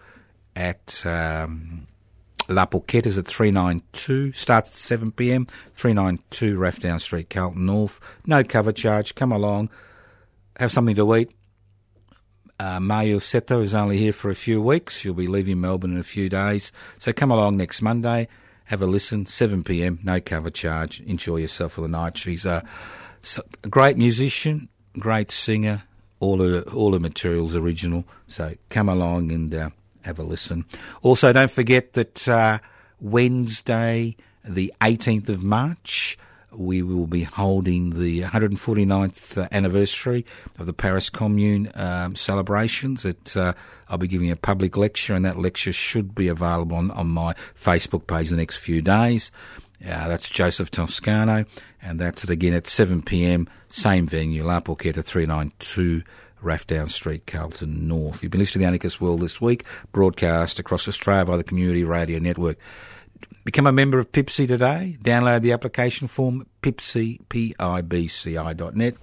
at 0.56 1.04
um, 1.04 1.86
La 2.48 2.64
Porchetta's 2.64 3.18
at 3.18 3.26
392. 3.26 4.32
Starts 4.32 4.70
at 4.70 4.76
7 4.76 5.12
pm. 5.12 5.46
392 5.74 6.58
Rathdown 6.58 6.98
Street, 6.98 7.28
Carlton 7.28 7.66
North. 7.66 8.00
No 8.24 8.42
cover 8.42 8.72
charge. 8.72 9.14
Come 9.14 9.32
along. 9.32 9.68
Have 10.56 10.72
something 10.72 10.96
to 10.96 11.14
eat. 11.14 11.30
Uh, 12.58 12.78
Mayu 12.78 13.16
Seto 13.16 13.62
is 13.62 13.74
only 13.74 13.98
here 13.98 14.14
for 14.14 14.30
a 14.30 14.34
few 14.34 14.62
weeks. 14.62 14.96
She'll 14.96 15.12
be 15.12 15.26
leaving 15.26 15.60
Melbourne 15.60 15.92
in 15.92 16.00
a 16.00 16.04
few 16.04 16.30
days. 16.30 16.72
So 16.98 17.12
come 17.12 17.30
along 17.30 17.58
next 17.58 17.82
Monday 17.82 18.28
have 18.68 18.82
a 18.82 18.86
listen. 18.86 19.26
7 19.26 19.64
p.m. 19.64 19.98
No 20.02 20.20
cover 20.20 20.50
charge. 20.50 21.00
Enjoy 21.00 21.36
yourself 21.36 21.72
for 21.72 21.80
the 21.80 21.88
night. 21.88 22.18
She's 22.18 22.44
a, 22.46 22.62
great 23.68 23.96
musician, 23.96 24.68
great 24.98 25.30
singer. 25.30 25.82
All 26.20 26.40
her 26.42 26.62
all 26.62 26.92
her 26.92 27.00
materials 27.00 27.54
original. 27.54 28.04
So 28.26 28.54
come 28.70 28.88
along 28.88 29.30
and 29.32 29.54
uh, 29.54 29.70
have 30.02 30.18
a 30.18 30.22
listen. 30.22 30.64
Also, 31.02 31.32
don't 31.32 31.50
forget 31.50 31.94
that 31.94 32.28
uh, 32.28 32.58
Wednesday, 33.00 34.16
the 34.44 34.72
18th 34.80 35.28
of 35.28 35.42
March, 35.42 36.18
we 36.52 36.82
will 36.82 37.06
be 37.06 37.24
holding 37.24 37.90
the 37.90 38.22
149th 38.22 39.50
anniversary 39.52 40.24
of 40.58 40.66
the 40.66 40.72
Paris 40.72 41.10
Commune 41.10 41.70
um, 41.74 42.14
celebrations. 42.16 43.04
At, 43.04 43.36
uh, 43.36 43.52
I'll 43.88 43.98
be 43.98 44.08
giving 44.08 44.30
a 44.30 44.36
public 44.36 44.76
lecture, 44.76 45.14
and 45.14 45.24
that 45.24 45.38
lecture 45.38 45.72
should 45.72 46.14
be 46.14 46.28
available 46.28 46.76
on, 46.76 46.90
on 46.92 47.08
my 47.08 47.34
Facebook 47.54 48.06
page 48.06 48.30
in 48.30 48.36
the 48.36 48.42
next 48.42 48.56
few 48.56 48.82
days. 48.82 49.30
Uh, 49.84 50.08
that's 50.08 50.28
Joseph 50.28 50.70
Toscano, 50.70 51.44
and 51.80 52.00
that's 52.00 52.24
it 52.24 52.30
again 52.30 52.54
at 52.54 52.66
7 52.66 53.02
pm, 53.02 53.48
same 53.68 54.06
venue, 54.06 54.42
La 54.42 54.60
Porchetta 54.60 55.04
392 55.04 56.02
Rathdown 56.42 56.88
Street, 56.88 57.26
Carlton 57.26 57.86
North. 57.86 58.22
You've 58.22 58.32
been 58.32 58.40
listening 58.40 58.60
to 58.60 58.64
The 58.64 58.68
Anarchist 58.68 59.00
World 59.00 59.20
this 59.20 59.40
week, 59.40 59.64
broadcast 59.92 60.58
across 60.58 60.88
Australia 60.88 61.24
by 61.24 61.36
the 61.36 61.44
Community 61.44 61.84
Radio 61.84 62.18
Network. 62.18 62.58
Become 63.48 63.66
a 63.66 63.72
member 63.72 63.98
of 63.98 64.12
PIBCI 64.12 64.46
today. 64.46 64.98
Download 65.02 65.40
the 65.40 65.52
application 65.52 66.06
form, 66.06 66.46
pibci, 66.62 67.18
P-I-B-C-I.net. 67.30 68.94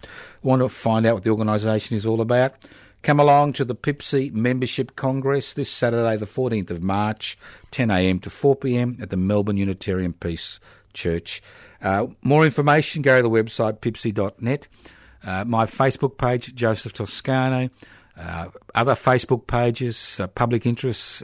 Want 0.43 0.61
to 0.61 0.69
find 0.69 1.07
out 1.07 1.15
what 1.15 1.23
the 1.23 1.31
organisation 1.31 1.97
is 1.97 2.05
all 2.05 2.21
about? 2.21 2.53
Come 3.01 3.19
along 3.19 3.53
to 3.53 3.65
the 3.65 3.73
PIBCI 3.73 4.33
Membership 4.33 4.95
Congress 4.95 5.53
this 5.55 5.71
Saturday, 5.71 6.15
the 6.15 6.27
14th 6.27 6.69
of 6.69 6.83
March, 6.83 7.39
10am 7.71 8.21
to 8.21 8.29
4pm 8.29 9.01
at 9.01 9.09
the 9.09 9.17
Melbourne 9.17 9.57
Unitarian 9.57 10.13
Peace 10.13 10.59
Church. 10.93 11.41
Uh, 11.81 12.05
more 12.21 12.45
information, 12.45 13.01
go 13.01 13.17
to 13.17 13.23
the 13.23 13.31
website 13.31 13.79
pibci.net. 13.79 14.67
Uh, 15.25 15.43
my 15.43 15.65
Facebook 15.65 16.19
page, 16.19 16.53
Joseph 16.53 16.93
Toscano. 16.93 17.71
Uh, 18.15 18.49
other 18.75 18.93
Facebook 18.93 19.47
pages, 19.47 20.19
uh, 20.19 20.27
public 20.27 20.65
interests, 20.65 21.23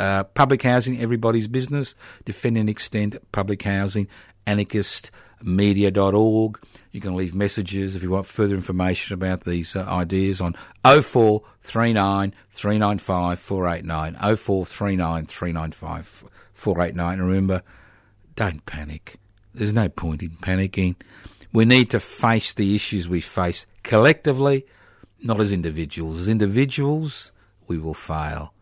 uh, 0.00 0.24
public 0.24 0.62
housing, 0.62 1.00
everybody's 1.00 1.46
business, 1.46 1.94
defend 2.24 2.56
and 2.56 2.68
extend 2.70 3.18
public 3.32 3.62
housing, 3.62 4.08
anarchistmedia.org. 4.46 6.58
You 6.90 7.00
can 7.02 7.16
leave 7.16 7.34
messages 7.34 7.94
if 7.94 8.02
you 8.02 8.08
want 8.08 8.24
further 8.26 8.54
information 8.54 9.12
about 9.12 9.44
these 9.44 9.76
uh, 9.76 9.82
ideas 9.82 10.40
on 10.40 10.56
0439 10.84 12.32
395 12.48 13.38
489. 13.38 14.14
0439 14.14 15.26
395 15.26 16.24
489. 16.54 17.18
And 17.18 17.28
Remember, 17.28 17.62
don't 18.34 18.64
panic. 18.64 19.16
There's 19.52 19.74
no 19.74 19.90
point 19.90 20.22
in 20.22 20.30
panicking. 20.30 20.96
We 21.52 21.66
need 21.66 21.90
to 21.90 22.00
face 22.00 22.54
the 22.54 22.74
issues 22.74 23.06
we 23.06 23.20
face 23.20 23.66
collectively, 23.82 24.64
not 25.22 25.40
as 25.40 25.52
individuals. 25.52 26.20
As 26.20 26.28
individuals, 26.28 27.32
we 27.66 27.76
will 27.76 27.92
fail 27.92 28.54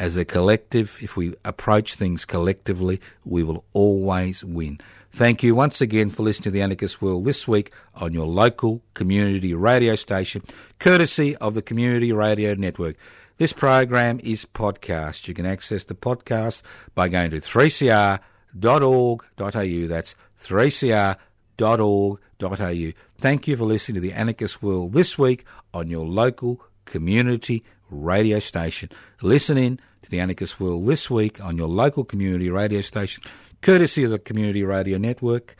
as 0.00 0.16
a 0.16 0.24
collective, 0.24 0.98
if 1.02 1.16
we 1.16 1.34
approach 1.44 1.94
things 1.94 2.24
collectively, 2.24 3.00
we 3.24 3.44
will 3.44 3.64
always 3.74 4.42
win. 4.42 4.80
Thank 5.10 5.42
you 5.42 5.54
once 5.54 5.82
again 5.82 6.08
for 6.08 6.22
listening 6.22 6.44
to 6.44 6.50
the 6.50 6.62
Anarchist 6.62 7.02
World 7.02 7.26
this 7.26 7.46
week 7.46 7.70
on 7.94 8.14
your 8.14 8.26
local 8.26 8.80
community 8.94 9.52
radio 9.54 9.94
station, 9.94 10.42
courtesy 10.78 11.36
of 11.36 11.54
the 11.54 11.62
Community 11.62 12.12
Radio 12.12 12.54
Network. 12.54 12.96
This 13.36 13.52
program 13.52 14.20
is 14.24 14.46
podcast. 14.46 15.28
You 15.28 15.34
can 15.34 15.46
access 15.46 15.84
the 15.84 15.94
podcast 15.94 16.62
by 16.94 17.08
going 17.08 17.30
to 17.32 17.38
3cr.org.au. 17.38 19.86
That's 19.86 20.14
3cr.org.au 20.38 22.92
Thank 23.18 23.46
you 23.46 23.56
for 23.56 23.64
listening 23.64 23.94
to 23.96 24.00
the 24.00 24.14
Anarchist 24.14 24.62
World 24.62 24.94
this 24.94 25.18
week 25.18 25.44
on 25.74 25.90
your 25.90 26.06
local 26.06 26.62
community 26.86 27.62
radio 27.90 28.38
station. 28.38 28.88
Listen 29.20 29.58
in 29.58 29.78
to 30.02 30.10
the 30.10 30.20
Anarchist 30.20 30.60
World 30.60 30.86
this 30.86 31.10
week 31.10 31.42
on 31.42 31.56
your 31.56 31.68
local 31.68 32.04
community 32.04 32.50
radio 32.50 32.80
station, 32.80 33.22
courtesy 33.60 34.04
of 34.04 34.10
the 34.10 34.18
Community 34.18 34.62
Radio 34.64 34.98
Network. 34.98 35.56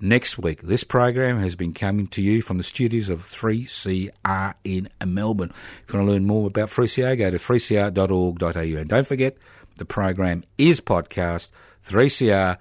Next 0.00 0.38
week, 0.38 0.62
this 0.62 0.82
program 0.82 1.40
has 1.40 1.56
been 1.56 1.74
coming 1.74 2.06
to 2.08 2.22
you 2.22 2.40
from 2.40 2.56
the 2.56 2.62
studios 2.64 3.10
of 3.10 3.20
3CR 3.20 4.54
in 4.64 4.88
Melbourne. 5.04 5.52
If 5.84 5.92
you 5.92 5.98
want 5.98 6.08
to 6.08 6.12
learn 6.12 6.26
more 6.26 6.46
about 6.46 6.70
3CR, 6.70 7.18
go 7.18 7.30
to 7.30 7.36
3cr.org.au. 7.36 8.78
And 8.80 8.88
don't 8.88 9.06
forget, 9.06 9.36
the 9.76 9.84
program 9.84 10.44
is 10.56 10.80
podcast 10.80 11.52
3cr.org.au. 11.84 12.56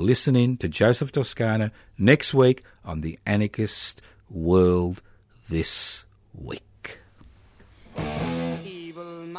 Listening 0.00 0.56
to 0.58 0.68
Joseph 0.68 1.12
Toscano 1.12 1.70
next 1.98 2.34
week 2.34 2.62
on 2.84 3.00
the 3.00 3.18
Anarchist 3.24 4.02
World 4.28 5.02
this 5.48 6.04
week. 6.34 6.62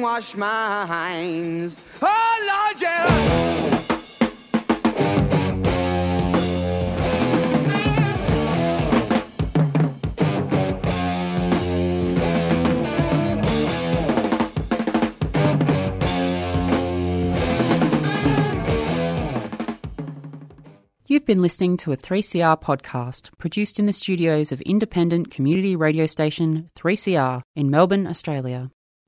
Their 0.00 0.08
brainwashed 0.08 0.36
minds. 0.36 1.76
Oh, 2.00 2.70
Lord, 2.72 2.82
yeah. 2.82 3.76
You've 21.06 21.26
been 21.26 21.42
listening 21.42 21.76
to 21.78 21.90
a 21.92 21.96
3CR 21.96 22.62
podcast 22.62 23.36
produced 23.36 23.78
in 23.80 23.86
the 23.86 23.92
studios 23.92 24.52
of 24.52 24.60
independent 24.60 25.30
community 25.30 25.74
radio 25.74 26.06
station 26.06 26.70
3CR 26.76 27.42
in 27.56 27.68
Melbourne, 27.68 28.06
Australia. 28.06 28.70